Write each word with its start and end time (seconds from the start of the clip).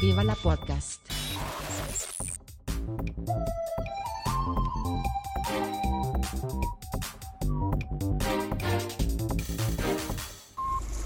Viva 0.00 0.20
la 0.20 0.34
Podcast. 0.34 1.00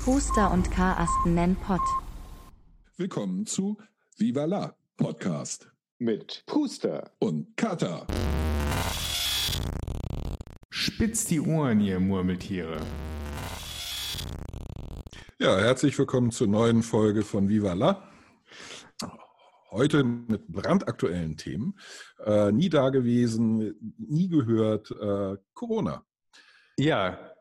Huster 0.05 0.51
und 0.51 0.73
Karasten 0.73 1.35
nennen 1.35 1.55
Pott. 1.55 1.81
Willkommen 2.97 3.47
zu 3.47 3.79
Viva 4.17 4.45
la 4.47 4.75
Podcast 4.97 5.71
mit 5.99 6.43
Puster 6.47 7.13
und 7.21 7.57
Kata. 7.57 8.09
Spitzt 10.69 11.31
die 11.31 11.41
Ohren, 11.41 11.81
ihr 11.81 12.01
Murmeltiere. 12.01 12.81
Ja, 15.39 15.57
herzlich 15.59 15.97
willkommen 15.97 16.33
zur 16.33 16.49
neuen 16.49 16.83
Folge 16.83 17.23
von 17.23 17.49
Viva 17.49 17.75
la. 17.75 18.10
Heute 19.71 20.03
mit 20.03 20.49
brandaktuellen 20.49 21.37
Themen. 21.37 21.79
Äh, 22.25 22.51
nie 22.51 22.69
dagewesen, 22.69 23.95
nie 23.99 24.29
gehört, 24.29 24.91
äh, 24.91 25.37
Corona. 25.55 26.05
Ja, 26.77 27.37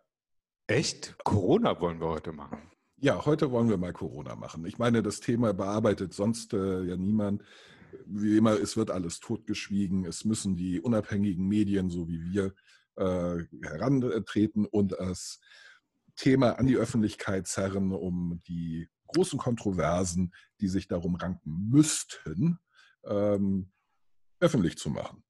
echt? 0.68 1.18
Corona 1.23 1.81
wollen 1.81 1.99
wir 1.99 2.07
heute 2.07 2.31
machen. 2.31 2.59
Ja, 2.98 3.26
heute 3.26 3.49
wollen 3.49 3.70
wir 3.70 3.77
mal 3.77 3.94
Corona 3.94 4.35
machen. 4.35 4.63
Ich 4.66 4.77
meine, 4.77 5.02
das 5.02 5.21
Thema 5.21 5.54
bearbeitet 5.54 6.13
sonst 6.13 6.54
äh, 6.54 6.84
ja 6.84 6.98
niemand. 6.98 7.44
Wie 8.05 8.38
immer, 8.38 8.59
es 8.59 8.77
wird 8.77 8.91
alles 8.91 9.20
totgeschwiegen. 9.20 10.05
Es 10.05 10.23
müssen 10.23 10.55
die 10.55 10.80
unabhängigen 10.80 11.48
Medien, 11.48 11.90
so 11.90 12.07
wie 12.07 12.21
wir, 12.21 12.54
äh, 12.98 13.43
herantreten 13.63 14.66
und 14.66 14.91
das 14.91 15.40
Thema 16.16 16.59
an 16.59 16.68
die 16.68 16.77
Öffentlichkeit 16.77 17.48
zerren, 17.48 17.91
um 17.91 18.40
die 18.48 18.88
großen 19.13 19.40
Kontroversen, 19.40 20.34
die 20.62 20.68
sich 20.68 20.88
darum 20.88 21.16
ranken 21.16 21.70
müssten, 21.70 22.59
ähm, 23.05 23.72
öffentlich 24.40 24.77
zu 24.77 24.90
machen. 24.90 25.24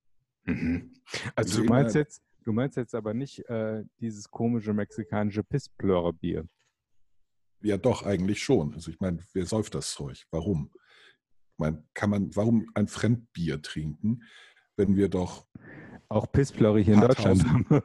Mhm. 0.45 0.93
Also 1.35 1.61
du 1.61 1.69
meinst 1.69 1.95
jetzt, 1.95 2.21
du 2.43 2.53
meinst 2.53 2.77
jetzt 2.77 2.95
aber 2.95 3.13
nicht 3.13 3.47
äh, 3.49 3.83
dieses 3.99 4.29
komische 4.29 4.73
mexikanische 4.73 5.43
Pissplörerbier. 5.43 6.47
Ja, 7.61 7.77
doch, 7.77 8.03
eigentlich 8.03 8.41
schon. 8.41 8.73
Also 8.73 8.91
ich 8.91 8.99
meine, 8.99 9.19
wer 9.33 9.45
säuft 9.45 9.75
das 9.75 9.91
Zeug? 9.91 10.25
Warum? 10.31 10.71
Ich 11.53 11.59
meine, 11.59 11.83
kann 11.93 12.09
man, 12.09 12.35
warum 12.35 12.69
ein 12.73 12.87
Fremdbier 12.87 13.61
trinken, 13.61 14.23
wenn 14.77 14.95
wir 14.95 15.09
doch 15.09 15.45
auch 16.07 16.31
Pissplörre 16.31 16.79
hier 16.79 16.95
in 16.95 17.01
Deutschland 17.01 17.47
haben? 17.47 17.83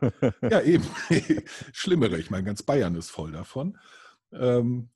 ja, 0.50 0.60
eben. 0.62 0.84
Schlimmere. 1.72 2.18
Ich 2.18 2.30
meine, 2.30 2.44
ganz 2.44 2.62
Bayern 2.62 2.94
ist 2.94 3.10
voll 3.10 3.32
davon. 3.32 3.76
Ähm, 4.32 4.88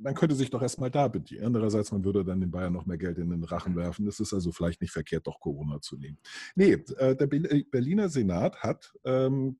man 0.00 0.14
könnte 0.14 0.34
sich 0.34 0.50
doch 0.50 0.62
erstmal 0.62 0.90
da 0.90 1.08
bedienen. 1.08 1.44
Andererseits, 1.44 1.92
man 1.92 2.04
würde 2.04 2.24
dann 2.24 2.40
den 2.40 2.50
Bayern 2.50 2.72
noch 2.72 2.86
mehr 2.86 2.98
Geld 2.98 3.18
in 3.18 3.30
den 3.30 3.44
Rachen 3.44 3.76
werfen. 3.76 4.06
Es 4.06 4.20
ist 4.20 4.32
also 4.32 4.52
vielleicht 4.52 4.80
nicht 4.80 4.92
verkehrt, 4.92 5.26
doch 5.26 5.40
Corona 5.40 5.80
zu 5.80 5.96
nehmen. 5.96 6.18
Nee, 6.54 6.72
äh, 6.96 7.16
der 7.16 7.26
Berliner 7.26 8.08
Senat 8.08 8.62
hat 8.62 8.92
ähm, 9.04 9.58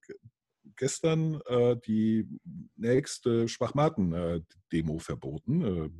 gestern 0.76 1.40
äh, 1.46 1.76
die 1.86 2.26
nächste 2.76 3.48
Schwachmaten-Demo 3.48 4.98
verboten. 4.98 5.62
Äh, 5.62 5.90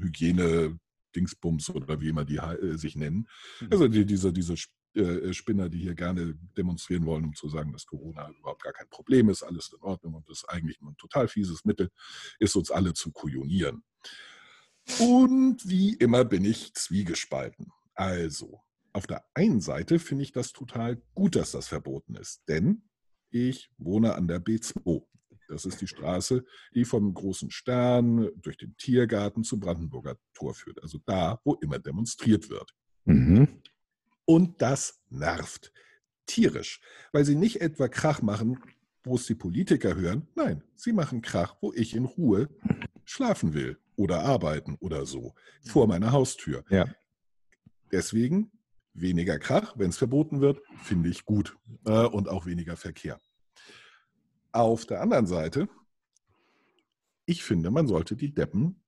Hygiene, 0.00 0.78
Dingsbums 1.14 1.70
oder 1.70 2.00
wie 2.00 2.08
immer 2.08 2.24
die 2.24 2.36
äh, 2.36 2.76
sich 2.76 2.96
nennen. 2.96 3.28
Mhm. 3.60 3.68
Also 3.70 3.88
die, 3.88 4.04
diese, 4.04 4.32
diese 4.32 4.56
äh, 4.94 5.32
Spinner, 5.32 5.68
die 5.68 5.78
hier 5.78 5.94
gerne 5.94 6.34
demonstrieren 6.56 7.06
wollen, 7.06 7.24
um 7.24 7.34
zu 7.34 7.48
sagen, 7.48 7.72
dass 7.72 7.86
Corona 7.86 8.30
überhaupt 8.38 8.62
gar 8.62 8.72
kein 8.72 8.88
Problem 8.88 9.28
ist, 9.28 9.42
alles 9.42 9.72
in 9.72 9.80
Ordnung 9.80 10.14
und 10.14 10.28
das 10.28 10.44
eigentlich 10.46 10.80
nur 10.80 10.92
ein 10.92 10.96
total 10.96 11.28
fieses 11.28 11.64
Mittel 11.64 11.90
ist, 12.38 12.56
uns 12.56 12.70
alle 12.70 12.94
zu 12.94 13.10
kujonieren. 13.12 13.82
Und 15.00 15.68
wie 15.68 15.94
immer 15.94 16.24
bin 16.24 16.44
ich 16.44 16.74
zwiegespalten. 16.74 17.72
Also, 17.94 18.60
auf 18.92 19.06
der 19.06 19.24
einen 19.34 19.60
Seite 19.60 19.98
finde 19.98 20.24
ich 20.24 20.32
das 20.32 20.52
total 20.52 21.02
gut, 21.14 21.36
dass 21.36 21.52
das 21.52 21.68
verboten 21.68 22.14
ist, 22.16 22.42
denn 22.48 22.82
ich 23.30 23.70
wohne 23.78 24.14
an 24.14 24.28
der 24.28 24.40
B2. 24.40 25.04
Das 25.48 25.66
ist 25.66 25.80
die 25.80 25.86
Straße, 25.86 26.44
die 26.74 26.84
vom 26.84 27.12
großen 27.12 27.50
Stern 27.50 28.30
durch 28.36 28.56
den 28.56 28.76
Tiergarten 28.76 29.44
zum 29.44 29.60
Brandenburger 29.60 30.16
Tor 30.32 30.54
führt. 30.54 30.82
Also 30.82 30.98
da, 31.04 31.40
wo 31.44 31.54
immer 31.54 31.78
demonstriert 31.78 32.48
wird. 32.48 32.74
Mhm. 33.04 33.60
Und 34.24 34.60
das 34.62 35.02
nervt. 35.10 35.72
Tierisch. 36.26 36.80
Weil 37.12 37.24
sie 37.24 37.34
nicht 37.34 37.60
etwa 37.60 37.88
Krach 37.88 38.22
machen, 38.22 38.58
wo 39.02 39.16
es 39.16 39.26
die 39.26 39.34
Politiker 39.34 39.94
hören. 39.94 40.26
Nein, 40.34 40.62
sie 40.74 40.92
machen 40.92 41.22
Krach, 41.22 41.56
wo 41.60 41.72
ich 41.72 41.94
in 41.94 42.06
Ruhe 42.06 42.48
schlafen 43.04 43.52
will 43.52 43.78
oder 43.96 44.20
arbeiten 44.20 44.76
oder 44.80 45.04
so. 45.04 45.34
Vor 45.62 45.86
meiner 45.86 46.12
Haustür. 46.12 46.64
Ja. 46.70 46.86
Deswegen 47.92 48.50
weniger 48.94 49.38
Krach, 49.38 49.74
wenn 49.76 49.90
es 49.90 49.98
verboten 49.98 50.40
wird, 50.40 50.62
finde 50.82 51.10
ich 51.10 51.24
gut. 51.24 51.56
Äh, 51.84 52.06
und 52.06 52.28
auch 52.28 52.46
weniger 52.46 52.76
Verkehr. 52.76 53.20
Auf 54.52 54.86
der 54.86 55.00
anderen 55.00 55.26
Seite, 55.26 55.68
ich 57.26 57.42
finde, 57.42 57.70
man 57.70 57.86
sollte 57.86 58.16
die 58.16 58.32
Deppen 58.32 58.80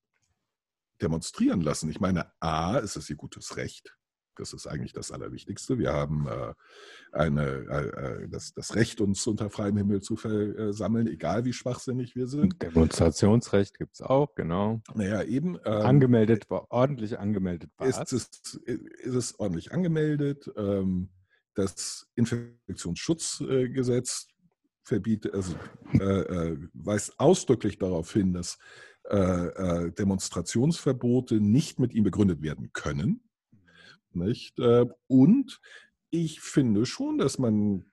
demonstrieren 1.02 1.60
lassen. 1.60 1.90
Ich 1.90 2.00
meine, 2.00 2.32
A, 2.40 2.78
ist 2.78 2.96
es 2.96 3.10
ihr 3.10 3.16
gutes 3.16 3.56
Recht. 3.56 3.96
Das 4.36 4.52
ist 4.52 4.66
eigentlich 4.66 4.92
das 4.92 5.10
Allerwichtigste. 5.10 5.78
Wir 5.78 5.92
haben 5.92 6.26
äh, 6.26 6.54
eine, 7.12 7.42
äh, 7.42 8.24
äh, 8.24 8.28
das, 8.28 8.52
das, 8.54 8.74
Recht, 8.74 9.00
uns 9.00 9.26
unter 9.26 9.50
freiem 9.50 9.76
Himmel 9.76 10.02
zu 10.02 10.16
versammeln, 10.16 11.06
egal 11.06 11.44
wie 11.44 11.52
schwachsinnig 11.52 12.14
wir 12.14 12.26
sind. 12.26 12.62
Demonstrationsrecht 12.62 13.78
gibt 13.78 13.94
es 13.94 14.02
auch, 14.02 14.34
genau. 14.34 14.80
Naja, 14.94 15.22
eben. 15.22 15.58
Ähm, 15.64 15.72
angemeldet, 15.72 16.46
ordentlich 16.48 17.18
angemeldet 17.18 17.70
war 17.78 17.86
ist 17.86 18.12
es. 18.12 18.60
Ist 18.64 19.14
es 19.14 19.38
ordentlich 19.38 19.72
angemeldet? 19.72 20.50
Ähm, 20.56 21.10
das 21.54 22.06
Infektionsschutzgesetz 22.14 24.28
verbietet, 24.86 25.34
also 25.34 25.56
äh, 25.94 26.04
äh, 26.04 26.58
weist 26.74 27.18
ausdrücklich 27.18 27.78
darauf 27.78 28.12
hin, 28.12 28.32
dass 28.32 28.58
äh, 29.04 29.90
Demonstrationsverbote 29.92 31.40
nicht 31.40 31.80
mit 31.80 31.92
ihm 31.92 32.04
begründet 32.04 32.42
werden 32.42 32.70
können. 32.72 33.20
Nicht? 34.16 34.58
Äh, 34.58 34.86
und 35.06 35.60
ich 36.10 36.40
finde 36.40 36.86
schon, 36.86 37.18
dass 37.18 37.38
man 37.38 37.84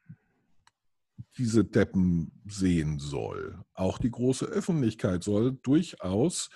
diese 1.37 1.63
Deppen 1.63 2.31
sehen 2.47 2.99
soll. 2.99 3.63
Auch 3.73 3.97
die 3.97 4.11
große 4.11 4.45
Öffentlichkeit 4.45 5.23
soll 5.23 5.53
durchaus 5.63 6.49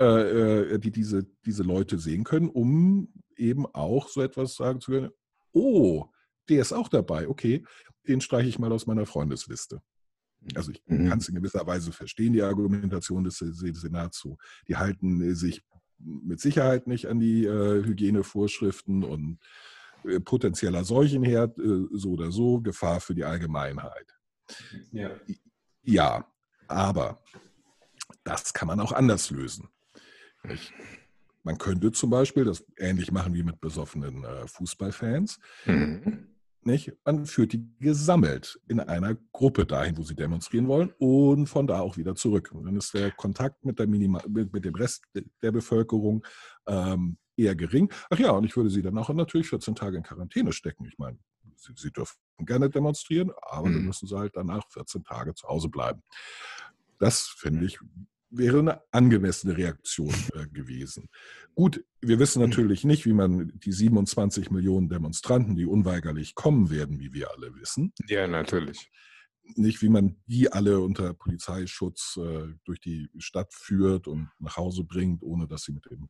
äh, 0.00 0.72
äh, 0.72 0.78
die 0.78 0.90
diese, 0.90 1.26
diese 1.44 1.62
Leute 1.62 1.98
sehen 1.98 2.24
können, 2.24 2.48
um 2.48 3.12
eben 3.36 3.66
auch 3.66 4.08
so 4.08 4.22
etwas 4.22 4.54
sagen 4.54 4.80
zu 4.80 4.92
können, 4.92 5.10
oh, 5.52 6.06
der 6.48 6.62
ist 6.62 6.72
auch 6.72 6.88
dabei, 6.88 7.28
okay, 7.28 7.64
den 8.08 8.22
streiche 8.22 8.48
ich 8.48 8.58
mal 8.58 8.72
aus 8.72 8.86
meiner 8.86 9.04
Freundesliste. 9.04 9.82
Also 10.54 10.72
ich 10.72 10.82
mhm. 10.86 11.08
kann 11.08 11.18
es 11.18 11.28
in 11.28 11.34
gewisser 11.34 11.66
Weise 11.66 11.92
verstehen, 11.92 12.32
die 12.32 12.40
Argumentation 12.40 13.24
des 13.24 13.36
Senats 13.38 14.20
so. 14.20 14.38
Die 14.68 14.76
halten 14.76 15.34
sich 15.34 15.62
mit 16.04 16.40
Sicherheit 16.40 16.86
nicht 16.86 17.06
an 17.06 17.18
die 17.18 17.44
äh, 17.44 17.84
Hygienevorschriften 17.84 19.04
und 19.04 19.38
äh, 20.04 20.20
potenzieller 20.20 20.84
Seuchenherd, 20.84 21.58
äh, 21.58 21.86
so 21.92 22.12
oder 22.12 22.32
so, 22.32 22.60
Gefahr 22.60 23.00
für 23.00 23.14
die 23.14 23.24
Allgemeinheit. 23.24 24.14
Ja. 24.92 25.10
ja, 25.82 26.26
aber 26.66 27.22
das 28.24 28.52
kann 28.52 28.68
man 28.68 28.80
auch 28.80 28.92
anders 28.92 29.30
lösen. 29.30 29.68
Nicht? 30.42 30.72
Man 31.42 31.58
könnte 31.58 31.92
zum 31.92 32.10
Beispiel 32.10 32.44
das 32.44 32.64
ähnlich 32.76 33.12
machen 33.12 33.34
wie 33.34 33.42
mit 33.42 33.60
besoffenen 33.60 34.24
äh, 34.24 34.46
Fußballfans. 34.46 35.38
Mhm. 35.66 36.28
Nicht? 36.62 36.92
Man 37.04 37.24
führt 37.24 37.54
die 37.54 37.66
gesammelt 37.78 38.60
in 38.68 38.80
einer 38.80 39.16
Gruppe 39.32 39.64
dahin, 39.64 39.96
wo 39.96 40.02
sie 40.02 40.14
demonstrieren 40.14 40.68
wollen 40.68 40.92
und 40.98 41.46
von 41.46 41.66
da 41.66 41.80
auch 41.80 41.96
wieder 41.96 42.14
zurück. 42.14 42.50
Und 42.52 42.66
dann 42.66 42.76
ist 42.76 42.92
der 42.92 43.10
Kontakt 43.12 43.64
mit, 43.64 43.78
der 43.78 43.86
Minima 43.86 44.22
mit, 44.28 44.64
dem 44.64 44.74
Rest 44.74 45.04
der 45.14 45.52
Bevölkerung 45.52 46.24
ähm, 46.66 47.16
eher 47.36 47.56
gering. 47.56 47.90
Ach 48.10 48.18
ja, 48.18 48.32
und 48.32 48.44
ich 48.44 48.56
würde 48.56 48.68
sie 48.68 48.82
dann 48.82 48.98
auch 48.98 49.08
natürlich 49.08 49.48
14 49.48 49.74
Tage 49.74 49.96
in 49.96 50.02
Quarantäne 50.02 50.52
stecken. 50.52 50.84
Ich 50.84 50.98
meine, 50.98 51.18
sie, 51.56 51.72
sie 51.76 51.92
dürfen 51.92 52.18
gerne 52.40 52.68
demonstrieren, 52.68 53.32
aber 53.42 53.68
mhm. 53.68 53.74
dann 53.74 53.84
müssen 53.86 54.06
sie 54.06 54.18
halt 54.18 54.36
danach 54.36 54.68
14 54.70 55.04
Tage 55.04 55.34
zu 55.34 55.48
Hause 55.48 55.70
bleiben. 55.70 56.02
Das 56.98 57.20
finde 57.20 57.64
ich 57.64 57.78
wäre 58.30 58.60
eine 58.60 58.80
angemessene 58.92 59.56
Reaktion 59.56 60.14
äh, 60.34 60.46
gewesen. 60.46 61.08
Gut, 61.54 61.84
wir 62.00 62.18
wissen 62.18 62.40
natürlich 62.40 62.84
nicht, 62.84 63.04
wie 63.04 63.12
man 63.12 63.52
die 63.58 63.72
27 63.72 64.50
Millionen 64.50 64.88
Demonstranten, 64.88 65.56
die 65.56 65.66
unweigerlich 65.66 66.34
kommen 66.34 66.70
werden, 66.70 67.00
wie 67.00 67.12
wir 67.12 67.30
alle 67.32 67.54
wissen. 67.56 67.92
Ja, 68.08 68.26
natürlich. 68.26 68.90
Nicht, 69.56 69.82
wie 69.82 69.88
man 69.88 70.16
die 70.26 70.52
alle 70.52 70.80
unter 70.80 71.12
Polizeischutz 71.12 72.18
äh, 72.22 72.54
durch 72.64 72.80
die 72.80 73.10
Stadt 73.18 73.52
führt 73.52 74.06
und 74.06 74.30
nach 74.38 74.56
Hause 74.56 74.84
bringt, 74.84 75.22
ohne 75.22 75.48
dass 75.48 75.64
sie 75.64 75.72
mit 75.72 75.86
dem, 75.90 76.08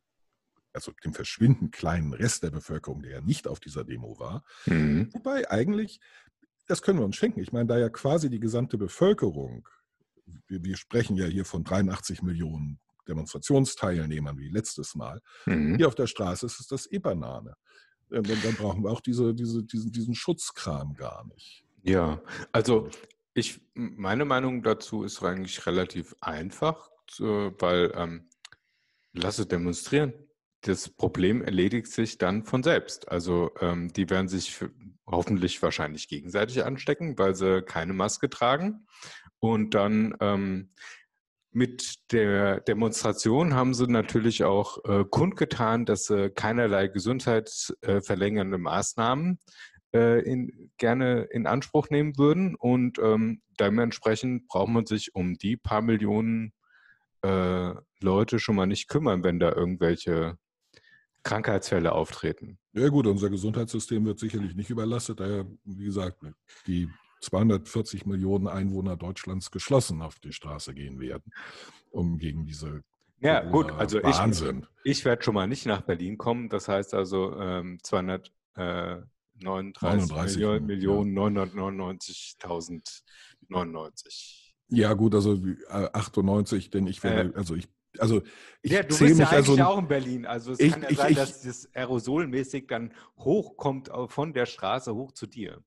also 0.73 0.91
dem 1.03 1.13
verschwindend 1.13 1.71
kleinen 1.71 2.13
Rest 2.13 2.43
der 2.43 2.51
Bevölkerung, 2.51 3.01
der 3.01 3.13
ja 3.13 3.21
nicht 3.21 3.47
auf 3.47 3.59
dieser 3.59 3.83
Demo 3.83 4.19
war. 4.19 4.43
Mhm. 4.67 5.09
Wobei 5.13 5.49
eigentlich, 5.49 5.99
das 6.67 6.83
können 6.83 6.99
wir 6.99 7.05
uns 7.05 7.15
schenken. 7.15 7.39
Ich 7.39 7.51
meine, 7.51 7.65
da 7.65 7.79
ja 7.79 7.89
quasi 7.89 8.29
die 8.29 8.39
gesamte 8.39 8.77
Bevölkerung 8.77 9.67
wir, 10.47 10.63
wir, 10.63 10.77
sprechen 10.77 11.15
ja 11.15 11.25
hier 11.25 11.45
von 11.45 11.63
83 11.63 12.21
Millionen 12.21 12.79
Demonstrationsteilnehmern 13.07 14.37
wie 14.37 14.49
letztes 14.49 14.95
Mal. 14.95 15.21
Mhm. 15.45 15.75
Hier 15.77 15.87
auf 15.87 15.95
der 15.95 16.07
Straße 16.07 16.45
ist 16.45 16.59
es 16.59 16.67
das 16.67 16.85
E-Banane. 16.87 17.55
Dann, 18.09 18.23
dann 18.23 18.55
brauchen 18.55 18.83
wir 18.83 18.91
auch 18.91 19.01
diese, 19.01 19.33
diese, 19.33 19.63
diesen, 19.63 19.91
diesen 19.91 20.15
Schutzkram 20.15 20.93
gar 20.95 21.25
nicht. 21.27 21.65
Ja, 21.83 22.21
also 22.51 22.89
ich, 23.33 23.61
meine 23.73 24.25
Meinung 24.25 24.61
dazu 24.61 25.03
ist 25.03 25.23
eigentlich 25.23 25.65
relativ 25.65 26.15
einfach, 26.19 26.89
weil 27.19 27.91
ähm, 27.95 28.29
lasse 29.13 29.45
demonstrieren. 29.45 30.13
Das 30.61 30.89
Problem 30.89 31.41
erledigt 31.41 31.87
sich 31.87 32.17
dann 32.17 32.43
von 32.43 32.61
selbst. 32.61 33.09
Also 33.09 33.51
ähm, 33.61 33.91
die 33.93 34.09
werden 34.09 34.27
sich 34.27 34.63
hoffentlich 35.07 35.61
wahrscheinlich 35.61 36.07
gegenseitig 36.07 36.63
anstecken, 36.63 37.17
weil 37.17 37.35
sie 37.35 37.63
keine 37.63 37.93
Maske 37.93 38.29
tragen. 38.29 38.85
Und 39.41 39.73
dann 39.73 40.15
ähm, 40.21 40.69
mit 41.51 42.11
der 42.11 42.61
Demonstration 42.61 43.55
haben 43.55 43.73
sie 43.73 43.87
natürlich 43.87 44.43
auch 44.43 44.77
äh, 44.85 45.03
kundgetan, 45.09 45.85
dass 45.85 46.05
sie 46.05 46.29
keinerlei 46.29 46.87
gesundheitsverlängernde 46.87 48.57
Maßnahmen 48.57 49.39
äh, 49.93 50.21
in, 50.21 50.71
gerne 50.77 51.23
in 51.23 51.47
Anspruch 51.47 51.89
nehmen 51.89 52.17
würden. 52.17 52.55
Und 52.55 52.99
ähm, 52.99 53.41
dementsprechend 53.59 54.47
braucht 54.47 54.69
man 54.69 54.85
sich 54.85 55.15
um 55.15 55.33
die 55.33 55.57
paar 55.57 55.81
Millionen 55.81 56.53
äh, 57.23 57.73
Leute 57.99 58.39
schon 58.39 58.55
mal 58.55 58.67
nicht 58.67 58.87
kümmern, 58.87 59.23
wenn 59.23 59.39
da 59.39 59.51
irgendwelche 59.51 60.37
Krankheitsfälle 61.23 61.91
auftreten. 61.91 62.59
Ja 62.73 62.89
gut, 62.89 63.07
unser 63.07 63.29
Gesundheitssystem 63.29 64.05
wird 64.05 64.19
sicherlich 64.19 64.55
nicht 64.55 64.69
überlastet, 64.69 65.19
da 65.19 65.27
ja, 65.27 65.45
wie 65.65 65.85
gesagt, 65.85 66.17
die 66.67 66.89
240 67.21 68.05
Millionen 68.05 68.47
Einwohner 68.47 68.97
Deutschlands 68.97 69.51
geschlossen 69.51 70.01
auf 70.01 70.19
die 70.19 70.33
Straße 70.33 70.73
gehen 70.73 70.99
werden, 70.99 71.31
um 71.91 72.17
gegen 72.17 72.45
diese 72.45 72.83
ja, 73.23 73.41
gut, 73.41 73.71
also 73.73 73.99
ich, 73.99 74.03
Wahnsinn. 74.05 74.65
ich 74.83 75.05
werde 75.05 75.21
schon 75.23 75.35
mal 75.35 75.45
nicht 75.47 75.67
nach 75.67 75.81
Berlin 75.81 76.17
kommen. 76.17 76.49
Das 76.49 76.67
heißt 76.67 76.95
also 76.95 77.39
ähm, 77.39 77.77
239 77.83 80.41
ja. 80.41 80.59
Millionen 80.59 81.13
999.099. 83.49 84.53
Ja, 84.69 84.93
gut, 84.93 85.15
also 85.15 85.35
äh, 85.35 85.89
98, 85.93 86.69
denn 86.69 86.87
ich 86.87 87.03
werde, 87.03 87.33
Äh, 87.33 87.37
also 87.37 87.55
ich, 87.55 87.67
also 87.99 88.21
ich 88.61 88.71
Ja, 88.71 88.83
du 88.83 88.95
zähle 88.95 89.09
bist 89.09 89.19
ja 89.21 89.27
also 89.29 89.51
eigentlich 89.51 89.65
auch 89.65 89.77
in 89.79 89.87
Berlin. 89.87 90.25
Also 90.25 90.53
es 90.53 90.59
Ich- 90.59 90.71
kann 90.71 90.83
ja 90.83 90.89
ich- 90.89 90.97
sein, 90.97 91.11
ich- 91.11 91.17
dass 91.17 91.41
das 91.41 91.69
aerosolmäßig 91.75 92.67
dann 92.67 92.93
hochkommt 93.17 93.91
au- 93.91 94.07
von 94.07 94.33
der 94.33 94.45
Straße 94.45 94.93
hoch 94.95 95.11
zu 95.11 95.27
dir. 95.27 95.61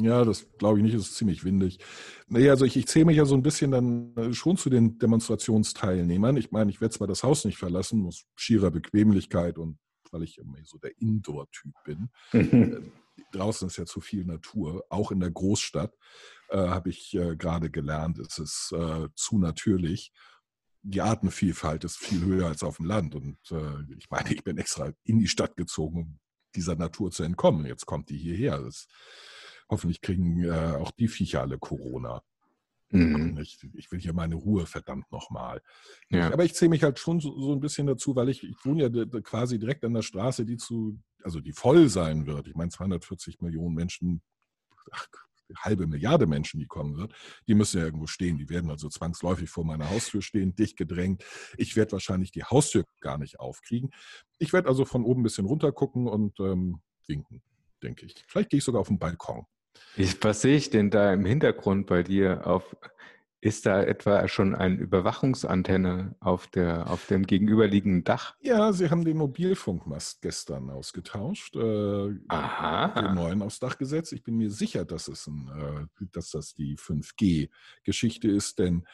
Ja, 0.00 0.24
das 0.24 0.46
glaube 0.58 0.78
ich 0.78 0.84
nicht, 0.84 0.94
es 0.94 1.08
ist 1.08 1.16
ziemlich 1.16 1.44
windig. 1.44 1.80
Naja, 2.28 2.52
also 2.52 2.64
ich, 2.64 2.76
ich 2.76 2.86
zähle 2.86 3.06
mich 3.06 3.16
ja 3.16 3.24
so 3.24 3.34
ein 3.34 3.42
bisschen 3.42 3.72
dann 3.72 4.14
äh, 4.16 4.32
schon 4.32 4.56
zu 4.56 4.70
den 4.70 4.98
Demonstrationsteilnehmern. 4.98 6.36
Ich 6.36 6.52
meine, 6.52 6.70
ich 6.70 6.80
werde 6.80 6.94
zwar 6.94 7.08
das 7.08 7.24
Haus 7.24 7.44
nicht 7.44 7.58
verlassen, 7.58 8.06
aus 8.06 8.24
schierer 8.36 8.70
Bequemlichkeit 8.70 9.58
und 9.58 9.78
weil 10.12 10.22
ich 10.22 10.38
immer 10.38 10.56
so 10.64 10.78
der 10.78 10.92
Indoor-Typ 10.98 11.74
bin. 11.84 12.10
Äh, 13.20 13.26
Draußen 13.32 13.66
ist 13.66 13.76
ja 13.76 13.84
zu 13.84 14.00
viel 14.00 14.24
Natur, 14.24 14.84
auch 14.90 15.10
in 15.10 15.18
der 15.18 15.32
Großstadt 15.32 15.92
äh, 16.50 16.56
habe 16.56 16.90
ich 16.90 17.14
äh, 17.14 17.34
gerade 17.34 17.68
gelernt, 17.68 18.20
es 18.20 18.38
ist 18.38 18.72
äh, 18.72 19.08
zu 19.16 19.38
natürlich. 19.38 20.12
Die 20.82 21.00
Artenvielfalt 21.00 21.82
ist 21.82 21.98
viel 21.98 22.24
höher 22.24 22.46
als 22.46 22.62
auf 22.62 22.76
dem 22.76 22.86
Land. 22.86 23.16
Und 23.16 23.38
äh, 23.50 23.82
ich 23.98 24.08
meine, 24.08 24.32
ich 24.32 24.44
bin 24.44 24.56
extra 24.56 24.92
in 25.02 25.18
die 25.18 25.26
Stadt 25.26 25.56
gezogen, 25.56 25.98
um 25.98 26.18
dieser 26.54 26.76
Natur 26.76 27.10
zu 27.10 27.24
entkommen. 27.24 27.66
Jetzt 27.66 27.86
kommt 27.86 28.08
die 28.08 28.16
hierher. 28.16 28.60
Das, 28.60 28.86
hoffentlich 29.68 30.00
kriegen 30.00 30.44
äh, 30.44 30.76
auch 30.78 30.90
die 30.92 31.08
Viecher 31.08 31.42
alle 31.42 31.58
Corona. 31.58 32.22
Mhm. 32.90 33.38
Ich, 33.40 33.58
ich 33.74 33.92
will 33.92 34.00
hier 34.00 34.14
meine 34.14 34.34
Ruhe, 34.34 34.66
verdammt 34.66 35.10
nochmal. 35.12 35.60
Ja. 36.08 36.32
Aber 36.32 36.44
ich 36.44 36.54
zähle 36.54 36.70
mich 36.70 36.82
halt 36.82 36.98
schon 36.98 37.20
so, 37.20 37.38
so 37.38 37.52
ein 37.52 37.60
bisschen 37.60 37.86
dazu, 37.86 38.16
weil 38.16 38.30
ich, 38.30 38.42
ich 38.42 38.56
wohne 38.64 38.88
ja 38.88 39.20
quasi 39.20 39.58
direkt 39.58 39.84
an 39.84 39.94
der 39.94 40.02
Straße, 40.02 40.46
die 40.46 40.56
zu, 40.56 40.98
also 41.22 41.40
die 41.40 41.52
voll 41.52 41.88
sein 41.88 42.26
wird. 42.26 42.48
Ich 42.48 42.54
meine, 42.54 42.70
240 42.70 43.40
Millionen 43.40 43.74
Menschen, 43.74 44.22
ach, 44.90 45.06
halbe 45.56 45.86
Milliarde 45.86 46.26
Menschen, 46.26 46.60
die 46.60 46.66
kommen 46.66 46.96
wird, 46.96 47.14
die 47.46 47.54
müssen 47.54 47.78
ja 47.78 47.84
irgendwo 47.84 48.06
stehen. 48.06 48.38
Die 48.38 48.48
werden 48.48 48.70
also 48.70 48.88
zwangsläufig 48.88 49.50
vor 49.50 49.64
meiner 49.64 49.90
Haustür 49.90 50.22
stehen, 50.22 50.54
dicht 50.54 50.76
gedrängt. 50.76 51.24
Ich 51.56 51.76
werde 51.76 51.92
wahrscheinlich 51.92 52.32
die 52.32 52.44
Haustür 52.44 52.84
gar 53.00 53.18
nicht 53.18 53.40
aufkriegen. 53.40 53.90
Ich 54.38 54.52
werde 54.52 54.68
also 54.68 54.84
von 54.84 55.04
oben 55.04 55.20
ein 55.20 55.24
bisschen 55.24 55.46
runter 55.46 55.72
gucken 55.72 56.06
und 56.06 56.38
ähm, 56.40 56.80
winken, 57.06 57.42
denke 57.82 58.06
ich. 58.06 58.14
Vielleicht 58.28 58.50
gehe 58.50 58.58
ich 58.58 58.64
sogar 58.64 58.80
auf 58.80 58.88
den 58.88 58.98
Balkon. 58.98 59.46
Ich, 59.98 60.22
was 60.22 60.42
sehe 60.42 60.56
ich 60.56 60.70
denn 60.70 60.90
da 60.90 61.12
im 61.12 61.24
Hintergrund 61.24 61.86
bei 61.86 62.02
dir? 62.02 62.46
Auf, 62.46 62.76
ist 63.40 63.66
da 63.66 63.82
etwa 63.82 64.26
schon 64.28 64.54
eine 64.54 64.76
Überwachungsantenne 64.76 66.16
auf, 66.20 66.46
der, 66.46 66.90
auf 66.90 67.06
dem 67.06 67.26
gegenüberliegenden 67.26 68.04
Dach? 68.04 68.36
Ja, 68.40 68.72
sie 68.72 68.90
haben 68.90 69.04
den 69.04 69.16
Mobilfunkmast 69.16 70.22
gestern 70.22 70.70
ausgetauscht. 70.70 71.56
Äh, 71.56 71.60
den 71.60 72.24
Aha. 72.28 73.12
neuen 73.12 73.42
aufs 73.42 73.58
Dach 73.58 73.76
gesetzt. 73.76 74.12
Ich 74.12 74.22
bin 74.22 74.36
mir 74.36 74.50
sicher, 74.50 74.84
dass, 74.84 75.08
es 75.08 75.26
ein, 75.26 75.88
äh, 76.00 76.06
dass 76.12 76.30
das 76.30 76.54
die 76.54 76.76
5G-Geschichte 76.76 78.28
ist, 78.28 78.58
denn 78.58 78.86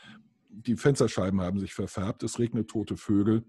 die 0.49 0.77
Fensterscheiben 0.77 1.41
haben 1.41 1.59
sich 1.59 1.75
verfärbt, 1.75 2.23
es 2.23 2.39
regnet 2.39 2.69
tote 2.69 2.97
Vögel 2.97 3.45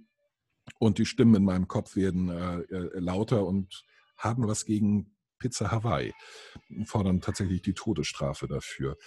und 0.80 0.98
die 0.98 1.06
Stimmen 1.06 1.36
in 1.36 1.46
meinem 1.46 1.68
Kopf 1.68 1.96
werden 1.96 2.30
äh, 2.30 2.62
äh, 2.62 3.00
lauter 3.00 3.46
und 3.46 3.86
haben 4.18 4.48
was 4.48 4.66
gegen 4.66 5.15
Pizza 5.40 5.72
Hawaii, 5.72 6.14
fordern 6.86 7.22
tatsächlich 7.22 7.62
die 7.62 7.74
Todesstrafe 7.74 8.48
dafür. 8.48 8.98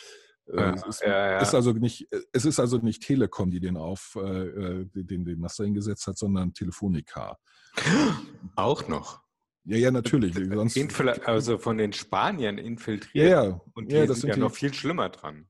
Äh, 0.47 0.57
Ja, 0.57 0.75
es 0.75 0.87
ist, 0.87 1.01
ja, 1.03 1.31
ja. 1.33 1.39
ist 1.41 1.55
also 1.55 1.73
nicht, 1.73 2.09
es 2.33 2.45
ist 2.45 2.59
also 2.61 2.79
nicht 2.79 3.03
Telekom, 3.03 3.51
die 3.51 3.61
den 3.61 3.77
auf 3.77 4.17
äh, 4.17 4.21
äh, 4.21 4.87
den, 4.93 5.25
den 5.25 5.39
Mast 5.39 5.61
eingesetzt 5.61 6.07
hat, 6.07 6.19
sondern 6.19 6.55
Telefonica. 6.55 7.37
Auch 8.57 8.89
noch. 8.89 9.21
Ja, 9.65 9.77
ja, 9.77 9.91
natürlich. 9.91 10.35
Infil 10.77 11.11
also 11.11 11.59
von 11.59 11.77
den 11.77 11.93
Spaniern 11.93 12.57
infiltriert. 12.57 13.31
ja. 13.31 13.61
Und 13.75 13.93
die 13.93 13.97
ja, 13.97 14.07
das 14.07 14.21
sind 14.21 14.29
ja 14.29 14.35
sind 14.35 14.37
die, 14.37 14.49
noch 14.49 14.55
viel 14.55 14.73
schlimmer 14.73 15.11
dran. 15.11 15.49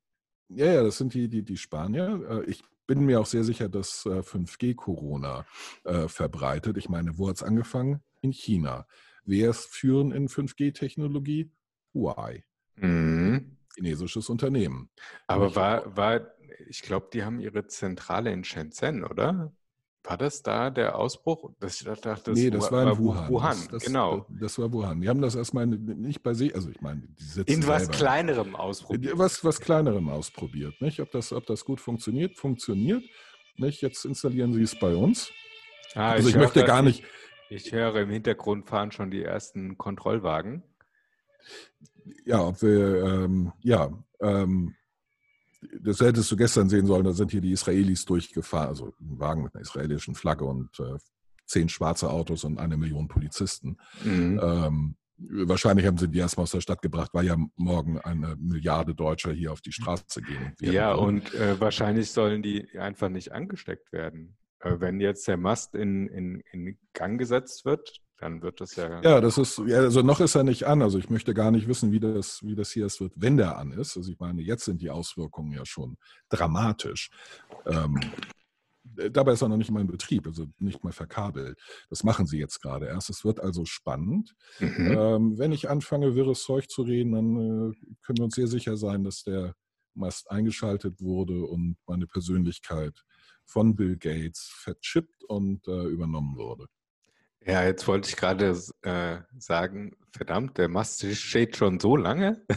Ja, 0.49 0.67
ja, 0.67 0.83
das 0.83 0.99
sind 0.99 1.15
die, 1.15 1.29
die, 1.29 1.45
die 1.45 1.57
Spanier. 1.57 2.43
Äh, 2.45 2.51
Ich 2.51 2.65
bin 2.89 3.05
mir 3.05 3.21
auch 3.21 3.27
sehr 3.27 3.45
sicher, 3.45 3.69
dass 3.69 4.07
äh, 4.07 4.21
5G-Corona 4.23 5.47
äh, 5.85 6.09
verbreitet. 6.09 6.79
Ich 6.79 6.89
meine, 6.89 7.17
wo 7.19 7.29
hat 7.29 7.37
es 7.37 7.43
angefangen? 7.45 8.03
In 8.21 8.33
China. 8.33 8.87
Wer 9.29 9.51
ist 9.51 9.67
führend 9.67 10.15
in 10.15 10.27
5G-Technologie? 10.29 11.51
Huawei, 11.93 12.45
Mhm. 12.77 13.59
chinesisches 13.75 14.31
Unternehmen. 14.31 14.89
Aber 15.27 15.55
war, 15.55 15.97
war 15.97 16.21
ich 16.69 16.81
glaube, 16.81 17.09
die 17.13 17.23
haben 17.25 17.39
ihre 17.39 17.67
Zentrale 17.67 18.33
in 18.33 18.43
Shenzhen, 18.43 19.05
oder? 19.05 19.53
War 20.05 20.17
das 20.17 20.43
da 20.43 20.71
der 20.71 20.97
Ausbruch? 20.97 21.51
Das, 21.61 21.81
ich 21.83 21.87
dachte, 22.01 22.33
nee, 22.33 22.49
das 22.49 22.73
war 22.73 22.91
in 22.91 22.99
Wu- 22.99 23.09
Wuhan. 23.09 23.29
Wuhan, 23.29 23.57
das, 23.59 23.69
das, 23.69 23.85
genau. 23.85 24.27
Das 24.31 24.59
war 24.59 24.73
Wuhan. 24.73 25.01
Die 25.03 25.09
haben 25.11 25.21
das 25.21 25.35
erstmal 25.35 25.67
nicht 25.67 26.23
bei 26.23 26.33
sich, 26.33 26.55
also 26.55 26.71
ich 26.71 26.81
meine, 26.81 27.03
die 27.03 27.23
sitzen 27.23 27.53
In 27.53 27.67
was 27.67 27.83
selber- 27.83 27.99
Kleinerem 27.99 28.57
ausprobiert. 28.57 29.19
was, 29.19 29.45
was 29.45 29.61
Kleinerem 29.61 30.09
ausprobiert. 30.09 30.81
Nicht? 30.81 31.01
Ob, 31.01 31.11
das, 31.11 31.33
ob 31.35 31.45
das 31.47 31.65
gut 31.67 31.81
funktioniert, 31.83 32.37
funktioniert. 32.39 33.05
Nicht? 33.57 33.83
Jetzt 33.83 34.07
installieren 34.07 34.55
sie 34.55 34.63
es 34.63 34.79
bei 34.79 34.95
uns. 34.95 35.31
Ah, 35.95 36.13
Also 36.13 36.29
ich 36.31 36.35
höre- 36.37 36.45
möchte 36.45 36.65
gar 36.65 36.81
nicht, 36.81 37.03
Ich 37.51 37.73
höre 37.73 37.97
im 37.97 38.11
Hintergrund 38.11 38.69
fahren 38.69 38.93
schon 38.93 39.11
die 39.11 39.23
ersten 39.23 39.79
Kontrollwagen. 39.79 40.63
ja, 42.25 42.47
ob 42.47 42.63
wir, 42.63 43.05
ähm, 43.05 43.53
ja, 43.61 43.91
ähm, 44.21 44.75
das 45.81 46.01
hättest 46.01 46.31
du 46.31 46.37
gestern 46.37 46.69
sehen 46.69 46.87
sollen, 46.87 47.05
da 47.05 47.13
sind 47.13 47.31
hier 47.31 47.41
die 47.41 47.53
Israelis 47.53 48.05
durchgefahren, 48.05 48.69
also 48.69 48.95
ein 49.01 49.19
Wagen 49.19 49.43
mit 49.43 49.55
einer 49.55 49.63
israelischen 49.63 50.15
Flagge 50.15 50.45
und 50.45 50.79
äh, 50.79 50.99
zehn 51.47 51.69
schwarze 51.69 52.11
Autos 52.11 52.45
und 52.45 52.59
eine 52.59 52.77
Million 52.77 53.09
Polizisten. 53.09 53.79
Mhm. 54.05 54.41
Ähm, 54.43 54.97
wahrscheinlich 55.19 55.87
haben 55.87 55.99
sie 55.99 56.09
die 56.09 56.19
erstmal 56.19 56.45
aus 56.45 56.53
der 56.53 56.61
Stadt 56.61 56.83
gebracht, 56.83 57.11
weil 57.13 57.27
ja 57.27 57.37
morgen 57.57 57.99
eine 57.99 58.37
Milliarde 58.37 58.95
Deutscher 58.95 59.33
hier 59.33 59.53
auf 59.53 59.61
die 59.61 59.73
Straße 59.73 60.23
gehen. 60.23 60.55
werden. 60.61 60.75
Ja, 60.75 60.93
und 60.93 61.35
äh, 61.35 61.61
wahrscheinlich 61.61 62.13
sollen 62.13 62.43
die 62.43 62.79
einfach 62.79 63.09
nicht 63.09 63.33
angesteckt 63.33 63.93
werden. 63.93 64.38
Äh, 64.61 64.81
wenn 64.81 65.01
jetzt 65.01 65.29
der 65.29 65.37
Mast 65.37 65.75
in, 65.75 66.09
in, 66.09 66.43
in 66.53 66.79
Gang 66.93 67.19
gesetzt 67.19 67.65
wird, 67.65 68.01
dann 68.19 68.43
wird 68.43 68.61
das 68.61 68.75
ja. 68.75 69.01
Ja, 69.03 69.21
das 69.21 69.39
ist, 69.39 69.63
ja, 69.67 69.79
also 69.79 70.03
noch 70.03 70.21
ist 70.21 70.35
er 70.35 70.43
nicht 70.43 70.65
an. 70.65 70.83
Also 70.83 70.99
ich 70.99 71.09
möchte 71.09 71.35
gar 71.35 71.51
nicht 71.51 71.69
wissen, 71.69 71.93
wie 71.93 72.01
das, 72.01 72.43
wie 72.43 72.57
das 72.57 72.73
hier 72.73 72.85
erst 72.85 73.01
wird, 73.01 73.13
wenn 73.17 73.37
der 73.37 73.57
an 73.59 73.71
ist. 73.71 73.97
Also 73.97 74.11
ich 74.11 74.19
meine, 74.19 74.43
jetzt 74.43 74.65
sind 74.65 74.83
die 74.83 74.91
Auswirkungen 74.91 75.53
ja 75.53 75.65
schon 75.65 75.97
dramatisch. 76.29 77.11
Ähm, 77.67 78.01
dabei 79.13 79.33
ist 79.33 79.43
er 79.43 79.49
noch 79.49 79.57
nicht 79.57 79.71
mal 79.71 79.81
in 79.81 79.87
Betrieb, 79.87 80.27
also 80.27 80.47
nicht 80.59 80.83
mal 80.83 80.93
verkabelt. 80.93 81.59
Das 81.91 82.03
machen 82.03 82.27
sie 82.27 82.39
jetzt 82.39 82.61
gerade 82.61 82.87
erst. 82.87 83.09
Es 83.11 83.25
wird 83.25 83.39
also 83.39 83.65
spannend. 83.65 84.35
Mhm. 84.59 84.97
Ähm, 84.99 85.39
wenn 85.39 85.53
ich 85.53 85.71
anfange, 85.71 86.17
wirres 86.17 86.43
Zeug 86.43 86.69
zu 86.69 86.83
reden, 86.83 87.13
dann 87.13 87.37
äh, 87.37 87.75
können 88.03 88.19
wir 88.19 88.25
uns 88.25 88.35
sehr 88.35 88.49
sicher 88.49 88.77
sein, 88.77 89.05
dass 89.05 89.23
der 89.23 89.55
Mast 89.95 90.31
eingeschaltet 90.31 91.01
wurde 91.01 91.45
und 91.45 91.77
meine 91.87 92.07
Persönlichkeit 92.07 93.05
von 93.49 93.75
Bill 93.75 93.97
Gates 93.97 94.51
verchippt 94.53 95.25
und 95.25 95.67
äh, 95.67 95.85
übernommen 95.87 96.37
wurde. 96.37 96.67
Ja, 97.45 97.65
jetzt 97.65 97.89
wollte 97.89 98.11
ich 98.11 98.17
gerade 98.17 98.57
äh, 98.83 99.19
sagen, 99.39 99.97
verdammt, 100.13 100.59
der 100.59 100.69
Mast 100.69 101.05
steht 101.17 101.57
schon 101.57 101.81
so 101.81 101.97
lange. 101.97 102.45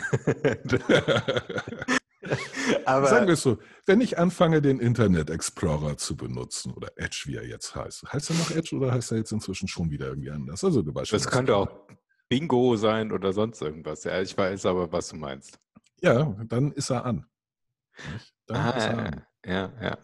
Aber 2.85 3.07
Sagen 3.07 3.27
wir 3.27 3.33
es 3.33 3.41
so, 3.41 3.57
wenn 3.85 4.01
ich 4.01 4.17
anfange, 4.17 4.61
den 4.61 4.79
Internet 4.79 5.29
Explorer 5.29 5.97
zu 5.97 6.15
benutzen, 6.15 6.73
oder 6.73 6.89
Edge, 6.95 7.23
wie 7.25 7.35
er 7.35 7.47
jetzt 7.47 7.75
heißt, 7.75 8.11
heißt 8.11 8.31
er 8.31 8.35
noch 8.35 8.51
Edge 8.51 8.75
oder 8.75 8.91
heißt 8.91 9.11
er 9.11 9.19
jetzt 9.19 9.31
inzwischen 9.31 9.67
schon 9.67 9.89
wieder 9.89 10.07
irgendwie 10.07 10.29
anders? 10.29 10.63
Also 10.63 10.81
du 10.81 10.93
weißt 10.93 11.13
Das 11.13 11.27
könnte 11.27 11.55
auch 11.55 11.69
Bingo 12.29 12.75
sein 12.75 13.11
oder 13.11 13.33
sonst 13.33 13.61
irgendwas. 13.61 14.03
Ja, 14.03 14.21
ich 14.21 14.37
weiß 14.37 14.65
aber, 14.65 14.91
was 14.91 15.09
du 15.09 15.15
meinst. 15.15 15.59
Ja, 16.01 16.35
dann 16.47 16.71
ist 16.71 16.89
er 16.89 17.05
an. 17.05 17.25
Dann 18.45 18.57
ah, 18.57 18.69
ist 18.71 18.85
er 18.85 18.97
an. 18.97 19.25
Ja, 19.45 19.73
ja. 19.81 19.97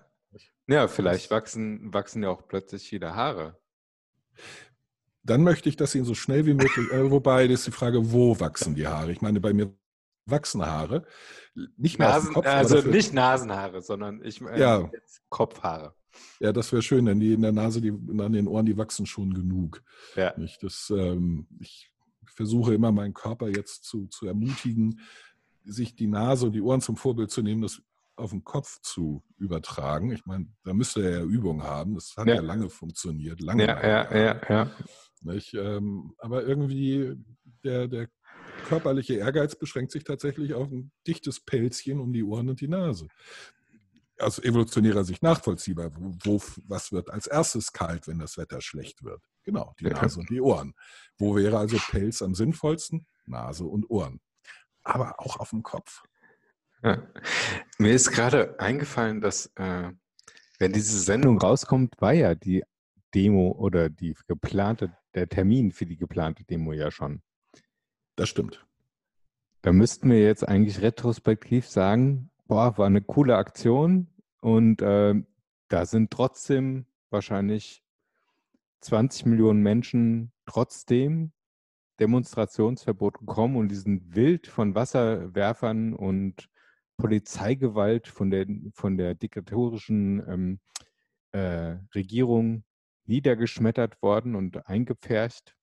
Ja, 0.67 0.87
vielleicht 0.87 1.31
wachsen, 1.31 1.93
wachsen 1.93 2.23
ja 2.23 2.29
auch 2.29 2.47
plötzlich 2.47 2.91
wieder 2.91 3.15
Haare. 3.15 3.57
Dann 5.23 5.43
möchte 5.43 5.69
ich, 5.69 5.75
dass 5.75 5.95
ihn 5.95 6.05
so 6.05 6.13
schnell 6.13 6.45
wie 6.45 6.53
möglich, 6.53 6.91
äh, 6.91 7.09
wobei, 7.09 7.47
das 7.47 7.61
ist 7.61 7.67
die 7.67 7.71
Frage, 7.71 8.11
wo 8.11 8.39
wachsen 8.39 8.75
die 8.75 8.87
Haare? 8.87 9.11
Ich 9.11 9.21
meine, 9.21 9.39
bei 9.39 9.53
mir 9.53 9.73
wachsen 10.25 10.65
Haare. 10.65 11.05
Nicht 11.77 11.99
mehr 11.99 12.09
Nasen, 12.09 12.33
Kopf, 12.33 12.45
Also 12.45 12.75
dafür, 12.75 12.91
nicht 12.91 13.13
Nasenhaare, 13.13 13.81
sondern 13.81 14.23
ich 14.23 14.41
meine 14.41 14.59
ja. 14.59 14.91
Kopfhaare. 15.29 15.95
Ja, 16.39 16.51
das 16.51 16.71
wäre 16.71 16.81
schön, 16.81 17.05
denn 17.05 17.19
die 17.19 17.33
in 17.33 17.41
der 17.41 17.51
Nase, 17.51 17.81
die 17.81 17.91
an 17.91 18.33
den 18.33 18.47
Ohren, 18.47 18.65
die 18.65 18.77
wachsen 18.77 19.05
schon 19.05 19.33
genug. 19.33 19.83
Ja. 20.15 20.37
Nicht? 20.37 20.61
Das, 20.63 20.91
ähm, 20.95 21.47
ich 21.59 21.91
versuche 22.25 22.73
immer 22.73 22.91
meinen 22.91 23.13
Körper 23.13 23.47
jetzt 23.47 23.83
zu, 23.83 24.07
zu 24.07 24.27
ermutigen, 24.27 24.99
sich 25.63 25.95
die 25.95 26.07
Nase 26.07 26.47
und 26.47 26.53
die 26.53 26.61
Ohren 26.61 26.81
zum 26.81 26.95
Vorbild 26.95 27.31
zu 27.31 27.41
nehmen, 27.41 27.61
das 27.61 27.81
auf 28.17 28.31
den 28.31 28.43
Kopf 28.43 28.81
zu 28.81 29.23
übertragen. 29.37 30.11
Ich 30.11 30.25
meine, 30.25 30.47
da 30.63 30.73
müsste 30.73 31.03
er 31.03 31.19
ja 31.19 31.23
Übung 31.23 31.63
haben. 31.63 31.95
Das 31.95 32.15
hat 32.17 32.27
ja, 32.27 32.35
ja 32.35 32.41
lange 32.41 32.69
funktioniert. 32.69 33.41
Lange. 33.41 33.67
Ja, 33.67 33.87
ja, 33.87 34.17
ja, 34.17 34.41
ja. 34.49 34.71
Nicht? 35.21 35.53
Ähm, 35.53 36.13
aber 36.17 36.43
irgendwie 36.43 37.15
der, 37.63 37.87
der 37.87 38.09
körperliche 38.65 39.15
Ehrgeiz 39.15 39.55
beschränkt 39.55 39.91
sich 39.91 40.03
tatsächlich 40.03 40.53
auf 40.53 40.71
ein 40.71 40.91
dichtes 41.05 41.39
Pelzchen 41.39 41.99
um 41.99 42.11
die 42.11 42.23
Ohren 42.23 42.49
und 42.49 42.59
die 42.59 42.67
Nase. 42.67 43.07
Aus 44.19 44.39
evolutionärer 44.39 45.03
Sicht 45.03 45.21
nachvollziehbar. 45.21 45.91
Wo, 45.95 46.41
was 46.65 46.91
wird 46.91 47.11
als 47.11 47.27
erstes 47.27 47.71
kalt, 47.71 48.07
wenn 48.07 48.19
das 48.19 48.37
Wetter 48.37 48.61
schlecht 48.61 49.03
wird? 49.03 49.21
Genau, 49.43 49.75
die 49.79 49.85
Nase 49.85 50.19
und 50.19 50.29
die 50.29 50.41
Ohren. 50.41 50.73
Wo 51.17 51.35
wäre 51.35 51.57
also 51.57 51.77
Pelz 51.77 52.21
am 52.21 52.33
sinnvollsten? 52.33 53.05
Nase 53.25 53.65
und 53.65 53.89
Ohren. 53.89 54.19
Aber 54.83 55.19
auch 55.19 55.37
auf 55.37 55.51
dem 55.51 55.61
Kopf. 55.61 56.03
Ja. 56.83 57.07
Mir 57.77 57.93
ist 57.93 58.11
gerade 58.11 58.59
eingefallen, 58.59 59.21
dass 59.21 59.51
äh, 59.55 59.91
wenn 60.59 60.73
diese 60.73 60.99
Sendung 60.99 61.39
rauskommt, 61.39 61.95
war 61.99 62.13
ja 62.13 62.35
die 62.35 62.63
Demo 63.13 63.51
oder 63.51 63.89
die 63.89 64.15
geplante, 64.27 64.95
der 65.13 65.29
Termin 65.29 65.71
für 65.71 65.85
die 65.85 65.97
geplante 65.97 66.43
Demo 66.43 66.73
ja 66.73 66.91
schon. 66.91 67.21
Das 68.15 68.29
stimmt. 68.29 68.65
Da 69.61 69.71
müssten 69.71 70.09
wir 70.09 70.21
jetzt 70.21 70.47
eigentlich 70.47 70.81
retrospektiv 70.81 71.67
sagen, 71.67 72.29
boah, 72.45 72.77
war 72.77 72.85
eine 72.85 73.01
coole 73.01 73.35
Aktion 73.35 74.07
und 74.39 74.81
äh, 74.81 75.15
da 75.67 75.85
sind 75.85 76.11
trotzdem 76.11 76.85
wahrscheinlich 77.09 77.83
20 78.81 79.25
Millionen 79.25 79.61
Menschen 79.61 80.31
trotzdem 80.45 81.31
Demonstrationsverbot 81.99 83.19
gekommen 83.19 83.55
und 83.55 83.69
diesen 83.69 84.15
wild 84.15 84.47
von 84.47 84.75
Wasserwerfern 84.75 85.93
und 85.93 86.49
Polizeigewalt 86.97 88.07
von 88.07 88.29
der, 88.29 88.47
von 88.73 88.97
der 88.97 89.13
diktatorischen 89.15 90.23
ähm, 90.27 90.59
äh, 91.31 91.77
Regierung 91.95 92.63
niedergeschmettert 93.05 94.01
worden 94.01 94.35
und 94.35 94.67
eingepfercht. 94.67 95.55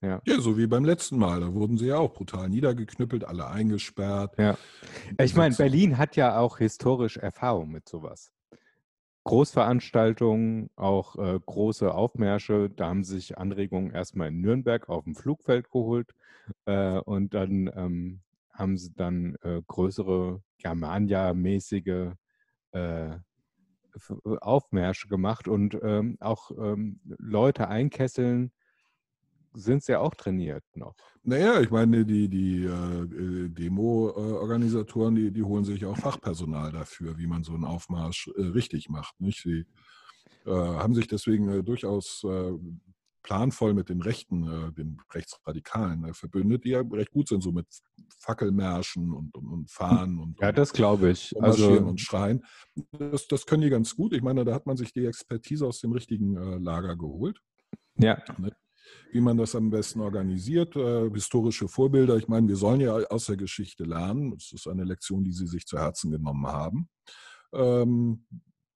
Ja. 0.00 0.20
ja, 0.26 0.40
so 0.40 0.58
wie 0.58 0.66
beim 0.66 0.84
letzten 0.84 1.16
Mal. 1.16 1.40
Da 1.40 1.54
wurden 1.54 1.78
sie 1.78 1.86
ja 1.86 1.96
auch 1.96 2.12
brutal 2.12 2.50
niedergeknüppelt, 2.50 3.24
alle 3.24 3.48
eingesperrt. 3.48 4.36
Ja. 4.38 4.58
Ich 5.18 5.34
meine, 5.34 5.54
Berlin 5.54 5.96
hat 5.96 6.16
ja 6.16 6.38
auch 6.38 6.58
historisch 6.58 7.16
Erfahrung 7.16 7.70
mit 7.70 7.88
sowas. 7.88 8.30
Großveranstaltungen, 9.24 10.68
auch 10.76 11.16
äh, 11.16 11.40
große 11.46 11.94
Aufmärsche. 11.94 12.68
Da 12.68 12.88
haben 12.88 13.04
sich 13.04 13.38
Anregungen 13.38 13.92
erstmal 13.92 14.28
in 14.28 14.42
Nürnberg 14.42 14.90
auf 14.90 15.04
dem 15.04 15.14
Flugfeld 15.14 15.70
geholt 15.70 16.10
äh, 16.66 16.98
und 16.98 17.32
dann 17.32 17.70
ähm, 17.74 18.20
haben 18.54 18.78
sie 18.78 18.92
dann 18.94 19.36
äh, 19.42 19.60
größere 19.66 20.42
Germania-mäßige 20.58 22.12
äh, 22.72 23.18
Aufmärsche 24.40 25.08
gemacht 25.08 25.46
und 25.46 25.78
ähm, 25.82 26.16
auch 26.20 26.50
ähm, 26.50 27.00
Leute 27.04 27.68
einkesseln, 27.68 28.50
sind 29.52 29.84
sie 29.84 29.92
ja 29.92 30.00
auch 30.00 30.14
trainiert 30.14 30.64
noch. 30.74 30.96
Naja, 31.22 31.60
ich 31.60 31.70
meine, 31.70 32.04
die, 32.04 32.28
die 32.28 32.64
äh, 32.64 33.48
Demo-Organisatoren, 33.48 35.14
die, 35.14 35.30
die 35.30 35.44
holen 35.44 35.64
sich 35.64 35.86
auch 35.86 35.96
Fachpersonal 35.96 36.72
dafür, 36.72 37.16
wie 37.18 37.28
man 37.28 37.44
so 37.44 37.54
einen 37.54 37.64
Aufmarsch 37.64 38.28
äh, 38.36 38.42
richtig 38.42 38.88
macht. 38.88 39.20
Nicht? 39.20 39.42
Sie 39.42 39.64
äh, 40.44 40.50
haben 40.50 40.94
sich 40.94 41.06
deswegen 41.06 41.48
äh, 41.48 41.62
durchaus 41.62 42.24
äh, 42.24 42.52
planvoll 43.24 43.74
mit 43.74 43.88
den 43.88 44.00
Rechten, 44.00 44.44
äh, 44.44 44.72
den 44.72 44.98
Rechtsradikalen 45.12 46.04
äh, 46.04 46.14
verbündet, 46.14 46.64
die 46.64 46.70
ja 46.70 46.82
recht 46.82 47.10
gut 47.10 47.28
sind, 47.28 47.42
so 47.42 47.50
mit 47.50 47.66
Fackelmärschen 48.18 49.12
und, 49.12 49.34
und, 49.34 49.48
und 49.48 49.70
Fahnen 49.70 50.20
und 50.20 50.38
Ja, 50.40 50.52
das 50.52 50.72
glaube 50.72 51.10
ich. 51.10 51.34
Und 51.34 51.42
also 51.42 51.72
und 51.72 52.00
Schreien. 52.00 52.44
Das, 52.92 53.26
das 53.26 53.46
können 53.46 53.62
die 53.62 53.70
ganz 53.70 53.96
gut. 53.96 54.12
Ich 54.12 54.22
meine, 54.22 54.44
da 54.44 54.54
hat 54.54 54.66
man 54.66 54.76
sich 54.76 54.92
die 54.92 55.06
Expertise 55.06 55.66
aus 55.66 55.80
dem 55.80 55.90
richtigen 55.90 56.36
äh, 56.36 56.58
Lager 56.58 56.96
geholt. 56.96 57.40
Ja. 57.96 58.22
Ne? 58.38 58.54
Wie 59.10 59.20
man 59.22 59.38
das 59.38 59.54
am 59.54 59.70
besten 59.70 60.00
organisiert, 60.00 60.76
äh, 60.76 61.10
historische 61.10 61.66
Vorbilder. 61.66 62.16
Ich 62.16 62.28
meine, 62.28 62.46
wir 62.46 62.56
sollen 62.56 62.80
ja 62.80 62.92
aus 62.92 63.26
der 63.26 63.38
Geschichte 63.38 63.84
lernen. 63.84 64.32
Das 64.32 64.52
ist 64.52 64.68
eine 64.68 64.84
Lektion, 64.84 65.24
die 65.24 65.32
Sie 65.32 65.46
sich 65.46 65.66
zu 65.66 65.78
Herzen 65.78 66.10
genommen 66.10 66.46
haben. 66.46 66.88
Ähm, 67.54 68.26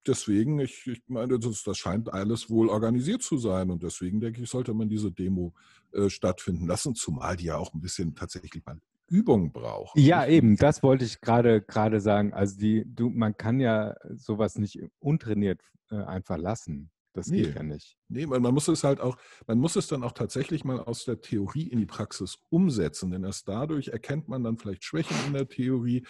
deswegen, 0.07 0.59
ich, 0.61 0.87
ich 0.87 1.03
meine, 1.07 1.39
das, 1.39 1.63
das, 1.63 1.79
scheint 1.79 2.13
alles 2.13 2.51
wohl 2.51 2.69
organisiert 2.69 3.23
zu 3.23 3.39
sein 3.39 3.71
und 3.71 3.83
deswegen 3.83 4.21
denke 4.21 4.43
ich, 4.43 4.51
sollte 4.51 4.75
man 4.75 4.89
diese 4.89 5.13
Demo 5.13 5.55
äh, 5.93 6.09
stattfinden 6.09 6.67
lassen, 6.67 6.95
zumal 6.95 7.37
die 7.37 7.47
ja 7.47 7.57
auch 7.57 7.75
ein 7.75 7.81
bisschen 7.81 8.15
tatsächlich 8.15 8.65
mal 8.65 8.79
Übung 9.09 9.53
braucht. 9.53 9.97
Ja, 9.97 10.27
eben, 10.27 10.57
das 10.57 10.83
wollte 10.83 11.05
ich 11.05 11.21
gerade 11.21 11.63
gerade 11.63 12.01
sagen. 12.01 12.35
Also 12.35 12.59
die, 12.59 12.85
du, 12.87 13.09
man 13.09 13.37
kann 13.37 13.59
ja 13.59 13.95
sowas 14.15 14.57
nicht 14.57 14.81
untrainiert 14.99 15.63
äh, 15.91 15.97
einfach 15.97 16.37
lassen. 16.37 16.91
Das 17.15 17.29
nee. 17.29 17.43
geht 17.43 17.57
ja 17.57 17.63
nicht. 17.63 17.97
Nee, 18.09 18.27
man, 18.27 18.43
man 18.43 18.55
muss 18.55 18.69
es 18.69 18.85
halt 18.85 19.01
auch, 19.01 19.17
man 19.47 19.59
muss 19.59 19.77
es 19.77 19.89
dann 19.89 20.05
auch 20.05 20.13
tatsächlich 20.13 20.65
mal 20.65 20.79
aus 20.79 21.05
der 21.05 21.21
Theorie 21.21 21.67
in 21.67 21.79
die 21.79 21.87
Praxis 21.87 22.39
umsetzen, 22.51 23.11
denn 23.11 23.25
erst 23.25 23.49
dadurch 23.49 23.89
erkennt 23.89 24.29
man 24.29 24.45
dann 24.45 24.57
vielleicht 24.57 24.85
Schwächen 24.85 25.17
in 25.27 25.33
der 25.33 25.49
Theorie 25.49 26.07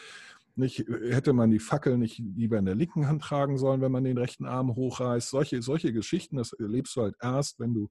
nicht, 0.58 0.84
hätte 0.88 1.32
man 1.32 1.50
die 1.50 1.58
Fackel 1.58 1.98
nicht 1.98 2.18
lieber 2.18 2.58
in 2.58 2.64
der 2.64 2.74
linken 2.74 3.06
Hand 3.06 3.22
tragen 3.22 3.58
sollen, 3.58 3.80
wenn 3.80 3.92
man 3.92 4.04
den 4.04 4.18
rechten 4.18 4.46
Arm 4.46 4.74
hochreißt? 4.74 5.30
Solche, 5.30 5.62
solche 5.62 5.92
Geschichten, 5.92 6.36
das 6.36 6.52
erlebst 6.52 6.96
du 6.96 7.02
halt 7.02 7.16
erst, 7.20 7.58
wenn 7.60 7.74
du 7.74 7.88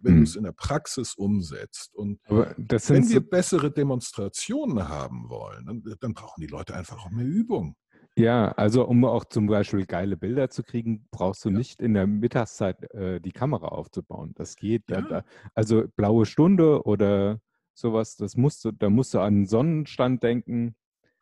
wenn 0.00 0.12
hm. 0.12 0.18
du 0.18 0.24
es 0.24 0.36
in 0.36 0.44
der 0.44 0.52
Praxis 0.52 1.14
umsetzt. 1.14 1.94
Und 1.96 2.20
wenn 2.28 3.08
wir 3.08 3.20
bessere 3.20 3.70
Demonstrationen 3.70 4.88
haben 4.88 5.28
wollen, 5.28 5.66
dann, 5.66 5.82
dann, 6.00 6.14
brauchen 6.14 6.40
die 6.40 6.46
Leute 6.46 6.74
einfach 6.74 7.04
auch 7.04 7.10
mehr 7.10 7.26
Übung. 7.26 7.74
Ja, 8.16 8.50
also 8.52 8.84
um 8.86 9.04
auch 9.04 9.24
zum 9.24 9.46
Beispiel 9.46 9.86
geile 9.86 10.16
Bilder 10.16 10.50
zu 10.50 10.64
kriegen, 10.64 11.06
brauchst 11.12 11.44
du 11.44 11.50
ja. 11.50 11.56
nicht 11.56 11.80
in 11.80 11.94
der 11.94 12.06
Mittagszeit 12.06 12.92
äh, 12.92 13.20
die 13.20 13.30
Kamera 13.30 13.68
aufzubauen. 13.68 14.32
Das 14.34 14.56
geht. 14.56 14.90
Ja. 14.90 15.02
Da, 15.02 15.24
also 15.54 15.84
blaue 15.96 16.26
Stunde 16.26 16.84
oder 16.84 17.40
sowas, 17.74 18.16
das 18.16 18.36
musst 18.36 18.64
du, 18.64 18.72
da 18.72 18.90
musst 18.90 19.14
du 19.14 19.20
an 19.20 19.34
den 19.34 19.46
Sonnenstand 19.46 20.22
denken. 20.22 20.74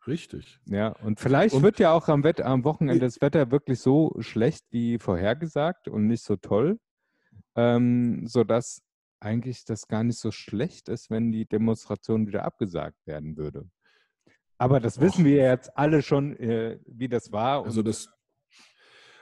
Richtig. 0.07 0.59
Ja, 0.65 0.89
und 1.03 1.19
vielleicht 1.19 1.53
und, 1.53 1.63
wird 1.63 1.79
ja 1.79 1.91
auch 1.91 2.07
am, 2.07 2.23
Wetter, 2.23 2.45
am 2.45 2.63
Wochenende 2.63 3.05
das 3.05 3.21
Wetter 3.21 3.51
wirklich 3.51 3.79
so 3.79 4.15
schlecht 4.19 4.63
wie 4.71 4.99
vorhergesagt 4.99 5.87
und 5.87 6.07
nicht 6.07 6.23
so 6.23 6.37
toll, 6.37 6.79
ähm, 7.55 8.25
sodass 8.25 8.81
eigentlich 9.19 9.65
das 9.65 9.87
gar 9.87 10.03
nicht 10.03 10.19
so 10.19 10.31
schlecht 10.31 10.89
ist, 10.89 11.09
wenn 11.09 11.31
die 11.31 11.45
Demonstration 11.45 12.27
wieder 12.27 12.45
abgesagt 12.45 13.05
werden 13.05 13.35
würde. 13.35 13.69
Aber 14.57 14.79
das 14.79 14.99
wissen 15.01 15.25
wir 15.25 15.35
jetzt 15.35 15.77
alle 15.77 16.01
schon, 16.01 16.35
äh, 16.37 16.79
wie 16.85 17.09
das 17.09 17.31
war. 17.31 17.65
Also, 17.65 17.83
das, 17.83 18.09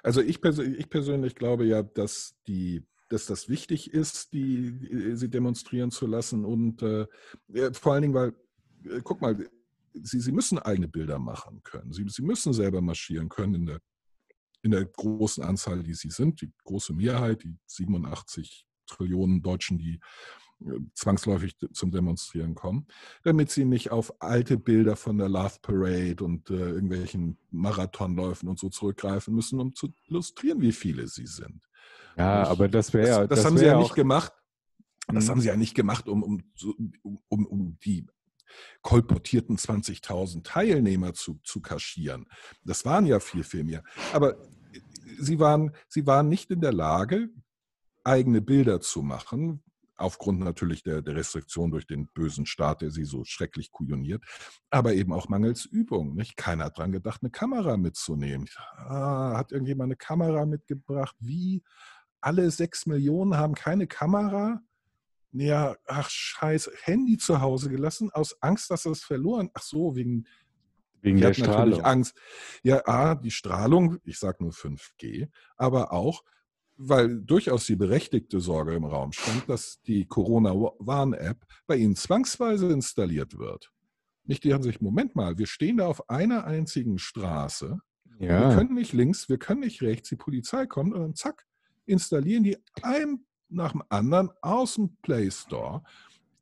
also 0.04 0.22
ich, 0.22 0.40
pers 0.40 0.60
ich 0.60 0.90
persönlich 0.90 1.36
glaube 1.36 1.66
ja, 1.66 1.82
dass 1.82 2.36
die 2.48 2.86
dass 3.10 3.28
das 3.28 3.50
wichtig 3.50 3.94
ist, 3.94 4.34
die, 4.34 5.14
sie 5.14 5.30
demonstrieren 5.30 5.92
zu 5.92 6.08
lassen. 6.08 6.44
Und 6.44 6.82
äh, 6.82 7.06
vor 7.74 7.94
allen 7.94 8.02
Dingen, 8.02 8.14
weil, 8.16 8.34
äh, 8.86 9.02
guck 9.04 9.22
mal, 9.22 9.48
sie, 10.04 10.20
sie 10.20 10.32
müssen 10.32 10.60
eigene 10.60 10.88
Bilder 10.88 11.20
machen 11.20 11.62
können. 11.64 11.92
Sie, 11.92 12.06
sie 12.08 12.22
müssen 12.22 12.54
selber 12.54 12.82
marschieren 12.82 13.30
können 13.30 13.56
in 13.56 13.66
der, 13.66 13.80
in 14.62 14.72
der 14.72 14.86
großen 14.86 15.44
Anzahl, 15.44 15.84
die 15.84 15.94
sie 15.94 16.10
sind, 16.10 16.42
die 16.42 16.52
große 16.64 16.94
Mehrheit, 16.94 17.44
die 17.44 17.58
87 17.68 18.66
Trillionen 18.88 19.42
Deutschen, 19.42 19.78
die 19.78 20.00
äh, 20.66 20.80
zwangsläufig 20.94 21.56
zum 21.74 21.92
Demonstrieren 21.92 22.56
kommen, 22.56 22.88
damit 23.24 23.52
sie 23.52 23.66
nicht 23.66 23.92
auf 23.92 24.22
alte 24.22 24.58
Bilder 24.58 24.96
von 24.96 25.18
der 25.18 25.30
Love 25.30 25.56
Parade 25.62 26.24
und 26.24 26.50
äh, 26.50 26.54
irgendwelchen 26.54 27.38
Marathonläufen 27.52 28.48
und 28.48 28.60
so 28.60 28.70
zurückgreifen 28.70 29.34
müssen, 29.34 29.60
um 29.60 29.74
zu 29.74 29.94
illustrieren, 30.08 30.62
wie 30.62 30.72
viele 30.72 31.08
sie 31.08 31.28
sind. 31.28 31.62
Ja, 32.18 32.44
ich, 32.44 32.50
aber 32.50 32.68
das 32.70 32.94
wäre 32.94 33.06
das, 33.06 33.18
das, 33.18 33.30
das, 33.30 33.46
haben 33.46 33.58
sie 33.58 33.66
ja 33.66 33.78
nicht 33.78 33.96
gemacht. 33.96 34.32
Das 35.08 35.26
mhm. 35.26 35.30
haben 35.30 35.42
sie 35.42 35.48
ja 35.48 35.58
nicht 35.58 35.76
gemacht, 35.76 36.08
um, 36.08 36.24
um, 36.24 36.44
um, 37.28 37.46
um 37.46 37.78
die 37.84 38.08
kolportierten 38.82 39.58
20.000 39.58 40.44
Teilnehmer 40.44 41.14
zu, 41.14 41.40
zu 41.44 41.62
kaschieren. 41.62 42.28
Das 42.64 42.86
waren 42.86 43.06
ja 43.06 43.20
viel, 43.20 43.44
viel 43.44 43.64
mehr. 43.64 43.84
Aber 44.14 44.38
sie 45.20 45.40
waren, 45.40 45.72
sie 45.88 46.06
waren 46.06 46.30
nicht 46.30 46.52
in 46.52 46.62
der 46.62 46.74
Lage, 46.74 47.30
eigene 48.04 48.42
Bilder 48.42 48.82
zu 48.82 49.02
machen, 49.02 49.64
aufgrund 49.98 50.40
natürlich 50.40 50.84
der, 50.84 51.02
der 51.02 51.16
Restriktion 51.16 51.72
durch 51.72 51.88
den 51.88 52.08
bösen 52.08 52.46
Staat, 52.46 52.82
der 52.82 52.92
sie 52.92 53.06
so 53.06 53.24
schrecklich 53.24 53.72
kujoniert, 53.72 54.24
aber 54.70 54.94
eben 54.94 55.14
auch 55.14 55.30
mangels 55.30 55.66
Übung. 55.66 56.16
Nicht? 56.16 56.38
Keiner 56.38 56.66
hat 56.66 56.78
dran 56.78 56.92
gedacht, 56.92 57.22
eine 57.22 57.32
Kamera 57.32 57.78
mitzunehmen. 57.78 58.48
Ah, 58.76 59.38
hat 59.38 59.52
irgendjemand 59.52 59.90
eine 59.90 59.96
Kamera 59.96 60.46
mitgebracht? 60.46 61.16
Wie? 61.20 61.64
Alle 62.22 62.50
sechs 62.52 62.86
Millionen 62.86 63.38
haben 63.38 63.56
keine 63.56 63.88
Kamera? 63.88 64.62
Ja, 65.38 65.76
ach 65.86 66.10
scheiße, 66.10 66.72
Handy 66.84 67.18
zu 67.18 67.42
Hause 67.42 67.70
gelassen, 67.70 68.10
aus 68.12 68.42
Angst, 68.42 68.72
dass 68.72 68.86
er 68.86 68.94
es 68.94 69.04
verloren. 69.04 69.50
Ach 69.54 69.62
so, 69.62 69.96
wegen, 69.96 70.26
Wegen 71.02 71.20
der 71.20 71.34
Strahlung. 71.34 71.82
Angst. 71.82 72.16
Ja, 72.64 72.82
A, 72.88 73.16
die 73.16 73.32
Strahlung, 73.32 74.00
ich 74.06 74.18
sage 74.18 74.44
nur 74.44 74.54
5G, 74.54 75.28
aber 75.56 75.92
auch, 75.92 76.24
weil 76.78 77.22
durchaus 77.22 77.66
die 77.66 77.76
berechtigte 77.76 78.40
Sorge 78.40 78.74
im 78.74 78.86
Raum 78.86 79.12
stand, 79.12 79.48
dass 79.48 79.82
die 79.84 80.06
Corona-Warn-App 80.06 81.46
bei 81.68 81.76
Ihnen 81.76 81.96
zwangsweise 81.96 82.72
installiert 82.72 83.38
wird. 83.38 83.72
Nicht 84.24 84.44
die 84.44 84.54
haben 84.54 84.64
sich, 84.64 84.82
Moment 84.82 85.16
mal, 85.16 85.38
wir 85.38 85.48
stehen 85.48 85.78
da 85.78 85.88
auf 85.88 86.10
einer 86.10 86.46
einzigen 86.46 86.98
Straße. 86.98 87.80
Ja. 88.20 88.50
Wir 88.50 88.58
können 88.58 88.74
nicht 88.74 88.94
links, 88.94 89.30
wir 89.30 89.38
können 89.38 89.60
nicht 89.60 89.82
rechts, 89.82 90.10
die 90.10 90.16
Polizei 90.16 90.66
kommt 90.66 90.94
und 90.94 91.02
dann 91.02 91.16
zack, 91.16 91.46
installieren 91.86 92.44
die 92.44 92.58
einem 92.82 93.26
nach 93.56 93.72
dem 93.72 93.84
anderen 93.90 94.30
aus 94.42 94.76
dem 94.76 94.96
Play 95.02 95.32
Store 95.32 95.82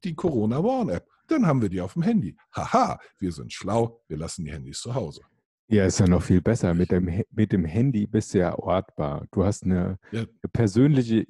die 0.03 0.13
Corona-Warn-App. 0.15 1.07
Dann 1.27 1.45
haben 1.47 1.61
wir 1.61 1.69
die 1.69 1.79
auf 1.81 1.93
dem 1.93 2.01
Handy. 2.03 2.35
Haha, 2.53 2.99
wir 3.19 3.31
sind 3.31 3.53
schlau, 3.53 4.01
wir 4.07 4.17
lassen 4.17 4.43
die 4.45 4.51
Handys 4.51 4.81
zu 4.81 4.93
Hause. 4.93 5.21
Ja, 5.69 5.85
ist 5.85 5.99
ja 5.99 6.07
noch 6.07 6.21
viel 6.21 6.41
besser. 6.41 6.73
Mit 6.73 6.91
dem, 6.91 7.23
mit 7.31 7.53
dem 7.53 7.63
Handy 7.63 8.05
bist 8.05 8.33
du 8.33 8.39
ja 8.39 8.53
ortbar. 8.59 9.25
Du 9.31 9.45
hast 9.45 9.63
eine, 9.63 9.97
Ja. 10.11 10.19
eine 10.21 10.27
persönliche 10.51 11.21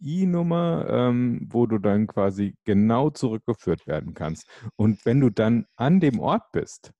IME-I-Nummer, 0.00 0.86
ähm, 0.90 1.46
wo 1.50 1.66
du 1.66 1.78
dann 1.78 2.06
quasi 2.08 2.56
genau 2.64 3.10
zurückgeführt 3.10 3.86
werden 3.86 4.14
kannst. 4.14 4.48
Und 4.76 5.06
wenn 5.06 5.20
du 5.20 5.30
dann 5.30 5.66
an 5.76 6.00
dem 6.00 6.18
Ort 6.18 6.50
bist 6.52 6.92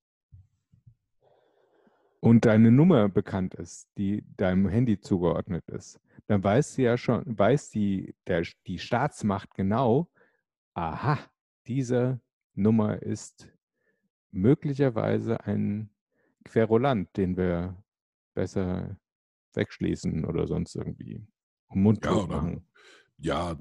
und 2.25 2.47
deine 2.47 2.73
Nummer 2.73 3.11
bekannt 3.11 3.55
ist, 3.55 3.87
die 3.99 4.25
deinem 4.39 4.67
Handy 4.67 4.99
zugeordnet 4.99 5.69
ist, 5.69 6.01
dann 6.27 6.43
weiß 6.43 6.75
sie 6.75 6.85
ja 6.85 6.97
schon, 6.97 7.23
weiß 7.27 7.69
die, 7.71 8.15
der, 8.27 8.43
die 8.67 8.79
Staatsmacht 8.79 9.55
genau, 9.55 10.09
aha, 10.73 11.19
diese 11.67 12.21
Nummer 12.55 13.03
ist 13.03 13.53
möglicherweise 14.31 15.45
ein 15.45 15.91
Querulant, 16.45 17.15
den 17.17 17.37
wir 17.37 17.77
besser 18.35 18.97
wegschließen 19.53 20.25
oder 20.25 20.47
sonst 20.47 20.77
irgendwie 20.77 21.27
um 21.69 21.83
Mund 21.83 22.03
Ja, 22.05 22.27
machen. 22.27 22.67
Ja, 23.19 23.57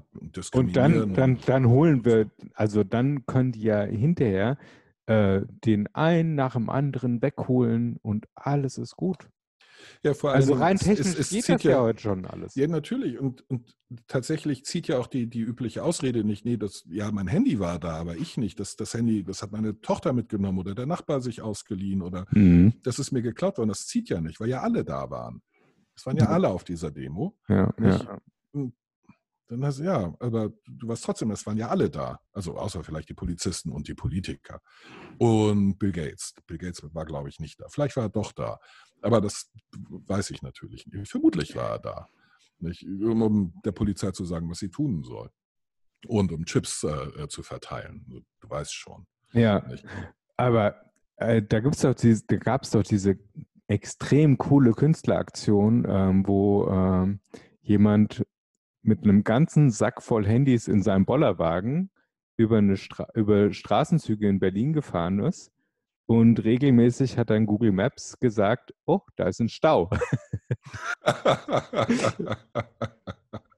Und 0.54 0.74
dann, 0.74 1.12
dann, 1.12 1.38
dann 1.44 1.68
holen 1.68 2.04
wir, 2.06 2.30
also 2.54 2.82
dann 2.82 3.26
können 3.26 3.52
die 3.52 3.62
ja 3.62 3.82
hinterher 3.82 4.56
äh, 5.06 5.42
den 5.64 5.86
einen 5.94 6.34
nach 6.34 6.54
dem 6.54 6.70
anderen 6.70 7.20
wegholen 7.22 7.98
und 8.02 8.26
alles 8.34 8.78
ist 8.78 8.96
gut. 8.96 9.28
ja, 10.02 10.14
vor 10.14 10.32
Also 10.32 10.52
allem, 10.54 10.62
rein 10.62 10.76
es- 10.76 10.82
technisch 10.82 11.06
es, 11.08 11.18
es 11.18 11.30
geht 11.30 11.44
zieht 11.44 11.54
das 11.56 11.62
ja 11.64 11.80
heute 11.80 12.00
schon 12.00 12.24
alles. 12.24 12.54
Ja, 12.54 12.66
natürlich. 12.68 13.18
Und, 13.18 13.48
und 13.50 13.76
tatsächlich 14.06 14.64
zieht 14.64 14.88
ja 14.88 14.98
auch 14.98 15.06
die, 15.06 15.26
die 15.28 15.40
übliche 15.40 15.82
Ausrede 15.82 16.24
nicht, 16.24 16.44
nee, 16.46 16.56
das, 16.56 16.84
ja, 16.88 17.10
mein 17.12 17.26
Handy 17.26 17.58
war 17.60 17.78
da, 17.78 17.96
aber 17.96 18.16
ich 18.16 18.36
nicht. 18.38 18.58
Das, 18.60 18.76
das 18.76 18.94
Handy, 18.94 19.24
das 19.24 19.42
hat 19.42 19.52
meine 19.52 19.80
Tochter 19.80 20.12
mitgenommen 20.12 20.58
oder 20.58 20.74
der 20.74 20.86
Nachbar 20.86 21.20
sich 21.20 21.42
ausgeliehen 21.42 22.00
oder 22.02 22.26
Mhm. 22.30 22.72
das 22.82 22.98
ist 22.98 23.12
mir 23.12 23.22
geklaut 23.22 23.58
worden. 23.58 23.68
Das 23.68 23.86
zieht 23.86 24.08
ja 24.08 24.20
nicht, 24.20 24.40
weil 24.40 24.48
ja 24.48 24.62
alle 24.62 24.84
da 24.84 25.10
waren. 25.10 25.42
Es 25.96 26.06
waren 26.06 26.16
ja 26.16 26.26
alle 26.26 26.48
auf 26.48 26.64
dieser 26.64 26.90
Demo. 26.90 27.36
Ja, 27.48 27.72
ja. 27.80 28.18
Dann 29.48 29.64
hast 29.64 29.78
du, 29.78 29.84
ja, 29.84 30.14
aber 30.20 30.52
du 30.66 30.88
warst 30.88 31.04
trotzdem, 31.04 31.30
es 31.30 31.44
waren 31.46 31.58
ja 31.58 31.68
alle 31.68 31.90
da. 31.90 32.18
Also 32.32 32.56
außer 32.56 32.82
vielleicht 32.82 33.10
die 33.10 33.14
Polizisten 33.14 33.70
und 33.72 33.88
die 33.88 33.94
Politiker. 33.94 34.60
Und 35.18 35.78
Bill 35.78 35.92
Gates. 35.92 36.34
Bill 36.46 36.58
Gates 36.58 36.82
war, 36.94 37.04
glaube 37.04 37.28
ich, 37.28 37.40
nicht 37.40 37.60
da. 37.60 37.68
Vielleicht 37.68 37.96
war 37.96 38.04
er 38.04 38.10
doch 38.10 38.32
da. 38.32 38.58
Aber 39.02 39.20
das 39.20 39.50
weiß 39.72 40.30
ich 40.30 40.42
natürlich 40.42 40.86
nicht. 40.86 41.10
Vermutlich 41.10 41.54
war 41.56 41.70
er 41.72 41.78
da. 41.78 42.08
Nicht? 42.58 42.84
Um, 42.84 43.52
der 43.64 43.72
Polizei 43.72 44.12
zu 44.12 44.24
sagen, 44.24 44.48
was 44.48 44.58
sie 44.58 44.70
tun 44.70 45.02
soll. 45.02 45.30
Und 46.06 46.32
um 46.32 46.44
Chips 46.46 46.84
äh, 46.84 47.28
zu 47.28 47.42
verteilen. 47.42 48.04
Du, 48.08 48.20
du 48.40 48.50
weißt 48.50 48.74
schon. 48.74 49.06
ja. 49.32 49.60
Nicht? 49.68 49.84
Aber 50.36 50.74
äh, 51.16 51.42
da 51.42 51.60
gibt's 51.60 51.82
doch 51.82 51.94
diese, 51.94 52.24
da 52.26 52.36
gab 52.36 52.62
es 52.62 52.70
doch 52.70 52.82
diese 52.82 53.18
extrem 53.68 54.38
coole 54.38 54.72
Künstleraktion, 54.72 55.86
ähm, 55.88 56.26
wo 56.26 56.66
ähm, 56.68 57.20
jemand 57.62 58.26
mit 58.84 59.02
einem 59.02 59.24
ganzen 59.24 59.70
Sack 59.70 60.02
voll 60.02 60.26
Handys 60.26 60.68
in 60.68 60.82
seinem 60.82 61.04
Bollerwagen 61.04 61.90
über, 62.36 62.58
eine 62.58 62.76
Stra 62.76 63.08
über 63.14 63.52
Straßenzüge 63.52 64.28
in 64.28 64.40
Berlin 64.40 64.72
gefahren 64.72 65.20
ist 65.20 65.52
und 66.06 66.44
regelmäßig 66.44 67.16
hat 67.18 67.30
dann 67.30 67.46
Google 67.46 67.72
Maps 67.72 68.18
gesagt, 68.18 68.74
oh, 68.86 69.00
da 69.16 69.28
ist 69.28 69.40
ein 69.40 69.48
Stau. 69.48 69.90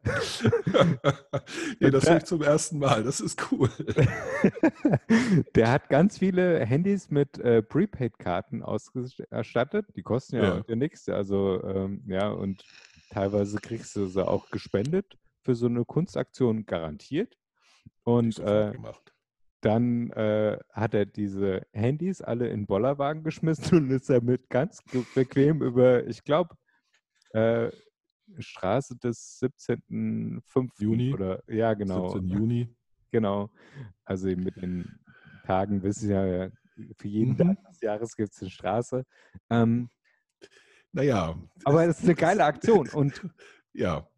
nee, 1.81 1.91
das 1.91 2.09
höre 2.09 2.19
ich 2.19 2.25
zum 2.25 2.43
ersten 2.43 2.79
Mal. 2.79 3.03
Das 3.03 3.21
ist 3.21 3.51
cool. 3.51 3.69
Der 5.55 5.71
hat 5.71 5.89
ganz 5.89 6.19
viele 6.19 6.65
Handys 6.65 7.11
mit 7.11 7.39
äh, 7.39 7.63
Prepaid-Karten 7.63 8.63
ausgestattet. 8.63 9.87
Die 9.97 10.03
kosten 10.03 10.37
ja, 10.37 10.45
Ja. 10.45 10.55
heute 10.57 10.77
nichts. 10.77 11.09
Also, 11.09 11.63
ähm, 11.65 12.03
ja, 12.07 12.29
und 12.29 12.65
teilweise 13.11 13.59
kriegst 13.59 13.97
du 13.97 14.07
sie 14.07 14.27
auch 14.27 14.51
gespendet 14.51 15.19
für 15.43 15.55
so 15.55 15.67
eine 15.67 15.85
Kunstaktion 15.85 16.67
garantiert. 16.67 17.37
Und 18.03 18.39
äh, 18.41 18.73
dann 19.61 20.11
äh, 20.11 20.59
hat 20.73 20.95
er 20.95 21.07
diese 21.07 21.63
Handys 21.73 22.21
alle 22.21 22.49
in 22.49 22.67
Bollerwagen 22.67 23.23
geschmissen 23.23 23.79
und 23.79 23.91
ist 23.91 24.11
damit 24.11 24.49
ganz 24.49 24.83
bequem 25.15 25.63
über, 25.63 26.07
ich 26.07 26.23
glaube, 26.25 26.57
äh, 27.31 27.71
Straße 28.39 28.97
des 28.97 29.41
17.05. 29.41 30.69
Juni? 30.79 31.15
Oder, 31.15 31.43
ja, 31.49 31.75
genau. 31.75 32.11
17. 32.11 32.29
Juni. 32.29 32.77
Genau. 33.13 33.51
Also 34.05 34.29
mit 34.29 34.57
den 34.57 34.99
Tagen 35.45 35.83
wissen 35.83 36.11
ja, 36.11 36.51
für 36.97 37.09
jeden 37.09 37.33
Mhm. 37.33 37.39
Tag 37.39 37.65
des 37.69 37.81
Jahres 37.81 38.17
gibt 38.17 38.33
es 38.33 38.41
eine 38.43 38.51
Straße. 38.51 39.05
Ähm, 39.49 39.89
Naja. 40.97 41.39
aber 41.65 41.85
es 41.85 41.99
ist 41.99 42.05
eine 42.05 42.15
geile 42.15 42.45
Aktion 42.45 42.89
und 42.89 43.21
Ja, 43.77 44.09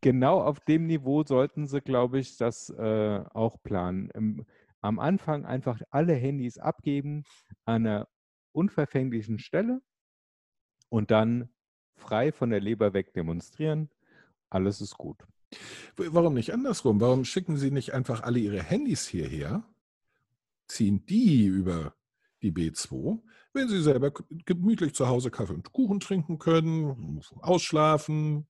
genau 0.00 0.40
auf 0.40 0.58
dem 0.60 0.86
Niveau 0.86 1.22
sollten 1.24 1.66
sie, 1.66 1.82
glaube 1.82 2.18
ich, 2.18 2.38
das 2.38 2.70
äh, 2.70 3.22
auch 3.34 3.62
planen. 3.62 4.08
Im, 4.14 4.46
am 4.80 4.98
Anfang 4.98 5.44
einfach 5.44 5.80
alle 5.90 6.14
Handys 6.14 6.56
abgeben 6.56 7.24
an 7.66 7.86
einer 7.86 8.08
unverfänglichen 8.52 9.38
Stelle 9.38 9.82
und 10.88 11.10
dann 11.10 11.50
frei 11.94 12.32
von 12.32 12.48
der 12.48 12.60
Leber 12.60 12.94
weg 12.94 13.12
demonstrieren. 13.12 13.90
Alles 14.48 14.80
ist 14.80 14.96
gut. 14.96 15.18
Warum 15.96 16.32
nicht 16.32 16.54
andersrum? 16.54 16.98
Warum 16.98 17.26
schicken 17.26 17.58
Sie 17.58 17.70
nicht 17.70 17.92
einfach 17.92 18.22
alle 18.22 18.38
Ihre 18.38 18.62
Handys 18.62 19.06
hierher, 19.06 19.64
ziehen 20.66 21.04
die 21.04 21.44
über 21.44 21.94
die 22.40 22.52
B2, 22.52 23.20
wenn 23.54 23.68
Sie 23.68 23.80
selber 23.82 24.10
gemütlich 24.44 24.94
zu 24.94 25.08
Hause 25.08 25.30
Kaffee 25.30 25.54
und 25.54 25.72
Kuchen 25.72 26.00
trinken 26.00 26.38
können, 26.38 27.20
ausschlafen, 27.40 28.46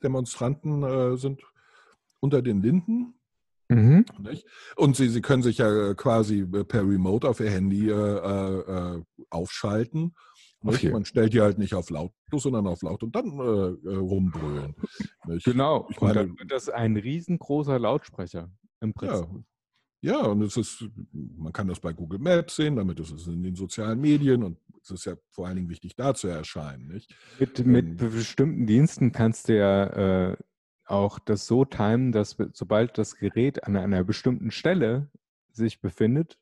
Demonstranten 0.02 0.82
äh, 0.82 1.16
sind 1.16 1.40
unter 2.20 2.42
den 2.42 2.60
Linden. 2.62 3.14
Mhm. 3.68 4.04
Und 4.76 4.96
sie, 4.96 5.08
sie 5.08 5.20
können 5.20 5.42
sich 5.42 5.58
ja 5.58 5.94
quasi 5.94 6.44
per 6.46 6.82
Remote 6.88 7.28
auf 7.28 7.40
ihr 7.40 7.50
Handy 7.50 7.90
äh, 7.90 7.92
äh, 7.92 9.02
aufschalten. 9.30 10.14
Nicht? 10.62 10.78
Okay. 10.78 10.90
Man 10.90 11.04
stellt 11.04 11.34
die 11.34 11.40
halt 11.40 11.58
nicht 11.58 11.74
auf 11.74 11.88
lautlos, 11.90 12.42
sondern 12.42 12.66
auf 12.66 12.82
laut 12.82 13.02
und 13.02 13.14
dann 13.14 13.26
äh, 13.38 13.88
äh, 13.90 13.96
rumbrüllen. 13.96 14.74
Nicht? 15.26 15.44
Genau. 15.44 15.86
Ich 15.90 16.00
und 16.00 16.08
meine- 16.08 16.20
dann 16.26 16.38
wird 16.38 16.50
das 16.50 16.68
ein 16.68 16.96
riesengroßer 16.96 17.78
Lautsprecher 17.78 18.50
im 18.80 18.92
Ja. 19.00 19.08
Prinzip. 19.22 19.44
Ja, 20.00 20.18
und 20.26 20.42
es 20.42 20.56
ist, 20.56 20.84
man 21.12 21.52
kann 21.52 21.66
das 21.66 21.80
bei 21.80 21.92
Google 21.92 22.20
Maps 22.20 22.54
sehen, 22.54 22.76
damit 22.76 23.00
ist 23.00 23.10
es 23.10 23.26
in 23.26 23.42
den 23.42 23.56
sozialen 23.56 24.00
Medien 24.00 24.44
und 24.44 24.56
es 24.80 24.90
ist 24.92 25.06
ja 25.06 25.14
vor 25.32 25.46
allen 25.48 25.56
Dingen 25.56 25.68
wichtig, 25.68 25.96
da 25.96 26.14
zu 26.14 26.28
erscheinen. 26.28 26.86
Nicht? 26.86 27.12
Mit, 27.40 27.66
mit 27.66 27.84
Ähm, 27.84 27.96
bestimmten 27.96 28.66
Diensten 28.66 29.10
kannst 29.10 29.48
du 29.48 29.56
ja 29.58 30.30
äh, 30.30 30.36
auch 30.90 31.18
das 31.18 31.46
so 31.46 31.64
timen, 31.64 32.12
dass 32.12 32.36
sobald 32.52 32.98
das 32.98 33.16
Gerät 33.16 33.64
an 33.64 33.76
einer 33.76 34.04
bestimmten 34.04 34.50
Stelle 34.50 35.10
sich 35.52 35.80
befindet, 35.80 36.38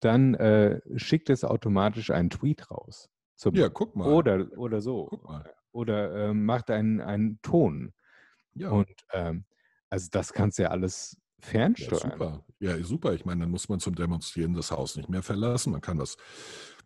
dann 0.00 0.34
äh, 0.34 0.80
schickt 0.96 1.30
es 1.30 1.44
automatisch 1.44 2.10
einen 2.10 2.30
Tweet 2.30 2.70
raus. 2.70 3.10
Zum 3.36 3.54
Ja, 3.54 3.68
guck 3.68 3.96
mal. 3.96 4.08
oder, 4.08 4.46
oder 4.56 4.80
so. 4.80 5.10
Oder 5.72 6.28
ähm, 6.28 6.44
macht 6.44 6.70
einen, 6.70 7.00
einen 7.00 7.40
Ton. 7.42 7.92
Ja, 8.54 8.70
Und 8.70 8.90
ähm, 9.12 9.44
also 9.90 10.08
das 10.10 10.32
kannst 10.32 10.58
du 10.58 10.64
ja 10.64 10.68
alles 10.70 11.16
ja, 11.38 11.46
fernsteuern. 11.48 12.12
super. 12.12 12.44
Ja, 12.60 12.82
super. 12.82 13.14
Ich 13.14 13.24
meine, 13.24 13.40
dann 13.40 13.50
muss 13.50 13.68
man 13.68 13.80
zum 13.80 13.94
Demonstrieren 13.94 14.54
das 14.54 14.70
Haus 14.70 14.96
nicht 14.96 15.08
mehr 15.08 15.22
verlassen. 15.22 15.72
Man 15.72 15.80
kann 15.80 15.98
das, 15.98 16.16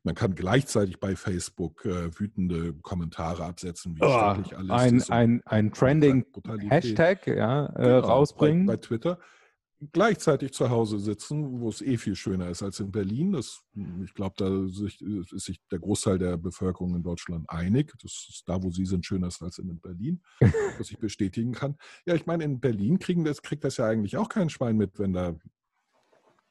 man 0.02 0.14
kann 0.14 0.34
gleichzeitig 0.34 1.00
bei 1.00 1.16
Facebook 1.16 1.84
äh, 1.84 2.18
wütende 2.18 2.74
Kommentare 2.74 3.44
absetzen, 3.44 3.96
wie 3.96 4.02
Oh, 4.02 4.06
alles 4.06 4.52
ein, 4.70 4.96
ist. 4.96 5.08
und 5.08 5.14
ein, 5.14 5.42
ein 5.46 5.72
Trending 5.72 6.24
Brutalität. 6.32 6.70
Hashtag 6.70 7.26
ja, 7.26 7.66
äh, 7.76 7.82
Genau, 7.82 7.98
rausbringen. 8.00 8.66
Bei, 8.66 8.74
bei 8.74 8.80
Twitter 8.80 9.18
gleichzeitig 9.92 10.52
zu 10.52 10.70
Hause 10.70 10.98
sitzen, 10.98 11.61
wo 11.61 11.68
es 11.68 11.82
eh 11.82 11.96
viel 11.98 12.16
schöner 12.16 12.48
ist 12.48 12.62
als 12.62 12.80
in 12.80 12.90
Berlin. 12.90 13.32
Das, 13.32 13.62
ich 14.04 14.12
glaube, 14.14 14.34
da 14.37 14.66
sich, 14.68 15.00
ist 15.00 15.30
sich 15.44 15.61
der 15.70 15.78
Großteil 15.78 16.18
der 16.18 16.37
Bevölkerung 16.37 16.96
in 16.96 17.02
Deutschland 17.02 17.48
einig. 17.48 17.92
Das 18.02 18.26
ist 18.28 18.42
da, 18.46 18.62
wo 18.62 18.70
sie 18.70 18.84
sind, 18.87 19.06
schöner 19.06 19.28
ist 19.28 19.42
als 19.42 19.58
in 19.58 19.80
Berlin, 19.80 20.20
was 20.78 20.90
ich 20.90 20.98
bestätigen 20.98 21.52
kann. 21.52 21.76
Ja, 22.06 22.14
ich 22.14 22.26
meine, 22.26 22.44
in 22.44 22.61
Berlin 22.61 22.98
kriegen 22.98 23.24
das, 23.24 23.42
kriegt 23.42 23.64
das 23.64 23.76
ja 23.76 23.87
eigentlich 23.87 24.16
auch 24.16 24.28
kein 24.28 24.50
Schwein 24.50 24.76
mit, 24.76 24.98
wenn 24.98 25.12
da 25.12 25.37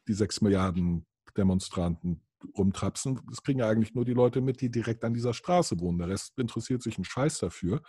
die 0.08 0.14
sechs 0.14 0.40
Milliarden 0.42 1.06
Demonstranten 1.36 2.22
rumtrapsen. 2.58 3.20
Das 3.30 3.44
kriegen 3.44 3.60
ja 3.60 3.70
eigentlich 3.70 3.94
nur 3.94 4.06
die 4.06 4.14
Leute 4.14 4.42
mit, 4.42 4.62
die 4.62 4.70
direkt 4.70 5.04
an 5.04 5.14
dieser 5.14 5.34
Straße 5.34 5.80
wohnen. 5.80 6.00
Der 6.00 6.10
Rest 6.10 6.38
interessiert 6.38 6.82
sich 6.84 6.98
einen 6.98 7.06
Scheiß 7.06 7.40
dafür 7.40 7.82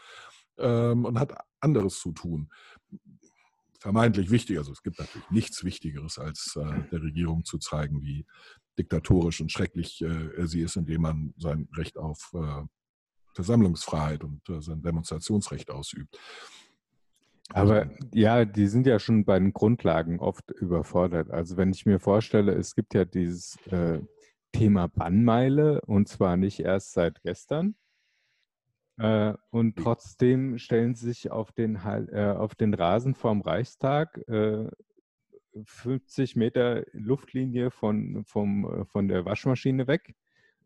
ähm, 0.59 1.05
und 1.05 1.19
hat 1.19 1.35
anderes 1.61 1.99
zu 2.01 2.13
tun. 2.13 2.51
Vermeintlich 3.81 4.31
wichtig, 4.31 4.59
also 4.59 4.73
es 4.73 4.83
gibt 4.83 4.99
natürlich 4.99 5.31
nichts 5.31 5.63
Wichtigeres, 5.63 6.19
als 6.19 6.57
äh, 6.57 6.83
der 6.91 7.03
Regierung 7.03 7.45
zu 7.45 7.59
zeigen, 7.59 8.03
wie 8.03 8.27
diktatorisch 8.77 9.41
und 9.41 9.53
schrecklich 9.53 10.03
äh, 10.03 10.47
sie 10.47 10.63
ist, 10.63 10.77
indem 10.77 11.03
man 11.03 11.35
sein 11.37 11.69
Recht 11.77 11.97
auf 11.97 12.33
äh, 12.35 12.65
Versammlungsfreiheit 13.35 14.25
und 14.25 14.49
äh, 14.49 14.61
sein 14.61 14.83
Demonstrationsrecht 14.83 15.71
ausübt. 15.71 16.19
Aber 17.51 17.83
Also, 17.83 17.91
ja, 18.13 18.45
die 18.45 18.67
sind 18.67 18.87
ja 18.87 18.99
schon 18.99 19.25
bei 19.25 19.39
den 19.39 19.53
Grundlagen 19.53 20.19
oft 20.21 20.51
überfordert. 20.51 21.31
Also 21.31 21.57
wenn 21.57 21.71
ich 21.71 21.87
mir 21.87 21.99
vorstelle, 21.99 22.53
es 22.53 22.75
gibt 22.75 22.95
ja 22.95 23.05
dieses 23.05 23.57
äh, 23.67 24.01
Thema 24.53 24.89
Bannmeile 24.89 25.81
und 25.83 26.09
zwar 26.09 26.37
nicht 26.37 26.61
erst 26.61 26.93
seit 26.93 27.23
gestern. 27.23 27.75
Äh, 28.99 29.35
und 29.51 29.77
trotzdem 29.77 30.59
stellen 30.59 30.95
sie 30.95 31.07
sich 31.07 31.31
auf 31.31 31.53
den, 31.53 31.77
äh, 31.77 32.35
auf 32.37 32.55
den 32.55 32.75
Rasen 32.75 33.15
vorm 33.15 33.43
Reichstag 33.43 34.19
äh, 34.29 34.69
50 35.65 36.37
Meter 36.37 36.85
Luftlinie 36.93 37.71
von, 37.71 38.25
vom, 38.25 38.65
äh, 38.65 38.85
von 38.85 39.09
der 39.09 39.25
Waschmaschine 39.25 39.87
weg, 39.87 40.15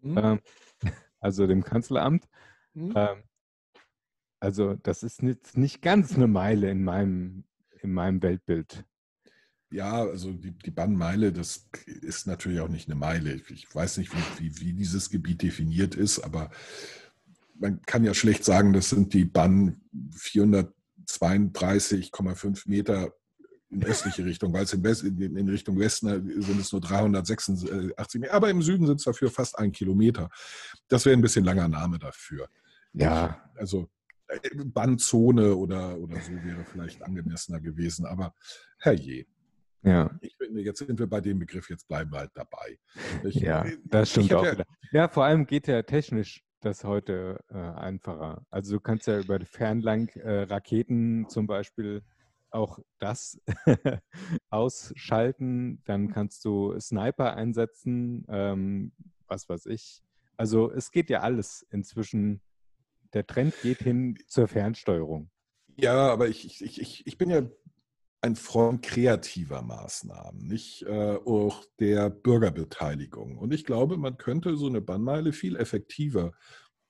hm, 0.00 0.18
ähm, 0.18 0.40
also 1.20 1.46
dem 1.46 1.62
Kanzleramt. 1.62 2.28
hm. 2.74 2.92
Ähm, 2.96 3.22
also 4.40 4.74
das 4.74 5.04
ist 5.04 5.22
jetzt 5.22 5.56
nicht 5.56 5.82
ganz 5.82 6.16
eine 6.16 6.26
Meile 6.26 6.68
in 6.68 6.82
meinem, 6.82 7.44
in 7.80 7.92
meinem 7.92 8.20
Weltbild. 8.22 8.84
Ja, 9.72 10.02
also 10.02 10.32
die, 10.32 10.52
die 10.52 10.70
Bannmeile, 10.70 11.32
das 11.32 11.68
ist 11.86 12.26
natürlich 12.26 12.60
auch 12.60 12.68
nicht 12.68 12.88
eine 12.88 12.94
Meile. 12.94 13.40
Ich 13.48 13.74
weiß 13.74 13.96
nicht, 13.96 14.14
wie, 14.14 14.20
wie, 14.38 14.60
wie 14.60 14.74
dieses 14.74 15.08
Gebiet 15.08 15.40
definiert 15.42 15.94
ist, 15.94 16.18
aber 16.20 16.50
man 17.58 17.80
kann 17.82 18.04
ja 18.04 18.12
schlecht 18.12 18.44
sagen, 18.44 18.74
das 18.74 18.90
sind 18.90 19.14
die 19.14 19.24
Bann 19.24 19.80
432,5 20.14 22.68
Meter 22.68 23.14
in 23.70 23.82
östliche 23.84 24.26
Richtung, 24.26 24.52
weil 24.52 24.64
es 24.64 24.74
in, 24.74 24.84
West, 24.84 25.04
in, 25.04 25.48
Richtung 25.48 25.78
Westen 25.78 26.42
sind 26.42 26.60
es 26.60 26.72
nur 26.72 26.82
386 26.82 28.20
Meter, 28.20 28.34
aber 28.34 28.50
im 28.50 28.60
Süden 28.60 28.86
sind 28.86 28.96
es 28.96 29.04
dafür 29.04 29.30
fast 29.30 29.58
ein 29.58 29.72
Kilometer. 29.72 30.28
Das 30.88 31.06
wäre 31.06 31.16
ein 31.16 31.22
bisschen 31.22 31.46
langer 31.46 31.68
Name 31.68 31.98
dafür. 31.98 32.50
Ja, 32.92 33.50
Also 33.56 33.88
äh, 34.28 34.38
Bandzone 34.64 35.56
oder, 35.56 35.98
oder 35.98 36.20
so 36.20 36.32
wäre 36.44 36.62
vielleicht 36.70 37.02
angemessener 37.02 37.60
gewesen, 37.60 38.04
aber 38.04 38.34
herrje. 38.78 39.24
Ja, 39.82 40.10
Ich 40.20 40.36
finde, 40.36 40.60
jetzt 40.60 40.78
sind 40.78 40.98
wir 40.98 41.06
bei 41.08 41.20
dem 41.20 41.38
Begriff, 41.38 41.68
jetzt 41.70 41.88
bleiben 41.88 42.10
wir 42.12 42.18
halt 42.20 42.30
dabei. 42.34 42.78
Ich, 43.24 43.36
ja, 43.36 43.64
äh, 43.64 43.76
das 43.84 44.10
stimmt 44.10 44.32
auch 44.34 44.44
ja. 44.44 44.64
Ja, 44.92 45.08
vor 45.08 45.24
allem 45.24 45.46
geht 45.46 45.66
ja 45.68 45.82
technisch 45.82 46.42
das 46.60 46.84
heute 46.84 47.40
äh, 47.48 47.56
einfacher. 47.56 48.44
Also 48.50 48.76
du 48.76 48.80
kannst 48.80 49.06
ja 49.08 49.18
über 49.18 49.40
Fernlang-Raketen 49.44 51.28
zum 51.28 51.46
Beispiel 51.46 52.02
auch 52.50 52.78
das 52.98 53.40
ausschalten. 54.50 55.82
Dann 55.84 56.08
kannst 56.12 56.44
du 56.44 56.78
Sniper 56.78 57.34
einsetzen, 57.34 58.24
ähm, 58.28 58.92
was 59.26 59.48
weiß 59.48 59.66
ich. 59.66 60.02
Also 60.36 60.70
es 60.70 60.90
geht 60.90 61.10
ja 61.10 61.20
alles 61.20 61.66
inzwischen. 61.70 62.40
Der 63.12 63.26
Trend 63.26 63.54
geht 63.60 63.78
hin 63.82 64.16
zur 64.26 64.48
Fernsteuerung. 64.48 65.30
Ja, 65.76 66.08
aber 66.10 66.28
ich- 66.28 66.62
ich, 66.62 66.80
ich, 66.80 67.06
ich 67.06 67.18
bin 67.18 67.28
ja 67.30 67.42
ein 68.22 68.36
Freund 68.36 68.82
kreativer 68.82 69.62
Maßnahmen, 69.62 70.46
nicht 70.46 70.82
äh, 70.82 71.16
auch 71.24 71.64
der 71.80 72.08
Bürgerbeteiligung. 72.08 73.36
Und 73.36 73.52
ich 73.52 73.64
glaube, 73.64 73.96
man 73.96 74.16
könnte 74.16 74.56
so 74.56 74.66
eine 74.66 74.80
Bannmeile 74.80 75.32
viel 75.32 75.56
effektiver 75.56 76.32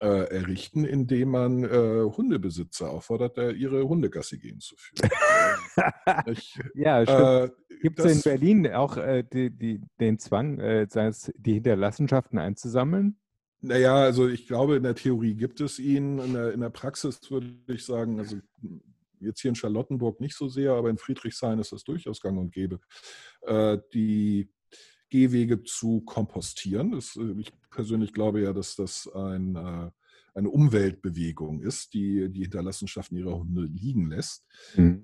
äh, 0.01 0.25
errichten, 0.31 0.85
indem 0.85 1.31
man 1.31 1.65
äh, 1.65 2.03
Hundebesitzer 2.05 2.91
auffordert, 2.91 3.39
äh, 3.39 3.53
ihre 3.53 3.89
Hundegasse 3.89 4.39
gehen 4.39 4.61
zu 4.61 4.75
führen. 4.77 5.11
ich, 6.27 6.61
Ja, 6.75 7.03
stimmt. 7.03 7.59
äh, 7.71 7.77
Gibt 7.81 7.99
es 7.99 8.17
in 8.17 8.23
Berlin 8.23 8.71
auch 8.73 8.99
äh, 8.99 9.25
die, 9.25 9.51
die, 9.51 9.81
den 10.01 10.19
Zwang, 10.19 10.59
die 10.59 11.55
Hinterlassenschaften 11.55 12.39
einzusammeln? 12.39 13.17
Naja, 13.61 13.95
also 13.95 14.29
ich 14.29 14.47
glaube, 14.47 14.77
in 14.77 14.83
der 14.83 14.97
Theorie 14.97 15.35
gibt 15.35 15.61
es 15.61 15.79
ihn. 15.79 16.19
In 16.19 16.33
der, 16.35 16.53
in 16.53 16.61
der 16.61 16.71
Praxis 16.71 17.31
würde 17.31 17.55
ich 17.69 17.85
sagen, 17.85 18.19
also 18.19 18.37
jetzt 19.23 19.41
hier 19.41 19.51
in 19.51 19.55
Charlottenburg 19.55 20.21
nicht 20.21 20.37
so 20.37 20.49
sehr, 20.49 20.73
aber 20.73 20.91
in 20.91 20.99
Friedrichshain 20.99 21.59
ist 21.59 21.73
das 21.73 21.85
durchaus 21.85 22.21
gang 22.21 22.39
und 22.39 22.53
gäbe, 22.53 22.81
äh, 23.43 23.79
die 23.93 24.51
Gehwege 25.11 25.63
zu 25.63 26.01
kompostieren. 26.03 26.93
Das, 26.93 27.17
äh, 27.17 27.35
ich 27.39 27.53
persönlich 27.71 28.13
glaube 28.13 28.41
ja, 28.41 28.53
dass 28.53 28.77
das 28.77 29.09
ein, 29.15 29.57
äh, 29.57 29.91
eine 30.35 30.49
Umweltbewegung 30.49 31.61
ist, 31.61 31.93
die 31.93 32.31
die 32.31 32.43
Hinterlassenschaften 32.43 33.19
ihrer 33.19 33.39
Hunde 33.39 33.65
liegen 33.65 34.09
lässt. 34.09 34.47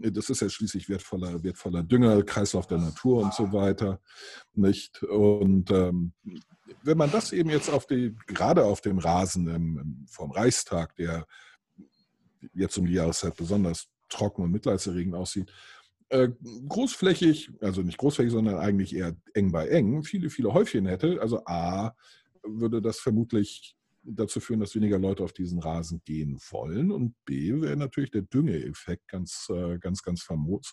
Das 0.01 0.31
ist 0.31 0.41
ja 0.41 0.49
schließlich 0.49 0.89
wertvoller, 0.89 1.43
wertvoller 1.43 1.83
Dünger, 1.83 2.23
Kreislauf 2.23 2.67
der 2.67 2.79
Natur 2.79 3.23
und 3.23 3.35
so 3.35 3.53
weiter. 3.53 4.01
Nicht? 4.55 5.03
Und 5.03 5.71
ähm, 5.71 6.15
wenn 6.83 6.97
man 6.97 7.11
das 7.11 7.33
eben 7.33 7.51
jetzt 7.51 7.69
auf 7.69 7.87
die, 7.87 8.17
gerade 8.27 8.65
auf 8.65 8.81
dem 8.81 8.99
Rasen 8.99 9.49
im, 9.49 9.79
im, 9.79 10.07
vom 10.09 10.31
Reichstag, 10.31 10.97
der 10.97 11.27
jetzt 12.55 12.79
um 12.79 12.87
die 12.87 12.95
Jahreszeit 12.95 13.37
besonders 13.37 13.89
trocken 14.09 14.43
und 14.43 14.51
mitleidserregend 14.51 15.15
aussieht, 15.15 15.53
äh, 16.11 16.29
großflächig, 16.69 17.51
also 17.61 17.83
nicht 17.83 17.99
großflächig, 17.99 18.33
sondern 18.33 18.57
eigentlich 18.57 18.95
eher 18.95 19.17
eng 19.35 19.53
bei 19.53 19.69
eng, 19.69 20.03
viele, 20.03 20.31
viele 20.31 20.55
Häufchen 20.55 20.87
hätte. 20.87 21.21
Also 21.21 21.45
A, 21.45 21.95
würde 22.43 22.81
das 22.81 22.99
vermutlich 22.99 23.77
dazu 24.03 24.41
führen, 24.41 24.61
dass 24.61 24.75
weniger 24.75 24.99
Leute 24.99 25.23
auf 25.23 25.33
diesen 25.33 25.59
Rasen 25.59 26.01
gehen 26.05 26.39
wollen. 26.51 26.91
Und 26.91 27.15
B 27.25 27.61
wäre 27.61 27.77
natürlich 27.77 28.11
der 28.11 28.23
Düngeeffekt 28.23 29.07
ganz, 29.09 29.49
äh, 29.51 29.79
ganz, 29.79 30.03
ganz 30.03 30.23
famos. 30.23 30.73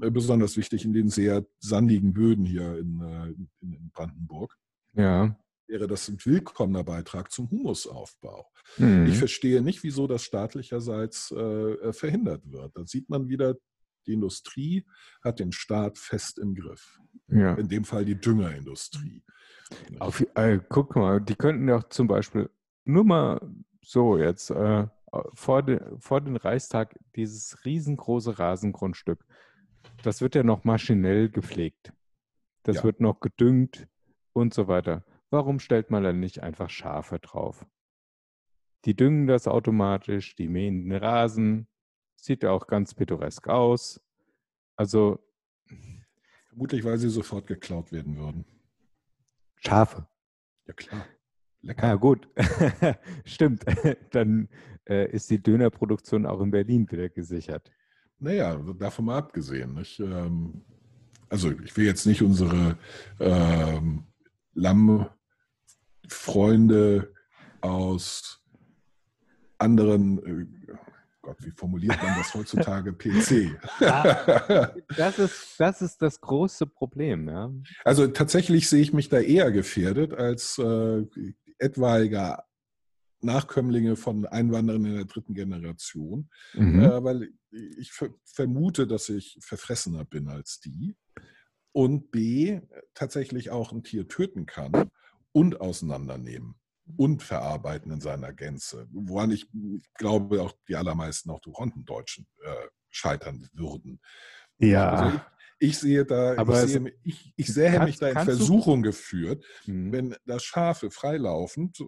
Äh, 0.00 0.10
Besonders 0.10 0.56
wichtig 0.56 0.84
in 0.84 0.92
den 0.92 1.08
sehr 1.08 1.46
sandigen 1.60 2.12
Böden 2.12 2.44
hier 2.44 2.78
in, 2.78 3.48
in 3.60 3.90
Brandenburg 3.92 4.56
Ja. 4.94 5.36
Wäre 5.66 5.86
das 5.86 6.08
ein 6.08 6.18
willkommener 6.24 6.84
Beitrag 6.84 7.30
zum 7.32 7.50
Humusaufbau. 7.50 8.46
Mhm. 8.78 9.06
Ich 9.06 9.18
verstehe 9.18 9.62
nicht, 9.62 9.82
wieso 9.82 10.06
das 10.06 10.22
staatlicherseits 10.24 11.30
äh, 11.32 11.92
verhindert 11.92 12.50
wird. 12.50 12.76
Da 12.76 12.86
sieht 12.86 13.08
man 13.08 13.28
wieder, 13.28 13.54
die 14.06 14.12
Industrie 14.12 14.86
hat 15.22 15.40
den 15.40 15.52
Staat 15.52 15.98
fest 15.98 16.38
im 16.38 16.54
Griff. 16.54 16.98
ja. 17.28 17.54
In 17.54 17.68
dem 17.68 17.84
Fall 17.84 18.04
die 18.04 18.20
Düngerindustrie. 18.20 19.22
Auf, 19.98 20.24
äh, 20.34 20.60
guck 20.68 20.94
mal, 20.94 21.20
die 21.20 21.34
könnten 21.34 21.68
ja 21.68 21.76
auch 21.78 21.88
zum 21.88 22.06
Beispiel 22.06 22.50
nur 22.84 23.04
mal 23.04 23.40
so 23.82 24.18
jetzt 24.18 24.50
äh, 24.50 24.86
vor, 25.32 25.62
de, 25.62 25.80
vor 25.98 26.20
den 26.20 26.36
Reichstag 26.36 26.98
dieses 27.16 27.64
riesengroße 27.64 28.38
Rasengrundstück. 28.38 29.24
Das 30.02 30.20
wird 30.20 30.34
ja 30.34 30.42
noch 30.42 30.64
maschinell 30.64 31.30
gepflegt. 31.30 31.92
Das 32.62 32.76
Ja. 32.76 32.84
wird 32.84 33.00
noch 33.00 33.20
gedüngt 33.20 33.86
und 34.32 34.52
so 34.52 34.68
weiter. 34.68 35.04
Warum 35.34 35.58
stellt 35.58 35.90
man 35.90 36.04
dann 36.04 36.20
nicht 36.20 36.44
einfach 36.44 36.70
Schafe 36.70 37.18
drauf? 37.18 37.66
Die 38.84 38.94
düngen 38.94 39.26
das 39.26 39.48
automatisch, 39.48 40.36
die 40.36 40.46
mähen 40.46 40.88
den 40.88 40.92
Rasen, 40.92 41.66
sieht 42.14 42.44
ja 42.44 42.52
auch 42.52 42.68
ganz 42.68 42.94
pittoresk 42.94 43.48
aus. 43.48 44.00
Also 44.76 45.18
Vermutlich, 46.46 46.84
weil 46.84 46.98
sie 46.98 47.08
sofort 47.08 47.48
geklaut 47.48 47.90
werden 47.90 48.16
würden. 48.16 48.44
Schafe. 49.56 50.06
Ja 50.68 50.74
klar. 50.74 51.04
Ja, 51.62 51.68
Lecker. 51.68 51.98
gut. 51.98 52.28
Stimmt. 53.24 53.64
Dann 54.12 54.48
äh, 54.88 55.10
ist 55.10 55.28
die 55.30 55.42
Dönerproduktion 55.42 56.26
auch 56.26 56.40
in 56.42 56.52
Berlin 56.52 56.88
wieder 56.88 57.08
gesichert. 57.08 57.72
naja, 58.20 58.54
davon 58.78 59.06
mal 59.06 59.18
abgesehen. 59.18 59.74
Nicht? 59.74 59.98
Ähm, 59.98 60.64
also 61.28 61.50
ich 61.50 61.76
will 61.76 61.86
jetzt 61.86 62.06
nicht 62.06 62.22
unsere 62.22 62.78
ähm, 63.18 64.06
Lammfreunde 66.04 67.12
aus 67.60 68.40
anderen, 69.58 70.18
äh, 70.18 70.74
Gott, 71.22 71.38
wie 71.40 71.52
formuliert 71.52 71.96
man 72.02 72.18
das 72.18 72.34
heutzutage? 72.34 72.92
PC. 72.98 73.58
das, 74.96 75.18
ist, 75.18 75.54
das 75.58 75.80
ist 75.80 76.02
das 76.02 76.20
große 76.20 76.66
Problem. 76.66 77.28
Ja? 77.28 77.50
Also 77.84 78.06
tatsächlich 78.08 78.68
sehe 78.68 78.82
ich 78.82 78.92
mich 78.92 79.08
da 79.08 79.20
eher 79.20 79.50
gefährdet 79.50 80.12
als 80.12 80.58
äh, 80.58 81.06
etwaiger 81.58 82.44
Nachkömmlinge 83.20 83.96
von 83.96 84.26
Einwanderern 84.26 84.84
in 84.84 84.96
der 84.96 85.06
dritten 85.06 85.32
Generation, 85.32 86.28
mhm. 86.52 86.82
äh, 86.82 87.02
weil 87.04 87.30
ich 87.50 87.92
vermute, 88.24 88.86
dass 88.86 89.08
ich 89.08 89.38
verfressener 89.40 90.04
bin 90.04 90.28
als 90.28 90.60
die 90.60 90.94
und 91.72 92.10
B, 92.10 92.60
tatsächlich 92.92 93.50
auch 93.50 93.72
ein 93.72 93.82
Tier 93.82 94.06
töten 94.06 94.44
kann 94.44 94.90
und 95.34 95.60
auseinandernehmen 95.60 96.54
und 96.96 97.22
verarbeiten 97.22 97.90
in 97.90 98.00
seiner 98.00 98.32
Gänze. 98.32 98.86
Woran 98.92 99.30
ich 99.30 99.48
glaube, 99.94 100.42
auch 100.42 100.52
die 100.68 100.76
allermeisten 100.76 101.30
auch 101.30 101.40
Deutschen 101.84 102.26
äh, 102.42 102.68
scheitern 102.90 103.48
würden. 103.52 104.00
Ja. 104.58 104.90
Also 104.90 105.16
ich, 105.58 105.70
ich, 105.70 105.78
sehe 105.78 106.04
da, 106.04 106.36
Aber 106.36 106.62
ich 106.62 106.70
sehe, 106.70 106.94
ich, 107.02 107.32
ich 107.36 107.46
sehe 107.52 107.70
kannst, 107.72 107.86
mich 107.86 107.98
da 107.98 108.08
in 108.08 108.18
Versuchung 108.18 108.82
du? 108.82 108.90
geführt, 108.90 109.44
mhm. 109.66 109.92
wenn 109.92 110.16
das 110.24 110.44
Schafe 110.44 110.90
freilaufend, 110.90 111.82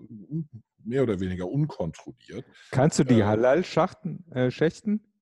mehr 0.83 1.03
oder 1.03 1.21
weniger 1.21 1.49
unkontrolliert. 1.49 2.45
Kannst 2.71 2.99
du 2.99 3.05
die 3.05 3.21
äh, 3.21 3.25
Halal 3.25 3.65
schachten, 3.65 4.25
äh, 4.33 4.51
schächten? 4.51 5.13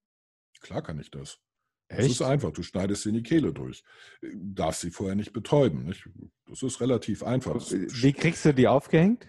Klar 0.60 0.82
kann 0.82 0.98
ich 0.98 1.10
das. 1.10 1.38
Echt? 1.88 2.00
Das 2.00 2.06
ist 2.06 2.22
einfach. 2.22 2.50
Du 2.50 2.62
schneidest 2.62 3.02
sie 3.02 3.10
in 3.10 3.16
die 3.16 3.22
Kehle 3.22 3.52
durch. 3.52 3.84
Darfst 4.22 4.80
sie 4.80 4.90
vorher 4.90 5.14
nicht 5.14 5.32
betäuben. 5.32 5.84
Nicht? 5.84 6.08
Das 6.48 6.62
ist 6.62 6.80
relativ 6.80 7.22
einfach. 7.22 7.60
Wie 7.70 8.12
kriegst 8.12 8.44
du 8.44 8.54
die 8.54 8.68
aufgehängt? 8.68 9.26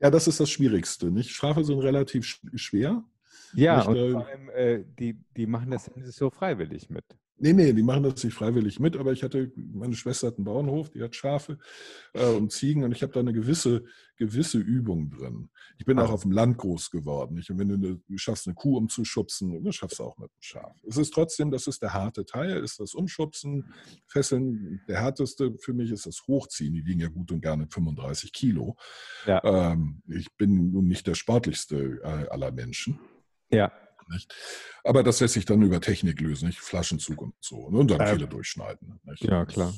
Ja, 0.00 0.10
das 0.10 0.26
ist 0.26 0.40
das 0.40 0.50
Schwierigste. 0.50 1.10
Nicht? 1.10 1.30
Schafe 1.30 1.64
sind 1.64 1.80
relativ 1.80 2.40
schwer. 2.54 3.04
Ja, 3.52 3.78
nicht, 3.78 3.88
und 3.88 3.96
äh, 3.96 4.12
vor 4.12 4.26
allem, 4.26 4.50
äh, 4.50 4.84
die, 4.98 5.18
die 5.36 5.46
machen 5.46 5.70
das 5.70 5.90
so 6.06 6.30
freiwillig 6.30 6.88
mit. 6.88 7.04
Nee, 7.42 7.54
nee, 7.54 7.72
die 7.72 7.82
machen 7.82 8.02
das 8.02 8.22
nicht 8.22 8.34
freiwillig 8.34 8.80
mit, 8.80 8.96
aber 8.96 9.12
ich 9.12 9.22
hatte, 9.22 9.50
meine 9.56 9.94
Schwester 9.94 10.26
hat 10.26 10.36
einen 10.36 10.44
Bauernhof, 10.44 10.90
die 10.90 11.02
hat 11.02 11.16
Schafe 11.16 11.58
äh, 12.12 12.26
und 12.26 12.52
Ziegen 12.52 12.84
und 12.84 12.92
ich 12.92 13.02
habe 13.02 13.12
da 13.12 13.20
eine 13.20 13.32
gewisse, 13.32 13.84
gewisse 14.16 14.58
Übung 14.58 15.10
drin. 15.10 15.48
Ich 15.78 15.86
bin 15.86 15.98
ah. 15.98 16.04
auch 16.04 16.10
auf 16.10 16.22
dem 16.22 16.32
Land 16.32 16.58
groß 16.58 16.90
geworden. 16.90 17.42
Und 17.48 17.58
wenn 17.58 17.68
du, 17.68 17.74
eine, 17.76 18.00
du 18.06 18.18
schaffst, 18.18 18.46
eine 18.46 18.54
Kuh 18.54 18.76
umzuschubsen, 18.76 19.64
das 19.64 19.74
schaffst 19.74 19.98
du 19.98 20.04
auch 20.04 20.18
mit 20.18 20.30
einem 20.30 20.40
Schaf. 20.42 20.76
Es 20.86 20.98
ist 20.98 21.14
trotzdem, 21.14 21.50
das 21.50 21.66
ist 21.66 21.80
der 21.80 21.94
harte 21.94 22.26
Teil, 22.26 22.62
ist 22.62 22.78
das 22.78 22.92
Umschubsen, 22.92 23.72
Fesseln. 24.06 24.82
Der 24.86 25.00
härteste 25.00 25.54
für 25.58 25.72
mich 25.72 25.90
ist 25.90 26.04
das 26.04 26.22
Hochziehen. 26.26 26.74
Die 26.74 26.84
wiegen 26.84 27.00
ja 27.00 27.08
gut 27.08 27.32
und 27.32 27.40
gerne 27.40 27.66
35 27.70 28.34
Kilo. 28.34 28.76
Ja. 29.26 29.42
Ähm, 29.42 30.02
ich 30.08 30.30
bin 30.36 30.72
nun 30.72 30.86
nicht 30.86 31.06
der 31.06 31.14
sportlichste 31.14 32.00
äh, 32.02 32.28
aller 32.28 32.52
Menschen. 32.52 33.00
Ja. 33.50 33.72
Nicht? 34.10 34.34
Aber 34.84 35.02
das 35.02 35.20
lässt 35.20 35.34
sich 35.34 35.44
dann 35.44 35.62
über 35.62 35.80
Technik 35.80 36.20
lösen, 36.20 36.46
nicht? 36.46 36.60
Flaschenzug 36.60 37.22
und 37.22 37.34
so. 37.40 37.70
Ne? 37.70 37.78
Und 37.78 37.90
dann 37.90 37.98
Kehle 37.98 38.26
durchschneiden. 38.26 39.00
Nicht? 39.04 39.24
Ja, 39.24 39.44
klar. 39.44 39.72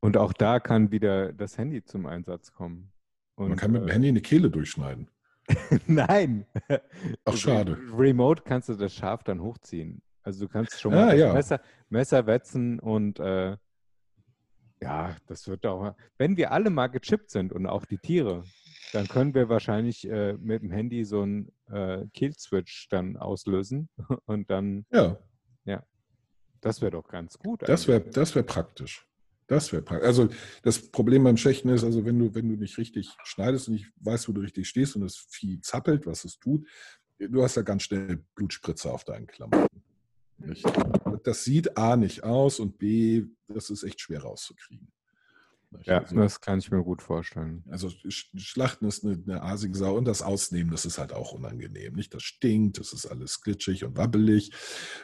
Und 0.00 0.16
auch 0.16 0.32
da 0.32 0.60
kann 0.60 0.90
wieder 0.90 1.32
das 1.32 1.56
Handy 1.58 1.84
zum 1.84 2.06
Einsatz 2.06 2.52
kommen. 2.52 2.92
Und, 3.36 3.48
Man 3.48 3.58
kann 3.58 3.72
mit 3.72 3.82
dem 3.82 3.88
äh, 3.88 3.92
Handy 3.92 4.08
eine 4.08 4.20
Kehle 4.20 4.50
durchschneiden. 4.50 5.08
Nein. 5.86 6.46
Ach, 7.24 7.36
schade. 7.36 7.78
Remote 7.96 8.42
kannst 8.44 8.68
du 8.68 8.74
das 8.74 8.94
Schaf 8.94 9.22
dann 9.24 9.40
hochziehen. 9.40 10.02
Also 10.22 10.46
du 10.46 10.52
kannst 10.52 10.80
schon 10.80 10.92
mal 10.92 11.10
ah, 11.10 11.14
ja. 11.14 11.32
Messer, 11.32 11.60
Messer 11.88 12.26
wetzen 12.26 12.78
und 12.78 13.18
äh, 13.18 13.56
ja, 14.80 15.16
das 15.26 15.46
wird 15.48 15.64
auch. 15.66 15.94
Wenn 16.18 16.36
wir 16.36 16.52
alle 16.52 16.70
mal 16.70 16.88
gechippt 16.88 17.30
sind 17.30 17.52
und 17.52 17.66
auch 17.66 17.86
die 17.86 17.98
Tiere, 17.98 18.44
dann 18.92 19.08
können 19.08 19.34
wir 19.34 19.48
wahrscheinlich 19.48 20.06
äh, 20.06 20.34
mit 20.34 20.62
dem 20.62 20.70
Handy 20.70 21.04
so 21.04 21.22
einen 21.22 21.50
äh, 21.70 22.04
Kill-Switch 22.12 22.88
dann 22.90 23.16
auslösen 23.16 23.88
und 24.26 24.50
dann. 24.50 24.86
Ja. 24.92 25.18
Ja. 25.64 25.84
Das 26.60 26.80
wäre 26.82 26.92
doch 26.92 27.08
ganz 27.08 27.38
gut. 27.38 27.62
Das 27.66 27.88
wäre 27.88 28.00
das 28.00 28.34
wär 28.34 28.42
praktisch. 28.42 29.08
Das 29.46 29.72
wäre 29.72 29.82
praktisch. 29.82 30.06
Also 30.06 30.28
das 30.62 30.90
Problem 30.90 31.24
beim 31.24 31.38
Schächten 31.38 31.70
ist, 31.70 31.84
also 31.84 32.04
wenn 32.04 32.18
du, 32.18 32.34
wenn 32.34 32.48
du 32.48 32.56
nicht 32.56 32.78
richtig 32.78 33.10
schneidest 33.24 33.68
und 33.68 33.74
nicht 33.74 33.90
weißt, 33.96 34.28
wo 34.28 34.32
du 34.32 34.42
richtig 34.42 34.68
stehst 34.68 34.94
und 34.94 35.02
das 35.02 35.16
Vieh 35.16 35.60
zappelt, 35.60 36.06
was 36.06 36.24
es 36.24 36.38
tut, 36.38 36.68
du 37.18 37.42
hast 37.42 37.56
ja 37.56 37.62
ganz 37.62 37.84
schnell 37.84 38.22
Blutspritze 38.34 38.92
auf 38.92 39.04
deinen 39.04 39.26
Klamotten. 39.26 39.66
Das 41.24 41.44
sieht 41.44 41.76
A 41.76 41.96
nicht 41.96 42.24
aus 42.24 42.60
und 42.60 42.78
B, 42.78 43.24
das 43.48 43.70
ist 43.70 43.84
echt 43.84 44.00
schwer 44.00 44.22
rauszukriegen. 44.22 44.92
Ja, 45.84 46.00
das 46.00 46.40
kann 46.40 46.58
ich 46.58 46.70
mir 46.70 46.82
gut 46.82 47.02
vorstellen. 47.02 47.64
Also 47.70 47.90
Schlachten 48.08 48.86
ist 48.86 49.04
eine, 49.04 49.22
eine 49.26 49.42
asige 49.42 49.76
Sau 49.76 49.96
und 49.96 50.04
das 50.04 50.22
Ausnehmen, 50.22 50.70
das 50.70 50.84
ist 50.84 50.98
halt 50.98 51.12
auch 51.12 51.32
unangenehm. 51.32 51.94
Nicht, 51.94 52.14
das 52.14 52.22
stinkt, 52.22 52.78
das 52.78 52.92
ist 52.92 53.06
alles 53.06 53.40
glitschig 53.40 53.84
und 53.84 53.96
wabbelig. 53.96 54.52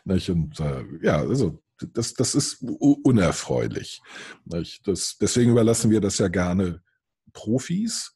Nicht? 0.04 0.31
Und 0.31 0.61
äh, 0.61 0.85
ja, 1.02 1.18
also 1.18 1.62
das, 1.92 2.14
das 2.14 2.35
ist 2.35 2.62
unerfreulich. 2.62 4.00
Nicht? 4.44 4.87
Das, 4.87 5.16
deswegen 5.18 5.52
überlassen 5.52 5.90
wir 5.90 6.00
das 6.00 6.18
ja 6.18 6.28
gerne 6.28 6.83
Profis 7.33 8.14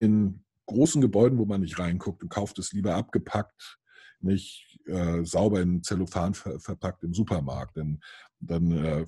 in 0.00 0.44
großen 0.66 1.00
Gebäuden, 1.00 1.38
wo 1.38 1.44
man 1.44 1.60
nicht 1.62 1.78
reinguckt 1.78 2.22
und 2.22 2.28
kauft 2.28 2.58
es 2.58 2.72
lieber 2.72 2.94
abgepackt, 2.94 3.78
nicht 4.20 4.78
äh, 4.86 5.24
sauber 5.24 5.60
in 5.60 5.82
Zellophan 5.82 6.34
ver 6.34 6.60
verpackt 6.60 7.02
im 7.02 7.14
Supermarkt. 7.14 7.76
Denn 7.76 8.00
dann 8.38 8.70
äh, 8.72 9.04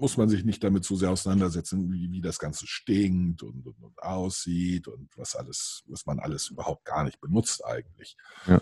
muss 0.00 0.16
man 0.16 0.28
sich 0.28 0.44
nicht 0.44 0.62
damit 0.62 0.84
so 0.84 0.96
sehr 0.96 1.10
auseinandersetzen, 1.10 1.92
wie, 1.92 2.10
wie 2.10 2.20
das 2.20 2.38
Ganze 2.38 2.66
stinkt 2.66 3.42
und, 3.42 3.66
und, 3.66 3.82
und, 3.82 4.02
aussieht 4.02 4.88
und 4.88 5.10
was 5.16 5.34
alles, 5.36 5.84
was 5.86 6.06
man 6.06 6.18
alles 6.18 6.48
überhaupt 6.48 6.84
gar 6.84 7.04
nicht 7.04 7.20
benutzt 7.20 7.64
eigentlich. 7.64 8.16
Ja. 8.46 8.60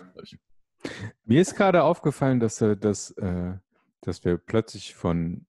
Mir 1.25 1.41
ist 1.41 1.55
gerade 1.55 1.83
aufgefallen, 1.83 2.39
dass, 2.39 2.61
äh, 2.61 2.77
dass, 2.77 3.11
äh, 3.11 3.53
dass 4.01 4.23
wir 4.23 4.37
plötzlich 4.37 4.95
von 4.95 5.45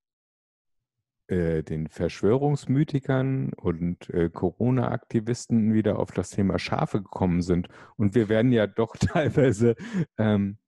äh, 1.28 1.62
den 1.62 1.88
Verschwörungsmythikern 1.88 3.52
und 3.54 4.10
Corona-Aktivisten 4.32 5.74
wieder 5.74 5.98
auf 5.98 6.10
das 6.12 6.30
Thema 6.30 6.58
Schafe 6.58 7.02
gekommen 7.02 7.42
sind. 7.42 7.68
Und 7.96 8.14
wir 8.14 8.28
werden 8.28 8.52
ja 8.52 8.66
doch 8.66 8.96
teilweise 8.96 9.76
ähm, 10.16 10.58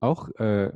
auch 0.00 0.28
äh, 0.36 0.72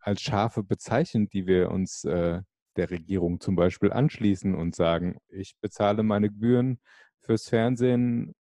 als 0.00 0.22
Schafe 0.22 0.62
bezeichnet, 0.62 1.32
die 1.32 1.46
wir 1.46 1.70
uns 1.70 2.04
äh, 2.04 2.42
der 2.78 2.90
Regierung 2.90 3.40
zum 3.40 3.56
Beispiel 3.56 3.92
anschließen 3.92 4.54
und 4.54 4.74
sagen, 4.74 5.18
ich 5.28 5.56
bezahle 5.60 6.02
meine 6.02 6.28
Gebühren 6.28 6.80
fürs 7.20 7.48
Fernsehen 7.48 8.34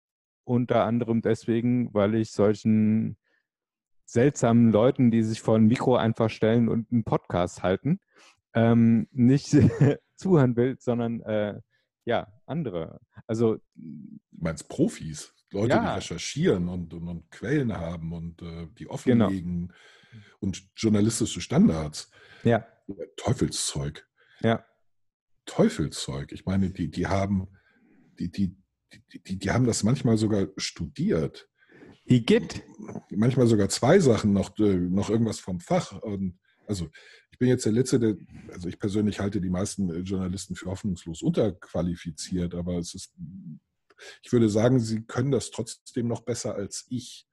unter 0.46 0.86
anderem 0.86 1.22
deswegen, 1.22 1.94
weil 1.94 2.16
ich 2.16 2.32
solchen 2.32 3.18
seltsamen 4.06 4.72
Leuten, 4.72 5.12
die 5.12 5.24
sich 5.24 5.42
vor 5.42 5.58
ein 5.58 5.66
Mikro 5.66 5.98
einfach 5.98 6.30
stellen 6.30 6.70
und 6.70 6.90
einen 6.92 7.04
Podcast 7.04 7.64
halten, 7.64 8.00
ähm, 8.54 9.08
nicht 9.12 9.50
zuhören 10.16 10.56
will, 10.56 10.78
sondern 10.80 11.22
äh, 11.22 11.60
ja, 12.06 12.32
andere. 12.46 13.02
Also 13.26 13.58
du 13.76 14.20
meinst 14.32 14.70
Profis, 14.70 15.34
Leute, 15.52 15.76
ja. 15.76 15.82
die 15.82 15.96
recherchieren 15.96 16.70
und, 16.70 16.94
und, 16.94 17.08
und, 17.08 17.32
Quellen 17.32 17.74
haben 17.74 18.14
und 18.14 18.42
äh, 18.42 18.68
die 18.78 18.90
offenlegen 18.90 19.68
genau. 19.68 20.30
und 20.40 20.64
journalistische 20.78 21.42
Standards. 21.42 22.10
Ja. 22.44 22.66
Teufelszeug. 23.18 24.07
Ja. 24.42 24.66
Teufelszeug. 25.46 26.32
Ich 26.32 26.46
meine, 26.46 26.70
die, 26.70 26.90
die 26.90 27.08
haben, 27.08 27.48
die, 28.20 28.30
die, 28.30 28.56
die, 29.14 29.40
die 29.40 29.52
haben 29.52 29.66
das 29.66 29.84
manchmal 29.84 30.18
sogar 30.18 30.48
studiert. 30.58 31.50
Igitt. 32.06 32.64
Manchmal 33.12 33.48
sogar 33.48 33.70
zwei 33.70 34.00
Sachen 34.00 34.34
noch, 34.34 34.58
äh, 34.60 34.76
noch 34.76 35.10
irgendwas 35.10 35.40
vom 35.40 35.60
Fach. 35.60 35.92
Und 36.02 36.40
also 36.66 36.90
ich 37.32 37.40
bin 37.40 37.50
jetzt 37.50 37.66
der 37.66 37.74
Letzte, 37.74 38.00
der, 38.00 38.16
also 38.52 38.68
ich 38.68 38.80
persönlich 38.80 39.20
halte 39.20 39.42
die 39.42 39.50
meisten 39.50 39.90
äh, 39.90 40.00
Journalisten 40.00 40.56
für 40.56 40.70
hoffnungslos 40.70 41.22
unterqualifiziert, 41.22 42.56
aber 42.56 42.78
es 42.78 42.94
ist, 42.96 43.14
ich 44.24 44.32
würde 44.32 44.50
sagen, 44.50 44.80
sie 44.80 45.04
können 45.04 45.32
das 45.32 45.52
trotzdem 45.52 46.08
noch 46.08 46.22
besser 46.22 46.56
als 46.56 46.86
ich. 46.90 47.28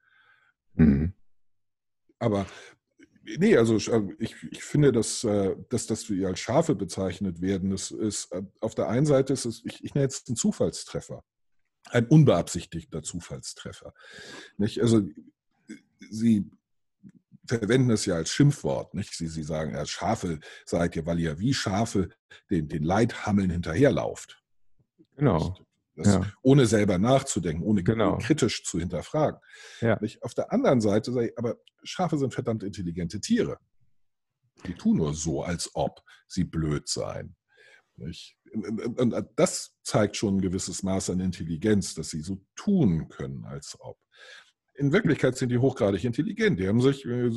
Mhm. 0.73 1.13
Aber 2.19 2.45
Nee, 3.25 3.57
also 3.57 3.77
äh, 3.91 4.15
ich, 4.19 4.35
ich 4.51 4.63
finde, 4.63 4.91
dass, 4.91 5.23
äh, 5.23 5.55
dass, 5.69 5.87
dass 5.87 6.09
wir 6.09 6.27
als 6.27 6.39
Schafe 6.39 6.75
bezeichnet 6.75 7.41
werden, 7.41 7.71
das 7.71 7.89
ist 7.89 8.31
äh, 8.31 8.43
auf 8.59 8.75
der 8.75 8.87
einen 8.87 9.07
Seite 9.07 9.33
ist 9.33 9.45
es, 9.45 9.63
ich, 9.65 9.83
ich 9.83 9.95
nenne 9.95 10.05
jetzt 10.05 10.29
einen 10.29 10.35
Zufallstreffer. 10.35 11.23
Ein 11.89 12.07
unbeabsichtigter 12.07 13.01
Zufallstreffer. 13.03 13.93
Nicht? 14.57 14.81
Also 14.81 15.07
Sie 16.09 16.49
verwenden 17.47 17.91
es 17.91 18.05
ja 18.05 18.15
als 18.15 18.29
Schimpfwort. 18.29 18.93
Nicht? 18.93 19.13
Sie, 19.15 19.27
Sie 19.27 19.43
sagen, 19.43 19.73
ja, 19.73 19.85
Schafe 19.85 20.39
seid 20.65 20.95
ihr, 20.95 21.05
weil 21.05 21.19
ihr 21.19 21.39
wie 21.39 21.53
Schafe 21.53 22.09
den, 22.51 22.67
den 22.67 22.83
Leithammeln 22.83 23.49
hinterherlauft. 23.49 24.43
Genau. 25.15 25.57
Das, 25.95 26.07
ja. 26.07 26.31
Ohne 26.41 26.65
selber 26.65 26.97
nachzudenken, 26.97 27.63
ohne 27.63 27.83
genau. 27.83 28.17
kritisch 28.17 28.63
zu 28.65 28.79
hinterfragen. 28.79 29.39
Ja. 29.79 29.97
Auf 30.21 30.33
der 30.33 30.51
anderen 30.51 30.81
Seite 30.81 31.13
sage 31.13 31.27
ich, 31.27 31.37
aber 31.37 31.55
Schafe 31.83 32.17
sind 32.17 32.33
verdammt 32.33 32.63
intelligente 32.63 33.21
Tiere. 33.21 33.57
Die 34.65 34.73
tun 34.73 34.97
nur 34.97 35.13
so, 35.13 35.43
als 35.43 35.71
ob 35.73 36.01
sie 36.27 36.43
blöd 36.43 36.87
seien. 36.89 37.35
Nicht? 37.97 38.37
Und 38.53 39.15
das 39.35 39.73
zeigt 39.83 40.17
schon 40.17 40.37
ein 40.37 40.41
gewisses 40.41 40.83
Maß 40.83 41.11
an 41.11 41.19
Intelligenz, 41.19 41.93
dass 41.93 42.09
sie 42.09 42.21
so 42.21 42.41
tun 42.55 43.07
können, 43.09 43.45
als 43.45 43.77
ob. 43.79 43.97
In 44.73 44.91
Wirklichkeit 44.91 45.37
sind 45.37 45.49
die 45.49 45.57
hochgradig 45.57 46.03
intelligent. 46.03 46.59
Die 46.59 46.67
haben 46.67 46.81
sich 46.81 47.05
äh, 47.05 47.29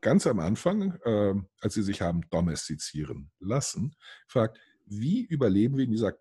ganz 0.00 0.26
am 0.26 0.40
Anfang, 0.40 0.96
äh, 1.04 1.34
als 1.60 1.74
sie 1.74 1.82
sich 1.82 2.02
haben 2.02 2.22
domestizieren 2.30 3.30
lassen, 3.38 3.94
gefragt, 4.26 4.58
wie 4.86 5.24
überleben 5.24 5.76
wir 5.76 5.84
in 5.84 5.92
dieser 5.92 6.14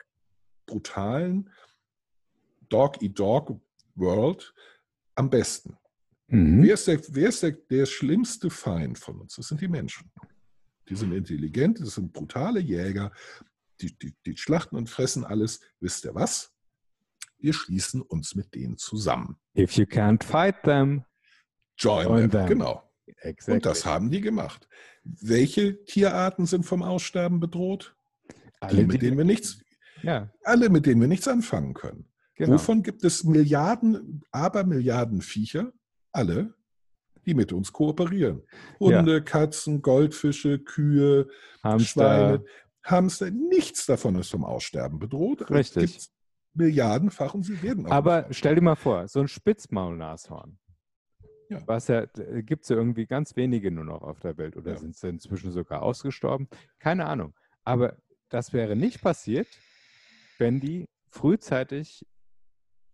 brutalen 0.67 1.49
Dog-Eat-Dog-World 2.69 4.53
am 5.15 5.29
besten? 5.31 5.77
Mhm. 6.27 6.61
Wer 6.61 6.73
ist, 6.75 6.87
der, 6.87 7.01
wer 7.09 7.29
ist 7.29 7.41
der, 7.41 7.51
der 7.51 7.85
schlimmste 7.85 8.49
Feind 8.51 8.99
von 8.99 9.19
uns? 9.21 9.35
Das 9.35 9.47
sind 9.47 9.61
die 9.61 9.67
Menschen. 9.67 10.11
Die 10.89 10.95
sind 10.95 11.11
intelligent, 11.11 11.79
das 11.79 11.95
sind 11.95 12.13
brutale 12.13 12.59
Jäger, 12.59 13.11
die, 13.81 13.97
die, 13.97 14.13
die 14.25 14.37
schlachten 14.37 14.75
und 14.75 14.89
fressen 14.89 15.25
alles. 15.25 15.59
Wisst 15.79 16.05
ihr 16.05 16.13
was? 16.15 16.53
Wir 17.39 17.53
schließen 17.53 18.01
uns 18.01 18.35
mit 18.35 18.53
denen 18.55 18.77
zusammen. 18.77 19.37
If 19.57 19.73
you 19.73 19.85
can't 19.85 20.23
fight 20.23 20.63
them, 20.63 21.03
join, 21.77 22.05
join 22.05 22.21
them. 22.21 22.31
them. 22.31 22.47
Genau. 22.47 22.83
Exactly. 23.17 23.53
Und 23.55 23.65
das 23.65 23.85
haben 23.85 24.11
die 24.11 24.21
gemacht. 24.21 24.67
Welche 25.03 25.83
Tierarten 25.85 26.45
sind 26.45 26.65
vom 26.65 26.83
Aussterben 26.83 27.39
bedroht? 27.39 27.95
Alle, 28.59 28.81
die, 28.81 28.85
mit 28.85 29.01
denen 29.01 29.17
wir 29.17 29.25
nichts, 29.25 29.59
ja. 30.03 30.29
alle, 30.43 30.69
mit 30.69 30.85
denen 30.85 31.01
wir 31.01 31.07
nichts 31.07 31.27
anfangen 31.27 31.73
können. 31.73 32.09
Genau. 32.35 32.53
Wovon 32.53 32.83
gibt 32.83 33.03
es 33.03 33.23
Milliarden, 33.23 34.23
aber 34.31 34.63
Milliarden 34.63 35.21
Viecher? 35.21 35.71
Alle, 36.11 36.53
die 37.25 37.33
mit 37.33 37.51
uns 37.51 37.73
kooperieren. 37.73 38.43
Hunde, 38.79 39.13
ja. 39.13 39.19
Katzen, 39.19 39.81
Goldfische, 39.81 40.59
Kühe, 40.59 41.27
Hamster. 41.63 41.85
Schweine, 41.85 42.45
Hamster. 42.83 43.31
Nichts 43.31 43.85
davon 43.85 44.15
ist 44.15 44.29
vom 44.29 44.45
Aussterben 44.45 44.99
bedroht. 44.99 45.49
Richtig. 45.49 46.09
Milliardenfach 46.53 47.33
und 47.33 47.43
sie 47.43 47.61
werden 47.61 47.85
auch. 47.85 47.91
Aber 47.91 48.27
stell 48.31 48.55
dir 48.55 48.61
mal 48.61 48.75
vor, 48.75 49.07
so 49.07 49.19
ein 49.19 49.27
Spitzmaulnashorn. 49.27 50.57
Ja. 51.49 51.61
Was 51.65 51.87
ja, 51.87 52.05
gibt 52.05 52.63
es 52.63 52.69
ja 52.69 52.75
irgendwie 52.75 53.05
ganz 53.05 53.35
wenige 53.35 53.71
nur 53.71 53.85
noch 53.85 54.01
auf 54.01 54.19
der 54.19 54.37
Welt 54.37 54.57
oder 54.57 54.71
ja. 54.71 54.77
sind 54.77 54.95
sie 54.95 55.07
inzwischen 55.07 55.51
sogar 55.51 55.81
ausgestorben? 55.81 56.47
Keine 56.79 57.05
Ahnung. 57.05 57.33
Aber 57.63 57.97
das 58.29 58.53
wäre 58.53 58.75
nicht 58.75 59.01
passiert, 59.01 59.47
wenn 60.39 60.59
die 60.59 60.85
frühzeitig 61.09 62.05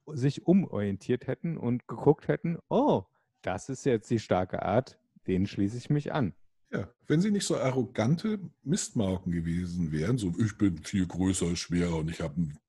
sich 0.07 0.45
umorientiert 0.45 1.27
hätten 1.27 1.57
und 1.57 1.87
geguckt 1.87 2.27
hätten, 2.27 2.57
oh, 2.69 3.03
das 3.41 3.69
ist 3.69 3.85
jetzt 3.85 4.09
die 4.09 4.19
starke 4.19 4.63
Art, 4.63 4.97
denen 5.27 5.47
schließe 5.47 5.77
ich 5.77 5.89
mich 5.89 6.13
an. 6.13 6.33
Ja, 6.71 6.89
wenn 7.07 7.21
sie 7.21 7.31
nicht 7.31 7.45
so 7.45 7.55
arrogante 7.55 8.39
Mistmarken 8.63 9.31
gewesen 9.31 9.91
wären, 9.91 10.17
so 10.17 10.33
ich 10.39 10.57
bin 10.57 10.83
viel 10.83 11.05
größer, 11.05 11.55
schwerer 11.55 11.97
und 11.97 12.09
ich 12.09 12.19
habe 12.19 12.41
ein 12.41 12.59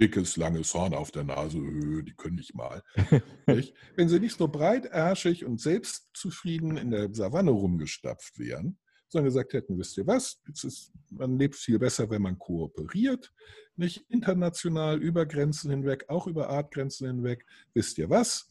dickes, 0.00 0.36
langes 0.36 0.72
Horn 0.74 0.94
auf 0.94 1.10
der 1.10 1.24
Nase, 1.24 1.58
die 1.58 2.14
können 2.16 2.36
nicht 2.36 2.54
mal. 2.54 2.82
Wenn 3.46 4.08
sie 4.08 4.20
nicht 4.20 4.36
so 4.36 4.48
breitärschig 4.48 5.44
und 5.44 5.60
selbstzufrieden 5.60 6.76
in 6.76 6.90
der 6.90 7.12
Savanne 7.14 7.50
rumgestapft 7.50 8.38
wären, 8.38 8.78
sondern 9.12 9.26
gesagt 9.26 9.52
hätten, 9.52 9.78
wisst 9.78 9.98
ihr 9.98 10.06
was, 10.06 10.40
ist, 10.48 10.90
man 11.10 11.38
lebt 11.38 11.54
viel 11.54 11.78
besser, 11.78 12.08
wenn 12.08 12.22
man 12.22 12.38
kooperiert, 12.38 13.32
nicht 13.76 14.04
international 14.08 15.00
über 15.02 15.26
Grenzen 15.26 15.70
hinweg, 15.70 16.06
auch 16.08 16.26
über 16.26 16.48
Artgrenzen 16.48 17.06
hinweg. 17.06 17.46
Wisst 17.74 17.98
ihr 17.98 18.08
was? 18.08 18.50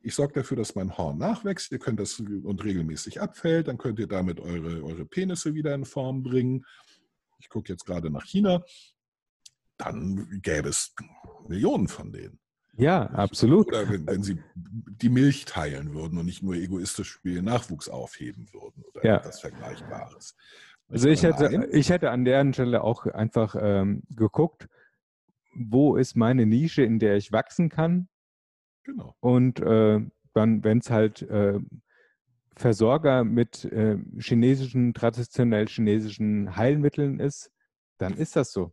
Ich 0.00 0.14
sorge 0.14 0.34
dafür, 0.34 0.56
dass 0.56 0.74
mein 0.74 0.96
Horn 0.96 1.18
nachwächst. 1.18 1.72
Ihr 1.72 1.78
könnt 1.78 2.00
das 2.00 2.18
und 2.20 2.64
regelmäßig 2.64 3.20
abfällt. 3.20 3.68
Dann 3.68 3.78
könnt 3.78 3.98
ihr 3.98 4.06
damit 4.06 4.38
eure, 4.38 4.82
eure 4.82 5.06
Penisse 5.06 5.54
wieder 5.54 5.74
in 5.74 5.84
Form 5.84 6.22
bringen. 6.22 6.64
Ich 7.38 7.48
gucke 7.48 7.72
jetzt 7.72 7.86
gerade 7.86 8.10
nach 8.10 8.24
China. 8.24 8.62
Dann 9.78 10.40
gäbe 10.42 10.68
es 10.68 10.94
Millionen 11.48 11.88
von 11.88 12.12
denen. 12.12 12.38
Ja, 12.76 13.06
absolut. 13.10 13.68
Oder 13.68 13.88
wenn, 13.88 14.06
wenn, 14.06 14.22
sie 14.22 14.38
die 14.56 15.08
Milch 15.08 15.44
teilen 15.44 15.94
würden 15.94 16.18
und 16.18 16.26
nicht 16.26 16.42
nur 16.42 16.54
egoistisch 16.54 17.20
ihren 17.22 17.44
Nachwuchs 17.44 17.88
aufheben 17.88 18.48
würden 18.52 18.82
oder 18.84 19.04
ja. 19.04 19.16
etwas 19.18 19.40
Vergleichbares. 19.40 20.36
Also 20.88 21.08
ich 21.08 21.22
hätte, 21.22 21.68
ich 21.72 21.90
hätte 21.90 22.10
an 22.10 22.24
deren 22.24 22.52
Stelle 22.52 22.82
auch 22.82 23.06
einfach 23.06 23.56
ähm, 23.58 24.02
geguckt, 24.10 24.68
wo 25.54 25.96
ist 25.96 26.16
meine 26.16 26.46
Nische, 26.46 26.82
in 26.82 26.98
der 26.98 27.16
ich 27.16 27.32
wachsen 27.32 27.68
kann 27.68 28.08
Genau. 28.84 29.16
Und 29.20 29.60
äh, 29.60 30.00
wenn 30.34 30.78
es 30.78 30.90
halt 30.90 31.22
äh, 31.22 31.58
Versorger 32.56 33.24
mit 33.24 33.64
äh, 33.64 33.98
chinesischen, 34.18 34.94
traditionell 34.94 35.66
chinesischen 35.66 36.54
Heilmitteln 36.56 37.18
ist, 37.18 37.50
dann 37.98 38.14
ist 38.14 38.36
das 38.36 38.52
so. 38.52 38.72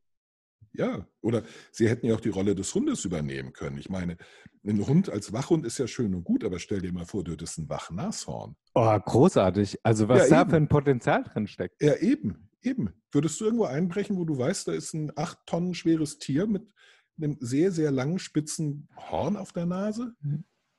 Ja, 0.74 1.06
oder 1.22 1.44
sie 1.72 1.90
hätten 1.90 2.06
ja 2.06 2.16
auch 2.16 2.22
die 2.22 2.30
Rolle 2.30 2.56
des 2.56 2.74
Hundes 2.74 3.04
übernehmen 3.04 3.52
können. 3.52 3.78
Ich 3.78 3.90
meine, 3.90 4.18
ein 4.66 4.86
Hund 4.88 5.10
als 5.10 5.34
Wachhund 5.34 5.66
ist 5.66 5.78
ja 5.78 5.88
schön 5.88 6.16
und 6.16 6.24
gut, 6.24 6.44
aber 6.44 6.60
stell 6.60 6.82
dir 6.82 6.94
mal 6.94 7.06
vor, 7.06 7.24
du 7.24 7.34
hättest 7.34 7.58
ein 7.58 7.70
Wachnashorn. 7.70 8.56
Oh, 8.74 9.00
großartig. 9.00 9.80
Also 9.84 10.08
was 10.08 10.30
ja, 10.30 10.36
da 10.36 10.42
eben. 10.42 10.50
für 10.50 10.56
ein 10.58 10.68
Potenzial 10.70 11.24
drin 11.24 11.48
steckt. 11.48 11.82
Ja, 11.82 11.96
eben, 11.98 12.50
eben. 12.62 12.90
Würdest 13.12 13.40
du 13.42 13.46
irgendwo 13.46 13.66
einbrechen, 13.66 14.18
wo 14.18 14.24
du 14.24 14.38
weißt, 14.38 14.70
da 14.70 14.74
ist 14.74 14.94
ein 14.94 15.12
acht 15.16 15.40
Tonnen 15.46 15.74
schweres 15.74 16.20
Tier 16.20 16.48
mit 16.48 16.72
einem 17.18 17.38
sehr, 17.40 17.72
sehr 17.72 17.92
langen, 17.92 18.20
spitzen 18.20 18.88
Horn 18.96 19.36
auf 19.36 19.52
der 19.52 19.66
Nase. 19.66 20.14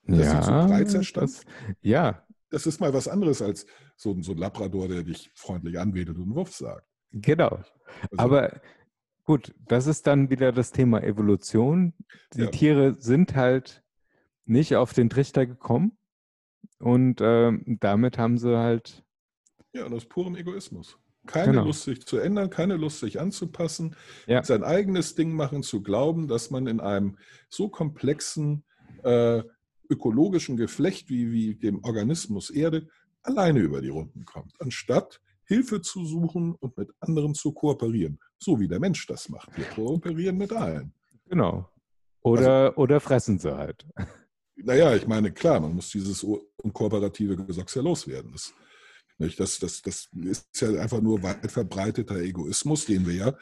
Das 0.05 0.19
ja, 0.19 0.43
so 0.43 0.51
breit 0.51 1.77
ja. 1.83 2.27
Das 2.51 2.67
ist 2.67 2.81
mal 2.81 2.93
was 2.93 3.09
anderes 3.09 3.41
als 3.41 3.67
so, 3.97 4.21
so 4.21 4.33
ein 4.33 4.39
Labrador, 4.39 4.89
der 4.89 5.03
dich 5.03 5.31
freundlich 5.35 5.79
anwedet 5.79 6.19
und 6.19 6.35
Wuff 6.35 6.55
sagt. 6.55 6.87
Genau. 7.13 7.61
Also, 8.11 8.17
Aber 8.17 8.61
gut, 9.25 9.55
das 9.67 9.87
ist 9.87 10.07
dann 10.07 10.31
wieder 10.31 10.53
das 10.53 10.73
Thema 10.73 11.03
Evolution. 11.03 11.95
Die 12.35 12.43
ja. 12.43 12.51
Tiere 12.51 12.95
sind 12.95 13.35
halt 13.35 13.83
nicht 14.45 14.77
auf 14.77 14.93
den 14.93 15.11
Trichter 15.11 15.47
gekommen 15.47 15.97
und 16.79 17.21
äh, 17.21 17.53
damit 17.67 18.19
haben 18.19 18.39
sie 18.39 18.59
halt. 18.59 19.05
Ja, 19.73 19.87
und 19.87 19.95
aus 19.95 20.07
purem 20.07 20.37
Egoismus. 20.37 20.99
Keine 21.27 21.53
genau. 21.53 21.67
Lust, 21.67 21.85
sich 21.85 22.05
zu 22.05 22.19
ändern, 22.19 22.51
keine 22.51 22.77
Lust, 22.77 22.99
sich 22.99 23.21
anzupassen, 23.21 23.95
ja. 24.27 24.43
sein 24.43 24.65
eigenes 24.65 25.15
Ding 25.15 25.33
machen, 25.33 25.63
zu 25.63 25.81
glauben, 25.83 26.27
dass 26.27 26.51
man 26.51 26.67
in 26.67 26.81
einem 26.81 27.17
so 27.49 27.69
komplexen 27.69 28.65
äh, 29.05 29.43
ökologischen 29.89 30.57
Geflecht 30.57 31.11
wie, 31.11 31.31
wie 31.31 31.55
dem 31.55 31.85
Organismus 31.85 32.51
Erde 32.51 32.89
alleine 33.23 33.61
über 33.61 33.81
die 33.81 33.91
Runden 33.91 34.25
kommt, 34.25 34.61
anstatt 34.61 35.21
Hilfe 35.45 35.81
zu 35.81 36.05
suchen 36.05 36.55
und 36.55 36.77
mit 36.77 36.91
anderen 37.01 37.35
zu 37.35 37.53
kooperieren. 37.53 38.19
So 38.39 38.59
wie 38.61 38.69
der 38.69 38.81
Mensch 38.81 39.07
das 39.07 39.29
macht. 39.29 39.57
Wir 39.57 39.65
kooperieren 39.65 40.37
mit 40.37 40.53
allen. 40.53 40.95
Genau. 41.29 41.69
Oder, 42.23 42.67
also, 42.67 42.77
oder 42.77 43.01
fressen 43.01 43.39
sie 43.39 43.57
halt. 43.57 43.87
Naja, 44.55 44.95
ich 44.95 45.07
meine, 45.09 45.33
klar, 45.33 45.59
man 45.59 45.75
muss 45.75 45.89
dieses 45.91 46.23
unkooperative 46.23 47.37
Gesocks 47.37 47.75
ja 47.75 47.83
loswerden. 47.83 48.31
Das 48.33 48.53
das, 49.19 49.59
das, 49.59 49.83
das 49.83 50.09
ist 50.13 50.61
ja 50.61 50.81
einfach 50.81 51.01
nur 51.01 51.23
weit 51.23 51.51
verbreiteter 51.51 52.17
Egoismus, 52.17 52.85
den 52.85 53.07
wir 53.07 53.15
ja 53.15 53.37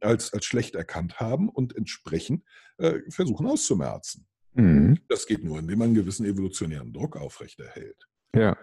als, 0.00 0.32
als 0.32 0.44
schlecht 0.44 0.74
erkannt 0.74 1.20
haben 1.20 1.48
und 1.48 1.76
entsprechend 1.76 2.44
äh, 2.78 3.00
versuchen 3.10 3.46
auszumerzen. 3.46 4.26
Mhm. 4.54 5.00
Das 5.08 5.26
geht 5.26 5.42
nur, 5.44 5.58
indem 5.58 5.78
man 5.78 5.86
einen 5.86 5.94
gewissen 5.94 6.26
evolutionären 6.26 6.92
Druck 6.92 7.16
aufrechterhält. 7.16 8.06
Ja. 8.34 8.56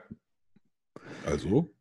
Also, 1.26 1.74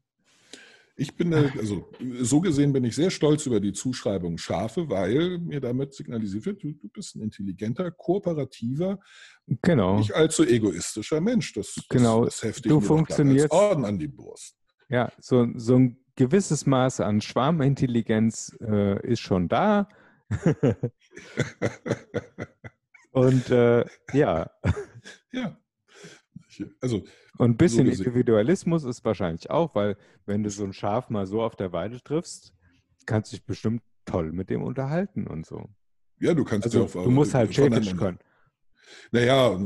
ich 1.00 1.16
bin, 1.16 1.32
äh, 1.32 1.50
also 1.58 1.88
so 2.20 2.40
gesehen 2.42 2.74
bin 2.74 2.84
ich 2.84 2.94
sehr 2.94 3.10
stolz 3.10 3.46
über 3.46 3.58
die 3.58 3.72
Zuschreibung 3.72 4.36
Schafe, 4.36 4.90
weil 4.90 5.38
mir 5.38 5.58
damit 5.58 5.94
signalisiert 5.94 6.44
wird, 6.44 6.62
du, 6.62 6.72
du 6.72 6.88
bist 6.88 7.16
ein 7.16 7.22
intelligenter, 7.22 7.90
kooperativer, 7.90 9.00
genau. 9.62 9.96
nicht 9.98 10.14
allzu 10.14 10.44
egoistischer 10.44 11.22
Mensch. 11.22 11.54
Das, 11.54 11.74
genau. 11.88 12.26
das, 12.26 12.40
das 12.40 12.48
heftig 12.50 12.70
du 12.70 12.80
funktionierst 12.80 13.50
Orden 13.50 13.86
an 13.86 13.98
die 13.98 14.08
Brust. 14.08 14.56
Ja, 14.90 15.10
so, 15.18 15.48
so 15.54 15.76
ein 15.76 15.96
gewisses 16.16 16.66
Maß 16.66 17.00
an 17.00 17.22
Schwarmintelligenz 17.22 18.54
äh, 18.60 19.00
ist 19.06 19.20
schon 19.20 19.48
da. 19.48 19.88
Und 23.12 23.48
äh, 23.48 23.86
ja. 24.12 24.50
Ja. 25.32 25.56
Also, 26.80 27.04
und 27.38 27.50
ein 27.50 27.56
bisschen 27.56 27.92
so 27.92 28.04
Individualismus 28.04 28.84
ist 28.84 29.04
wahrscheinlich 29.04 29.50
auch, 29.50 29.74
weil 29.74 29.96
wenn 30.26 30.42
du 30.42 30.50
so 30.50 30.64
ein 30.64 30.72
Schaf 30.72 31.10
mal 31.10 31.26
so 31.26 31.42
auf 31.42 31.56
der 31.56 31.72
Weide 31.72 32.02
triffst, 32.02 32.52
kannst 33.06 33.32
du 33.32 33.36
dich 33.36 33.44
bestimmt 33.44 33.82
toll 34.04 34.32
mit 34.32 34.50
dem 34.50 34.62
unterhalten 34.62 35.26
und 35.26 35.46
so. 35.46 35.68
Ja, 36.18 36.34
du 36.34 36.44
kannst 36.44 36.66
also, 36.66 36.80
ja 36.80 36.84
auch, 36.84 37.04
Du 37.04 37.10
musst 37.10 37.34
halt 37.34 37.54
Schädisch 37.54 37.96
können. 37.96 38.18
Naja, 39.10 39.56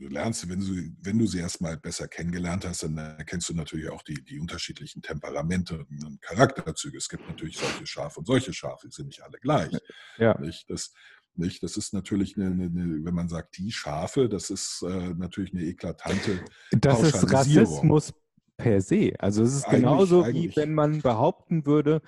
du 0.00 0.08
lernst, 0.08 0.48
wenn 0.48 0.60
du, 0.60 0.90
wenn 1.02 1.18
du 1.18 1.26
sie 1.26 1.38
erstmal 1.38 1.76
besser 1.76 2.08
kennengelernt 2.08 2.66
hast, 2.66 2.82
dann 2.82 2.96
erkennst 2.96 3.48
du 3.48 3.54
natürlich 3.54 3.88
auch 3.90 4.02
die, 4.02 4.22
die 4.24 4.38
unterschiedlichen 4.38 5.02
Temperamente 5.02 5.86
und 5.88 6.20
Charakterzüge. 6.22 6.98
Es 6.98 7.08
gibt 7.08 7.28
natürlich 7.28 7.58
solche 7.58 7.86
Schafe 7.86 8.20
und 8.20 8.26
solche 8.26 8.52
Schafe, 8.52 8.88
die 8.88 8.94
sind 8.94 9.06
nicht 9.06 9.22
alle 9.22 9.38
gleich. 9.38 9.72
Ja. 10.16 10.38
Nicht? 10.40 10.68
Das, 10.70 10.92
nicht? 11.40 11.62
das 11.62 11.76
ist 11.76 11.92
natürlich, 11.92 12.36
eine, 12.36 12.46
eine, 12.46 13.04
wenn 13.04 13.14
man 13.14 13.28
sagt, 13.28 13.58
die 13.58 13.72
Schafe, 13.72 14.28
das 14.28 14.50
ist 14.50 14.82
äh, 14.82 15.14
natürlich 15.14 15.52
eine 15.52 15.64
eklatante 15.64 16.40
Das 16.72 17.02
ist 17.02 17.32
Rassismus 17.32 18.12
per 18.56 18.80
se. 18.80 19.14
Also 19.18 19.42
es 19.42 19.54
ist 19.54 19.64
eigentlich, 19.64 19.80
genauso 19.80 20.22
eigentlich. 20.22 20.56
wie 20.56 20.56
wenn 20.56 20.74
man 20.74 21.00
behaupten 21.00 21.66
würde, 21.66 22.02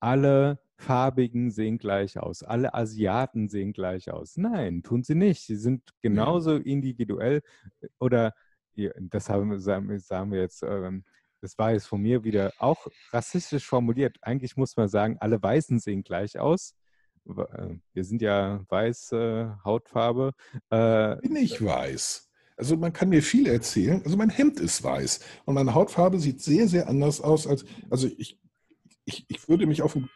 alle 0.00 0.58
Farbigen 0.76 1.50
sehen 1.50 1.78
gleich 1.78 2.18
aus, 2.18 2.42
alle 2.42 2.72
Asiaten 2.74 3.48
sehen 3.48 3.72
gleich 3.72 4.10
aus. 4.10 4.36
Nein, 4.36 4.82
tun 4.82 5.02
sie 5.02 5.14
nicht. 5.16 5.42
Sie 5.42 5.56
sind 5.56 5.82
genauso 6.02 6.56
ja. 6.56 6.62
individuell 6.62 7.42
oder 7.98 8.34
das 9.00 9.28
haben, 9.28 9.58
sagen 9.58 10.32
wir 10.32 10.40
jetzt, 10.40 10.62
ähm, 10.62 11.04
das 11.40 11.58
war 11.58 11.72
jetzt 11.72 11.86
von 11.86 12.00
mir 12.00 12.24
wieder 12.24 12.52
auch 12.58 12.86
rassistisch 13.12 13.66
formuliert. 13.66 14.16
Eigentlich 14.22 14.56
muss 14.56 14.76
man 14.76 14.88
sagen, 14.88 15.16
alle 15.20 15.42
Weißen 15.42 15.78
sehen 15.78 16.02
gleich 16.02 16.38
aus. 16.38 16.74
Äh, 17.28 17.76
wir 17.92 18.04
sind 18.04 18.22
ja 18.22 18.64
weiße 18.68 19.60
Hautfarbe. 19.64 20.32
Äh, 20.70 21.16
Bin 21.16 21.36
ich 21.36 21.62
weiß. 21.64 22.28
Also 22.56 22.76
man 22.76 22.92
kann 22.92 23.10
mir 23.10 23.22
viel 23.22 23.46
erzählen. 23.46 24.02
Also 24.04 24.16
mein 24.16 24.30
Hemd 24.30 24.58
ist 24.60 24.82
weiß 24.82 25.20
und 25.44 25.54
meine 25.54 25.74
Hautfarbe 25.74 26.18
sieht 26.18 26.42
sehr, 26.42 26.66
sehr 26.66 26.88
anders 26.88 27.20
aus 27.20 27.46
als, 27.46 27.64
also 27.88 28.08
ich, 28.18 28.38
ich, 29.04 29.24
ich 29.28 29.48
würde 29.48 29.66
mich 29.66 29.82
auf 29.82 29.94
ein 29.94 30.10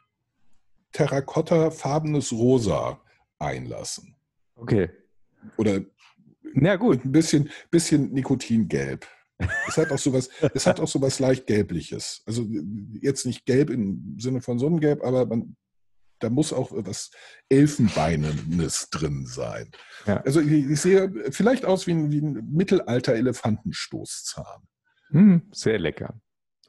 terrakottafarbenes 0.93 2.33
Rosa 2.33 3.01
einlassen. 3.39 4.17
Okay. 4.57 4.91
Oder 5.57 5.83
Na 6.55 6.77
gut. 6.77 7.05
ein 7.05 7.13
bisschen, 7.13 7.51
bisschen 7.71 8.13
Nikotingelb. 8.13 9.07
Es 9.67 9.77
hat 9.77 9.91
auch 9.91 9.99
sowas, 9.99 10.29
es 10.55 10.67
hat 10.67 10.81
auch 10.81 10.89
sowas 10.89 11.19
leicht 11.19 11.47
gelbliches. 11.47 12.23
Also 12.27 12.47
jetzt 13.01 13.27
nicht 13.27 13.47
gelb 13.47 13.71
im 13.71 14.17
Sinne 14.19 14.41
von 14.41 14.59
Sonnengelb, 14.59 15.03
aber 15.03 15.27
man, 15.27 15.57
da 16.23 16.31
muss 16.31 16.53
auch 16.53 16.71
was 16.73 17.11
Elfenbeinenes 17.49 18.91
drin 18.91 19.27
sein. 19.27 19.71
Ja. 20.07 20.21
Also 20.23 20.41
ich, 20.41 20.71
ich, 20.71 20.81
sehe 20.81 21.13
vielleicht 21.31 21.65
aus 21.65 21.87
wie 21.87 21.93
ein, 21.93 22.11
wie 22.13 22.21
ein 22.21 22.51
Mittelalter-Elefantenstoßzahn. 22.53 24.63
Hm, 25.11 25.49
sehr 25.53 25.79
lecker. 25.79 26.21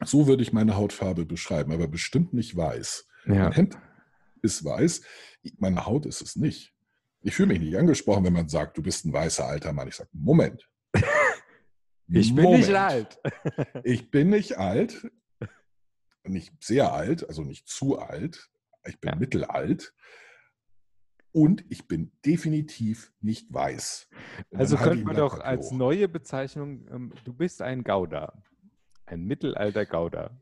So 0.03 0.27
würde 0.27 0.43
ich 0.43 0.53
meine 0.53 0.75
Hautfarbe 0.75 1.25
beschreiben, 1.25 1.71
aber 1.71 1.87
bestimmt 1.87 2.33
nicht 2.33 2.55
weiß. 2.55 3.07
Ja. 3.25 3.35
Mein 3.35 3.53
Hemd 3.53 3.77
ist 4.41 4.65
weiß, 4.65 5.01
meine 5.57 5.85
Haut 5.85 6.05
ist 6.05 6.21
es 6.21 6.35
nicht. 6.35 6.73
Ich 7.21 7.35
fühle 7.35 7.47
mich 7.49 7.59
nicht 7.61 7.77
angesprochen, 7.77 8.25
wenn 8.25 8.33
man 8.33 8.49
sagt, 8.49 8.77
du 8.77 8.83
bist 8.83 9.05
ein 9.05 9.13
weißer 9.13 9.45
alter 9.45 9.71
Mann. 9.71 9.87
Ich 9.87 9.95
sage, 9.95 10.09
Moment. 10.11 10.67
ich 12.09 12.35
bin 12.35 12.43
Moment. 12.43 12.67
nicht 12.67 12.75
alt. 12.75 13.17
ich 13.83 14.11
bin 14.11 14.29
nicht 14.29 14.57
alt, 14.57 15.09
nicht 16.25 16.51
sehr 16.61 16.91
alt, 16.91 17.25
also 17.27 17.43
nicht 17.43 17.69
zu 17.69 17.99
alt, 17.99 18.49
ich 18.85 18.99
bin 18.99 19.11
ja. 19.11 19.15
mittelalt 19.15 19.93
und 21.31 21.65
ich 21.69 21.87
bin 21.87 22.11
definitiv 22.25 23.11
nicht 23.19 23.51
weiß. 23.53 24.07
Also 24.53 24.77
könnte 24.77 25.03
man 25.03 25.15
doch 25.15 25.39
als 25.39 25.71
neue 25.71 26.07
Bezeichnung, 26.07 26.87
ähm, 26.91 27.13
du 27.25 27.33
bist 27.33 27.61
ein 27.61 27.83
Gouda, 27.83 28.43
ein 29.05 29.23
mittelalter 29.25 29.85
Gouda. 29.85 30.39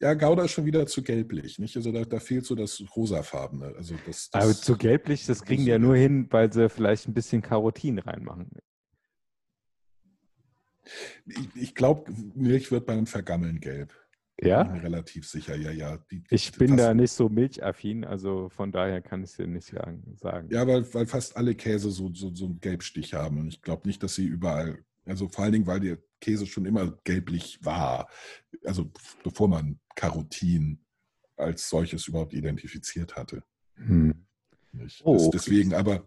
Ja, 0.00 0.14
Gouda 0.14 0.44
ist 0.44 0.52
schon 0.52 0.64
wieder 0.64 0.86
zu 0.86 1.02
gelblich, 1.02 1.58
nicht? 1.58 1.76
Also 1.76 1.92
da, 1.92 2.04
da 2.04 2.20
fehlt 2.20 2.46
so 2.46 2.54
das 2.54 2.82
rosafarbene. 2.96 3.74
Also 3.76 3.96
das, 4.06 4.30
das, 4.30 4.42
Aber 4.42 4.54
zu 4.54 4.78
gelblich, 4.78 5.26
das 5.26 5.44
kriegen 5.44 5.64
die 5.64 5.70
ja 5.70 5.78
nur 5.78 5.94
hin, 5.94 6.26
weil 6.30 6.50
sie 6.50 6.70
vielleicht 6.70 7.06
ein 7.06 7.12
bisschen 7.12 7.42
Karotin 7.42 7.98
reinmachen. 7.98 8.50
Ich, 11.26 11.48
ich 11.54 11.74
glaube, 11.74 12.10
Milch 12.34 12.72
wird 12.72 12.86
beim 12.86 13.06
Vergammeln 13.06 13.60
gelb. 13.60 13.94
Ja? 14.42 14.62
Bin 14.62 14.80
relativ 14.80 15.28
sicher, 15.28 15.56
ja, 15.56 15.70
ja. 15.70 15.98
Die, 16.10 16.22
ich 16.30 16.52
bin 16.52 16.76
da 16.76 16.94
nicht 16.94 17.12
so 17.12 17.28
milchaffin, 17.28 18.04
also 18.04 18.48
von 18.48 18.72
daher 18.72 19.02
kann 19.02 19.22
ich 19.22 19.30
es 19.30 19.36
dir 19.36 19.46
nicht 19.46 19.66
sagen. 19.66 20.48
Ja, 20.50 20.66
weil, 20.66 20.92
weil 20.94 21.06
fast 21.06 21.36
alle 21.36 21.54
Käse 21.54 21.90
so, 21.90 22.12
so, 22.14 22.34
so 22.34 22.46
einen 22.46 22.60
Gelbstich 22.60 23.14
haben. 23.14 23.38
Und 23.38 23.48
ich 23.48 23.62
glaube 23.62 23.86
nicht, 23.86 24.02
dass 24.02 24.14
sie 24.14 24.26
überall, 24.26 24.78
also 25.04 25.28
vor 25.28 25.44
allen 25.44 25.52
Dingen, 25.52 25.66
weil 25.66 25.80
der 25.80 25.98
Käse 26.20 26.46
schon 26.46 26.66
immer 26.66 26.98
gelblich 27.04 27.58
war. 27.62 28.08
Also 28.64 28.90
bevor 29.22 29.48
man 29.48 29.78
Karotin 29.94 30.80
als 31.36 31.68
solches 31.68 32.06
überhaupt 32.08 32.34
identifiziert 32.34 33.16
hatte. 33.16 33.42
Hm. 33.76 34.26
Oh, 35.02 35.30
deswegen, 35.32 35.74
aber. 35.74 36.04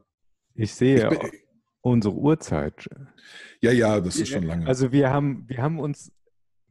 Ich 0.56 0.74
sehe 0.74 1.12
ich 1.12 1.20
bin, 1.20 1.30
unsere 1.82 2.16
Uhrzeit. 2.16 2.88
Ja, 3.62 3.72
ja, 3.72 4.00
das 4.00 4.16
ist 4.16 4.30
schon 4.30 4.44
lange. 4.44 4.66
Also 4.68 4.92
wir 4.92 5.10
haben, 5.10 5.44
wir 5.48 5.58
haben 5.58 5.80
uns 5.80 6.12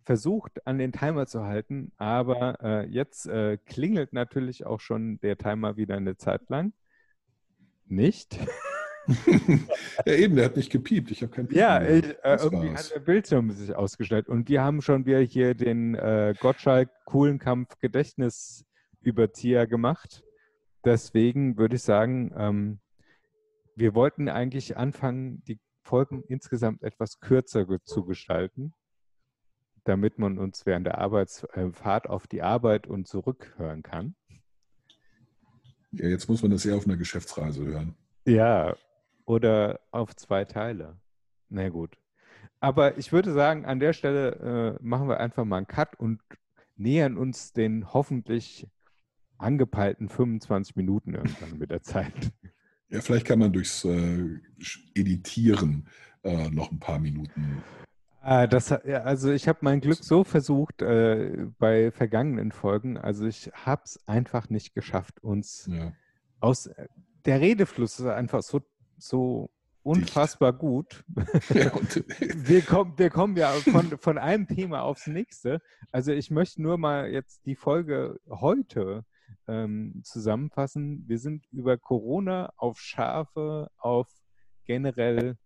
versucht, 0.05 0.67
an 0.67 0.79
den 0.79 0.93
Timer 0.93 1.27
zu 1.27 1.45
halten, 1.45 1.93
aber 1.97 2.59
äh, 2.63 2.87
jetzt 2.87 3.27
äh, 3.27 3.59
klingelt 3.59 4.13
natürlich 4.13 4.67
auch 4.67 4.81
schon 4.81 5.19
der 5.21 5.39
Timer 5.39 5.77
wieder 5.77 5.97
eine 5.97 6.17
Zeit 6.17 6.49
lang. 6.49 6.73
Nicht? 7.87 8.39
ja, 10.07 10.13
eben, 10.15 10.37
der 10.37 10.47
hat 10.47 10.57
nicht 10.57 10.71
gepiept. 10.71 11.11
Ich 11.11 11.23
habe 11.23 11.33
kein 11.33 11.49
Piep 11.49 11.59
Ja, 11.59 11.83
ich, 11.83 12.05
äh, 12.05 12.37
irgendwie 12.37 12.71
war's. 12.71 12.87
hat 12.87 12.95
der 12.97 13.01
Bildschirm 13.01 13.51
sich 13.51 13.75
ausgestellt. 13.75 14.29
Und 14.29 14.49
wir 14.49 14.63
haben 14.63 14.81
schon 14.81 15.07
wieder 15.07 15.21
hier 15.21 15.55
den 15.55 15.95
äh, 15.95 16.35
Gottschalk 16.39 16.91
Kuhlenkampf 17.05 17.79
Gedächtnisüberzieher 17.79 19.67
gemacht. 19.67 20.23
Deswegen 20.85 21.59
würde 21.59 21.77
ich 21.77 21.83
sagen, 21.83 22.33
ähm, 22.37 22.81
wir 23.75 23.95
wollten 23.95 24.29
eigentlich 24.29 24.77
anfangen, 24.77 25.43
die 25.45 25.59
Folgen 25.83 26.23
insgesamt 26.29 26.83
etwas 26.83 27.19
kürzer 27.21 27.67
zu 27.85 28.05
gestalten 28.05 28.73
damit 29.85 30.19
man 30.19 30.39
uns 30.39 30.67
während 30.67 30.87
der 30.87 30.99
Arbeitsfahrt 30.99 32.09
auf 32.09 32.27
die 32.27 32.43
Arbeit 32.43 32.87
und 32.87 33.09
zurück 33.09 33.55
hören 33.57 33.83
kann. 33.83 34.15
Ja, 35.93 36.09
jetzt 36.09 36.29
muss 36.29 36.43
man 36.43 36.51
das 36.51 36.65
ja 36.65 36.75
auf 36.75 36.87
einer 36.87 36.97
Geschäftsreise 36.97 37.65
hören. 37.65 37.95
Ja, 38.25 38.77
oder 39.25 39.81
auf 39.91 40.17
zwei 40.17 40.45
Teile. 40.45 40.97
Na 41.49 41.69
gut. 41.69 41.99
Aber 42.61 42.97
ich 42.97 43.13
würde 43.13 43.33
sagen, 43.33 43.65
an 43.65 43.81
der 43.81 43.93
Stelle 43.93 44.79
äh, 44.81 44.85
machen 44.85 45.09
wir 45.09 45.21
einfach 45.21 45.45
mal 45.45 45.59
einen 45.59 45.67
Cut 45.67 45.99
und 45.99 46.21
nähern 46.77 47.17
uns 47.17 47.53
den 47.53 47.93
hoffentlich 47.93 48.67
angepeilten 49.37 50.09
25 50.09 50.77
Minuten 50.77 51.15
irgendwann 51.15 51.59
mit 51.59 51.71
der 51.71 51.83
Zeit. 51.83 52.33
Ja, 52.89 53.01
vielleicht 53.01 53.27
kann 53.27 53.39
man 53.39 53.53
durchs 53.53 53.85
äh, 53.85 54.39
Editieren 54.95 55.89
äh, 56.23 56.51
noch 56.51 56.71
ein 56.71 56.79
paar 56.79 56.99
Minuten 56.99 57.63
Ah, 58.25 58.47
das, 58.47 58.71
also 58.71 59.33
ich 59.33 59.49
habe 59.49 59.59
mein 59.63 59.81
Glück 59.81 59.99
so 60.05 60.23
versucht 60.23 60.81
äh, 60.81 61.47
bei 61.59 61.91
vergangenen 61.91 62.53
Folgen. 62.53 62.97
Also 62.97 63.27
ich 63.27 63.51
habe 63.53 63.83
es 63.85 63.99
einfach 64.07 64.49
nicht 64.49 64.75
geschafft, 64.75 65.21
uns 65.25 65.69
ja. 65.71 65.93
aus 66.39 66.71
der 67.25 67.41
Redefluss 67.41 67.99
ist 67.99 68.07
einfach 68.07 68.43
so, 68.43 68.61
so 68.97 69.51
unfassbar 69.83 70.53
Dicht. 70.53 70.61
gut. 70.61 71.05
Ja, 71.53 71.73
wir, 72.47 72.63
kommen, 72.63 72.97
wir 72.97 73.11
kommen 73.11 73.37
ja 73.37 73.51
von, 73.51 73.99
von 73.99 74.19
einem 74.19 74.47
Thema 74.47 74.83
aufs 74.83 75.09
nächste. 75.09 75.61
Also 75.91 76.13
ich 76.13 76.31
möchte 76.31 76.63
nur 76.63 76.79
mal 76.79 77.09
jetzt 77.11 77.45
die 77.45 77.57
Folge 77.57 78.21
heute 78.29 79.05
ähm, 79.49 80.01
zusammenfassen. 80.05 81.05
Wir 81.09 81.19
sind 81.19 81.47
über 81.51 81.77
Corona 81.77 82.53
auf 82.57 82.79
Schafe, 82.79 83.69
auf 83.79 84.09
generell 84.65 85.37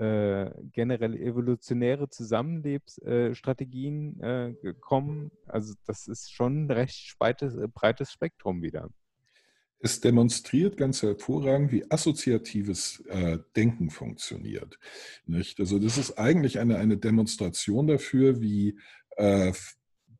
äh, 0.00 0.50
generell 0.72 1.14
evolutionäre 1.14 2.08
Zusammenlebensstrategien 2.08 4.18
äh, 4.20 4.54
gekommen. 4.62 5.30
Also 5.46 5.74
das 5.84 6.08
ist 6.08 6.32
schon 6.32 6.64
ein 6.64 6.70
recht 6.70 6.96
spreites, 6.96 7.54
äh, 7.54 7.68
breites 7.68 8.10
Spektrum 8.10 8.62
wieder. 8.62 8.88
Es 9.78 10.00
demonstriert 10.00 10.78
ganz 10.78 11.02
hervorragend, 11.02 11.70
wie 11.72 11.90
assoziatives 11.90 13.04
äh, 13.08 13.40
Denken 13.56 13.90
funktioniert. 13.90 14.78
Nicht? 15.26 15.60
Also 15.60 15.78
das 15.78 15.98
ist 15.98 16.18
eigentlich 16.18 16.58
eine, 16.58 16.78
eine 16.78 16.96
Demonstration 16.96 17.86
dafür, 17.86 18.40
wie 18.40 18.78
äh, 19.16 19.52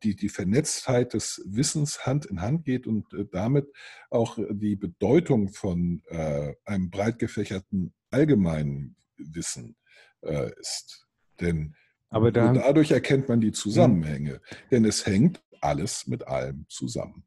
die, 0.03 0.15
die 0.15 0.29
Vernetztheit 0.29 1.15
des 1.15 1.43
Wissens 1.47 2.05
Hand 2.05 2.27
in 2.27 2.43
Hand 2.43 2.67
geht 2.67 2.87
und 2.87 3.15
äh, 3.15 3.25
damit 3.31 3.67
auch 4.11 4.37
die 4.51 4.77
Bedeutung 4.77 5.49
von 5.49 6.03
äh, 6.09 6.53
einem 6.65 6.91
breit 6.91 7.19
gefächerten 7.19 7.95
allgemeinen 8.11 8.97
Wissen 9.33 9.77
äh, 10.23 10.51
ist. 10.59 11.07
Denn 11.41 11.75
Aber 12.09 12.33
da, 12.33 12.53
dadurch 12.53 12.91
erkennt 12.91 13.29
man 13.29 13.41
die 13.41 13.53
Zusammenhänge. 13.53 14.33
Hm. 14.33 14.57
Denn 14.71 14.85
es 14.85 15.07
hängt 15.07 15.43
alles 15.61 16.07
mit 16.07 16.27
allem 16.27 16.67
zusammen. 16.69 17.25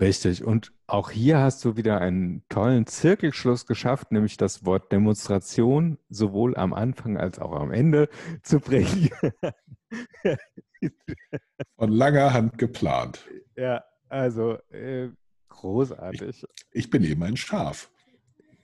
Richtig. 0.00 0.44
Und 0.44 0.72
auch 0.86 1.10
hier 1.10 1.38
hast 1.38 1.64
du 1.64 1.76
wieder 1.76 2.00
einen 2.00 2.44
tollen 2.48 2.86
Zirkelschluss 2.86 3.66
geschafft, 3.66 4.12
nämlich 4.12 4.36
das 4.36 4.64
Wort 4.64 4.92
Demonstration 4.92 5.98
sowohl 6.08 6.56
am 6.56 6.72
Anfang 6.74 7.16
als 7.16 7.38
auch 7.38 7.52
am 7.52 7.72
Ende 7.72 8.08
zu 8.42 8.60
bringen. 8.60 9.10
Von 11.76 11.92
langer 11.92 12.32
Hand 12.32 12.58
geplant. 12.58 13.26
Ja, 13.56 13.84
also 14.08 14.58
äh, 14.70 15.08
großartig. 15.48 16.22
Ich, 16.22 16.44
ich 16.72 16.90
bin 16.90 17.02
eben 17.02 17.22
ein 17.22 17.36
Schaf. 17.36 17.90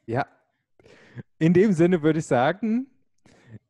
Ja, 0.05 0.26
in 1.38 1.52
dem 1.54 1.72
Sinne 1.72 2.02
würde 2.02 2.18
ich 2.20 2.26
sagen, 2.26 2.86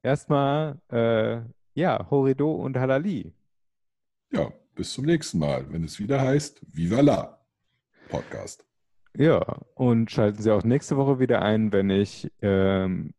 erstmal, 0.02 0.78
äh, 0.90 1.40
ja, 1.74 2.06
Horido 2.10 2.52
und 2.52 2.76
Halali. 2.76 3.32
Ja, 4.30 4.52
bis 4.74 4.92
zum 4.92 5.04
nächsten 5.04 5.38
Mal, 5.38 5.70
wenn 5.72 5.84
es 5.84 5.98
wieder 5.98 6.20
heißt 6.20 6.60
Viva 6.72 7.00
la 7.00 7.38
Podcast. 8.08 8.64
Ja, 9.16 9.40
und 9.74 10.10
schalten 10.10 10.42
Sie 10.42 10.50
auch 10.50 10.64
nächste 10.64 10.96
Woche 10.96 11.18
wieder 11.18 11.42
ein, 11.42 11.72
wenn 11.72 11.90
ich 11.90 12.30
ähm, 12.40 13.14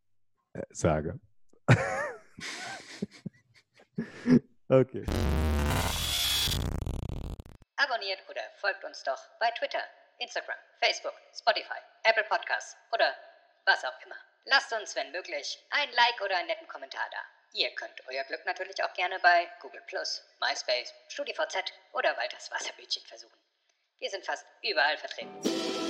äh, 0.54 0.64
sage. 0.72 1.20
Okay. 4.70 5.06
Abonniert 7.78 8.20
oder 8.28 8.42
folgt 8.60 8.84
uns 8.84 9.04
doch 9.04 9.20
bei 9.40 9.52
Twitter, 9.60 9.84
Instagram, 10.18 10.56
Facebook, 10.82 11.14
Spotify, 11.38 11.78
Apple 12.04 12.24
Podcasts 12.24 12.76
oder 12.92 13.14
was 13.66 13.84
auch 13.84 14.02
immer. 14.06 14.16
Lasst 14.46 14.74
uns, 14.74 14.96
wenn 14.96 15.12
möglich, 15.12 15.66
ein 15.70 15.92
Like 15.92 16.22
oder 16.22 16.38
einen 16.38 16.48
netten 16.48 16.68
Kommentar 16.68 17.08
da. 17.12 17.18
Ihr 17.54 17.74
könnt 17.76 18.02
euer 18.08 18.24
Glück 18.24 18.46
natürlich 18.46 18.84
auch 18.84 18.94
gerne 18.94 19.20
bei 19.20 19.50
Google 19.62 19.84
MySpace, 20.42 20.94
StudiVZ 21.08 21.72
oder 21.94 22.18
Walters 22.18 22.52
Wasserbütchen 22.52 23.06
versuchen. 23.06 23.38
Wir 24.00 24.10
sind 24.10 24.26
fast 24.26 24.46
überall 24.62 24.98
vertreten. 24.98 25.83